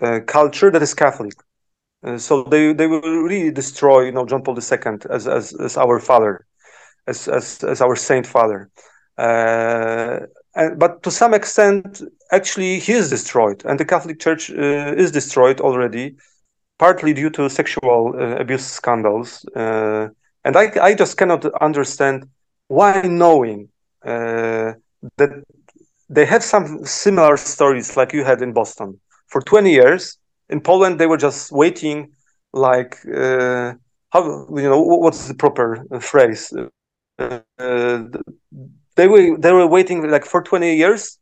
uh, 0.00 0.20
culture 0.26 0.70
that 0.70 0.82
is 0.82 0.94
Catholic. 0.94 1.34
So 2.16 2.44
they, 2.44 2.72
they 2.72 2.86
will 2.86 3.00
really 3.00 3.50
destroy 3.50 4.06
you 4.06 4.12
know 4.12 4.26
John 4.26 4.42
Paul 4.42 4.58
II 4.58 4.98
as 5.10 5.26
as, 5.26 5.54
as 5.54 5.76
our 5.76 5.98
father, 6.00 6.46
as, 7.06 7.28
as 7.28 7.62
as 7.64 7.80
our 7.80 7.96
saint 7.96 8.26
father. 8.26 8.70
Uh, 9.18 10.20
and, 10.54 10.78
but 10.78 11.02
to 11.02 11.10
some 11.10 11.34
extent, 11.34 12.02
actually, 12.32 12.78
he 12.78 12.92
is 12.92 13.10
destroyed, 13.10 13.62
and 13.64 13.78
the 13.78 13.84
Catholic 13.84 14.18
Church 14.18 14.50
uh, 14.50 14.94
is 15.02 15.10
destroyed 15.10 15.60
already, 15.60 16.16
partly 16.78 17.12
due 17.12 17.30
to 17.30 17.48
sexual 17.50 18.14
uh, 18.16 18.36
abuse 18.36 18.66
scandals. 18.66 19.44
Uh, 19.54 20.08
and 20.44 20.56
I, 20.56 20.72
I 20.80 20.94
just 20.94 21.16
cannot 21.16 21.44
understand 21.60 22.28
why, 22.68 23.02
knowing 23.02 23.68
uh, 24.04 24.72
that 25.16 25.30
they 26.08 26.24
have 26.24 26.42
some 26.42 26.84
similar 26.84 27.36
stories 27.36 27.96
like 27.96 28.12
you 28.12 28.24
had 28.24 28.40
in 28.42 28.52
Boston 28.52 29.00
for 29.26 29.40
20 29.42 29.70
years. 29.72 30.18
In 30.48 30.60
Poland, 30.60 30.98
they 30.98 31.06
were 31.06 31.16
just 31.16 31.52
waiting, 31.52 32.12
like 32.52 32.98
uh, 33.06 33.74
how 34.10 34.46
you 34.50 34.62
know 34.62 34.80
what's 34.80 35.28
the 35.28 35.34
proper 35.34 35.84
phrase? 36.00 36.52
they 38.96 39.08
were 39.08 39.36
they 39.38 39.52
were 39.52 39.66
waiting 39.66 40.10
like 40.10 40.24
for 40.24 40.42
20 40.42 40.76
years 40.76 41.18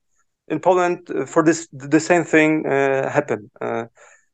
in 0.48 0.60
Poland 0.60 1.10
uh, 1.10 1.26
for 1.26 1.42
this 1.42 1.68
the 1.72 2.00
same 2.00 2.24
thing 2.24 2.66
uh, 2.66 3.10
happen 3.10 3.50
uh, 3.60 3.84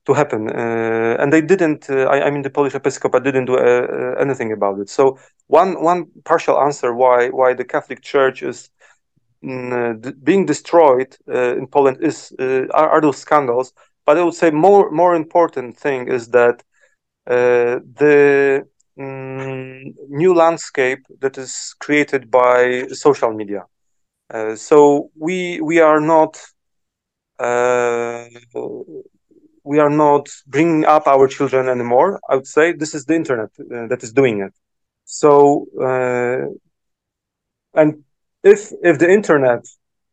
to 0.07 0.15
happen, 0.15 0.49
uh, 0.49 1.17
and 1.21 1.33
they 1.33 1.41
didn't. 1.41 1.89
Uh, 1.91 2.07
I, 2.07 2.27
I, 2.27 2.31
mean, 2.31 2.43
the 2.43 2.51
Polish 2.51 2.75
Episcopate 2.75 3.23
didn't 3.23 3.47
do 3.47 3.59
uh, 3.59 4.15
anything 4.19 4.53
about 4.53 4.79
it. 4.81 4.89
So 4.89 5.19
one 5.47 5.83
one 5.83 6.07
partial 6.25 6.61
answer 6.61 6.95
why 6.95 7.29
why 7.29 7.55
the 7.55 7.65
Catholic 7.65 8.03
Church 8.03 8.43
is 8.43 8.71
mm, 9.45 10.25
being 10.25 10.47
destroyed 10.47 11.17
in 11.29 11.67
Poland 11.67 11.99
is 12.01 12.33
are, 12.39 12.89
are, 12.91 13.01
those 13.01 13.19
scandals. 13.19 13.73
But 14.11 14.19
I 14.19 14.25
would 14.25 14.35
say 14.35 14.51
more 14.51 14.91
more 14.91 15.15
important 15.17 15.79
thing 15.79 16.09
is 16.09 16.29
that 16.39 16.65
the 17.27 18.67
um, 19.01 19.95
new 20.09 20.35
landscape 20.35 21.03
that 21.21 21.39
is 21.39 21.75
created 21.81 22.31
by 22.31 22.87
social 22.93 23.33
media. 23.33 23.65
Uh, 24.33 24.57
so 24.57 25.11
we 25.19 25.61
we 25.61 25.81
are 25.81 26.01
not 26.01 26.33
uh, 27.39 28.25
we 29.65 29.79
are 29.79 29.91
not 29.91 30.29
bringing 30.47 30.85
up 30.85 31.07
our 31.07 31.27
children 31.29 31.69
anymore. 31.69 32.21
I 32.29 32.37
would 32.37 32.47
say 32.47 32.73
this 32.73 32.95
is 32.95 33.05
the 33.07 33.15
internet 33.15 33.51
uh, 33.61 33.87
that 33.89 34.03
is 34.03 34.13
doing 34.13 34.41
it. 34.41 34.53
So 35.05 35.67
uh, 35.81 36.47
and 37.75 38.05
if 38.43 38.73
if 38.83 38.99
the 38.99 39.11
internet 39.11 39.65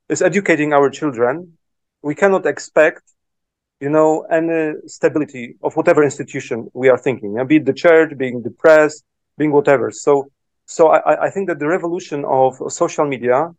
is 0.10 0.22
educating 0.22 0.74
our 0.74 0.90
children, 0.90 1.58
we 2.02 2.16
cannot 2.16 2.46
expect 2.46 3.04
you 3.80 3.90
know, 3.90 4.22
any 4.32 4.74
stability 4.88 5.56
of 5.64 5.76
whatever 5.76 6.04
institution 6.04 6.70
we 6.74 6.90
are 6.90 6.98
thinking, 6.98 7.36
be 7.48 7.58
it 7.58 7.66
the 7.66 7.74
church, 7.74 8.18
being 8.18 8.42
the 8.42 8.52
press, 8.52 9.04
being 9.38 9.52
whatever. 9.52 9.92
So, 9.92 10.32
so 10.66 10.90
I, 10.90 11.26
I 11.26 11.30
think 11.30 11.48
that 11.50 11.60
the 11.60 11.68
revolution 11.68 12.26
of 12.26 12.56
social 12.70 13.06
media 13.06 13.52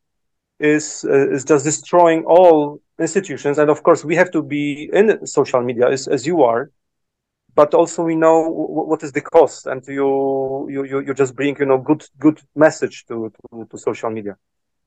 is 0.58 1.04
uh, 1.08 1.30
is 1.30 1.44
just 1.44 1.64
destroying 1.64 2.24
all 2.24 2.80
institutions, 2.98 3.58
and 3.58 3.70
of 3.70 3.82
course 3.82 4.04
we 4.04 4.16
have 4.16 4.30
to 4.32 4.42
be 4.42 4.88
in 4.92 5.26
social 5.26 5.62
media 5.62 5.88
as, 5.88 6.08
as 6.08 6.26
you 6.26 6.42
are, 6.42 6.70
but 7.54 7.74
also 7.74 8.02
we 8.04 8.14
know 8.14 8.44
w- 8.44 8.86
what 8.90 9.02
is 9.02 9.12
the 9.12 9.20
cost, 9.20 9.66
and 9.66 9.82
you 9.86 10.66
you 10.70 10.84
you, 10.84 11.14
just 11.14 11.34
bring 11.34 11.56
you 11.58 11.66
know 11.66 11.78
good 11.78 12.02
good 12.18 12.40
message 12.54 13.04
to, 13.06 13.30
to 13.36 13.64
to 13.70 13.78
social 13.78 14.10
media. 14.10 14.36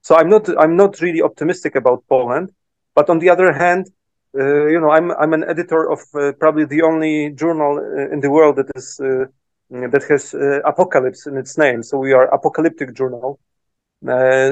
So 0.02 0.16
I'm 0.16 0.30
not 0.30 0.50
I'm 0.60 0.76
not 0.76 1.02
really 1.02 1.22
optimistic 1.22 1.76
about 1.76 2.04
Poland, 2.08 2.52
but 2.96 3.10
on 3.10 3.20
the 3.20 3.30
other 3.30 3.52
hand, 3.54 3.88
uh, 3.88 3.92
Uh, 4.38 4.68
you 4.68 4.80
know, 4.80 4.90
I'm 4.92 5.12
I'm 5.12 5.34
an 5.34 5.44
editor 5.44 5.90
of 5.92 6.00
uh, 6.16 6.32
probably 6.40 6.66
the 6.66 6.82
only 6.84 7.32
journal 7.32 7.78
uh, 7.80 8.14
in 8.14 8.22
the 8.22 8.30
world 8.30 8.56
that 8.58 8.70
is 8.76 9.00
uh, 9.00 9.26
that 9.70 10.04
has 10.10 10.34
uh, 10.34 10.60
apocalypse 10.66 11.28
in 11.28 11.38
its 11.38 11.58
name. 11.58 11.84
So 11.84 11.98
we 11.98 12.14
are 12.14 12.28
apocalyptic 12.34 12.94
journal. 12.96 13.40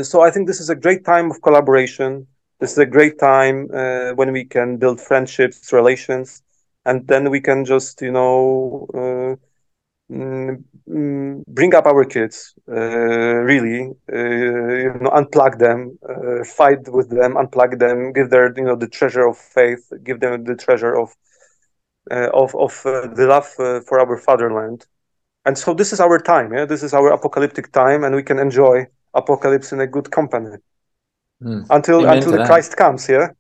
so 0.03 0.21
I 0.21 0.32
think 0.32 0.47
this 0.47 0.59
is 0.59 0.69
a 0.69 0.75
great 0.75 1.03
time 1.05 1.32
of 1.32 1.41
collaboration. 1.41 2.27
This 2.59 2.71
is 2.73 2.77
a 2.77 2.86
great 2.86 3.19
time 3.19 3.67
when 4.15 4.32
we 4.34 4.45
can 4.45 4.77
build 4.77 4.99
friendships, 4.99 5.71
relations, 5.71 6.43
and 6.86 7.07
then 7.07 7.30
we 7.30 7.39
can 7.41 7.65
just 7.65 8.01
you 8.01 8.11
know 8.11 8.88
bring 10.10 11.76
up 11.76 11.86
our 11.86 12.03
kids 12.03 12.55
uh, 12.68 12.74
really 12.74 13.91
uh, 14.12 14.18
you 14.18 14.93
know 15.01 15.12
unplug 15.12 15.60
them 15.60 15.97
uh, 16.10 16.43
fight 16.43 16.80
with 16.91 17.10
them 17.12 17.36
unplug 17.36 17.78
them 17.78 18.12
give 18.12 18.32
their 18.32 18.51
you 18.57 18.64
know 18.64 18.76
the 18.76 18.88
treasure 18.88 19.28
of 19.28 19.38
faith 19.38 19.91
give 20.03 20.20
them 20.20 20.43
the 20.45 20.55
treasure 20.55 20.95
of 20.97 21.14
uh, 22.10 22.30
of 22.34 22.55
of 22.55 22.82
uh, 22.86 23.07
the 23.14 23.28
love 23.28 23.47
uh, 23.60 23.82
for 23.82 23.99
our 23.99 24.18
fatherland 24.18 24.88
and 25.45 25.57
so 25.57 25.76
this 25.76 25.93
is 25.93 25.99
our 25.99 26.18
time 26.18 26.51
yeah 26.53 26.66
this 26.66 26.82
is 26.82 26.93
our 26.93 27.12
apocalyptic 27.12 27.72
time 27.72 28.03
and 28.03 28.16
we 28.16 28.24
can 28.24 28.39
enjoy 28.39 28.84
apocalypse 29.14 29.72
in 29.72 29.80
a 29.80 29.88
good 29.88 30.10
company 30.10 30.57
mm. 31.43 31.66
until 31.70 31.99
Amen 31.99 32.18
until 32.18 32.32
the 32.32 32.39
that. 32.39 32.47
christ 32.47 32.76
comes 32.76 33.07
yeah 33.07 33.28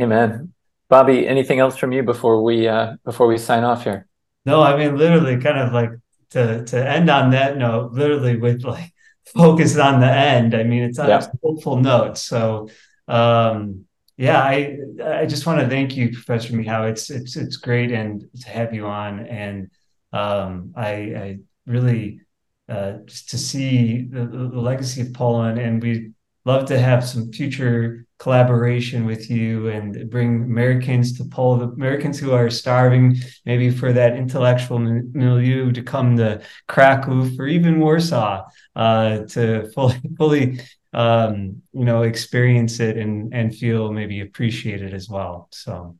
Amen. 0.00 0.52
Bobby, 0.88 1.28
anything 1.28 1.60
else 1.60 1.76
from 1.76 1.92
you 1.92 2.02
before 2.02 2.42
we 2.42 2.68
before 3.04 3.28
we 3.28 3.38
sign 3.38 3.62
off 3.62 3.84
here? 3.84 4.08
No, 4.44 4.62
I 4.62 4.76
mean 4.76 4.96
literally 4.96 5.38
kind 5.38 5.58
of 5.58 5.72
like 5.72 5.90
to 6.30 6.64
to 6.64 6.88
end 6.88 7.10
on 7.10 7.30
that 7.30 7.56
note, 7.56 7.92
literally 7.92 8.36
with 8.36 8.64
like 8.64 8.92
focus 9.26 9.76
on 9.78 10.00
the 10.00 10.10
end. 10.10 10.54
I 10.54 10.64
mean, 10.64 10.82
it's 10.82 10.98
on 10.98 11.08
yeah. 11.08 11.26
hopeful 11.42 11.76
note. 11.76 12.18
So 12.18 12.68
um 13.08 13.86
yeah, 14.16 14.40
I 14.40 14.78
I 15.04 15.26
just 15.26 15.46
want 15.46 15.60
to 15.60 15.68
thank 15.68 15.96
you, 15.96 16.12
Professor 16.12 16.54
Michał. 16.54 16.90
It's 16.90 17.10
it's 17.10 17.36
it's 17.36 17.56
great 17.56 17.90
and 17.92 18.24
to 18.40 18.48
have 18.48 18.74
you 18.74 18.86
on. 18.86 19.26
And 19.26 19.70
um 20.12 20.72
I 20.76 20.92
I 20.92 21.38
really 21.66 22.20
uh 22.68 22.98
just 23.06 23.30
to 23.30 23.38
see 23.38 24.02
the, 24.02 24.26
the 24.26 24.60
legacy 24.60 25.02
of 25.02 25.12
Poland 25.12 25.58
and 25.58 25.82
we 25.82 26.13
love 26.44 26.66
to 26.66 26.78
have 26.78 27.06
some 27.06 27.32
future 27.32 28.06
collaboration 28.18 29.04
with 29.04 29.30
you 29.30 29.68
and 29.68 30.08
bring 30.10 30.44
Americans 30.44 31.16
to 31.18 31.24
Poland, 31.24 31.72
Americans 31.72 32.18
who 32.18 32.32
are 32.32 32.50
starving 32.50 33.16
maybe 33.44 33.70
for 33.70 33.92
that 33.92 34.16
intellectual 34.16 34.78
milieu 34.78 35.72
to 35.72 35.82
come 35.82 36.16
to 36.16 36.40
Krakow 36.68 37.30
or 37.38 37.46
even 37.46 37.80
Warsaw 37.80 38.44
uh, 38.76 39.18
to 39.26 39.70
fully, 39.72 40.00
fully 40.18 40.60
um, 40.92 41.62
you 41.72 41.84
know, 41.84 42.02
experience 42.02 42.78
it 42.80 42.96
and, 42.96 43.34
and 43.34 43.54
feel 43.54 43.92
maybe 43.92 44.20
appreciated 44.20 44.94
as 44.94 45.08
well. 45.08 45.48
So, 45.50 45.96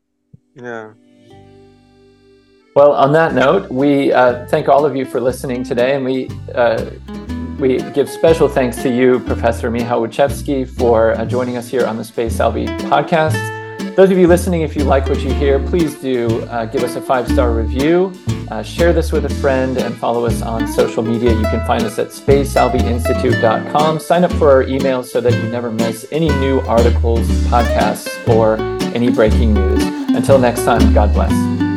yeah. 0.54 0.92
Well, 2.76 2.92
on 2.92 3.12
that 3.12 3.34
note, 3.34 3.70
we 3.70 4.12
uh, 4.12 4.46
thank 4.48 4.68
all 4.68 4.84
of 4.84 4.96
you 4.96 5.04
for 5.04 5.20
listening 5.20 5.62
today, 5.62 5.94
and 5.94 6.04
we 6.04 6.28
uh, 6.54 6.90
we 7.58 7.78
give 7.92 8.08
special 8.08 8.48
thanks 8.48 8.82
to 8.82 8.88
you, 8.88 9.20
Professor 9.20 9.70
Michał 9.70 10.00
Łuczewski, 10.00 10.66
for 10.68 11.12
uh, 11.12 11.24
joining 11.24 11.56
us 11.56 11.68
here 11.68 11.86
on 11.86 11.96
the 11.96 12.04
Spe 12.04 12.30
Salvi 12.30 12.66
podcast. 12.66 13.36
Those 13.96 14.10
of 14.10 14.18
you 14.18 14.26
listening, 14.26 14.62
if 14.62 14.74
you 14.74 14.84
like 14.84 15.08
what 15.08 15.20
you 15.22 15.32
hear, 15.34 15.60
please 15.60 15.94
do 15.94 16.42
uh, 16.44 16.64
give 16.64 16.82
us 16.82 16.96
a 16.96 17.00
five 17.00 17.28
star 17.28 17.52
review, 17.52 18.12
uh, 18.50 18.62
share 18.62 18.92
this 18.92 19.12
with 19.12 19.24
a 19.24 19.34
friend, 19.40 19.78
and 19.78 19.94
follow 19.96 20.26
us 20.26 20.42
on 20.42 20.66
social 20.66 21.02
media. 21.02 21.32
You 21.32 21.44
can 21.44 21.64
find 21.66 21.84
us 21.84 21.98
at 21.98 22.08
spesalviinstitute.com. 22.08 24.00
Sign 24.00 24.24
up 24.24 24.32
for 24.32 24.50
our 24.50 24.64
emails 24.64 25.04
so 25.06 25.20
that 25.20 25.32
you 25.32 25.48
never 25.48 25.70
miss 25.70 26.06
any 26.10 26.28
new 26.40 26.60
articles, 26.60 27.28
podcasts, 27.48 28.08
or 28.28 28.56
any 28.94 29.10
breaking 29.10 29.54
news. 29.54 29.84
Until 30.16 30.38
next 30.38 30.64
time, 30.64 30.92
God 30.92 31.12
bless. 31.12 31.73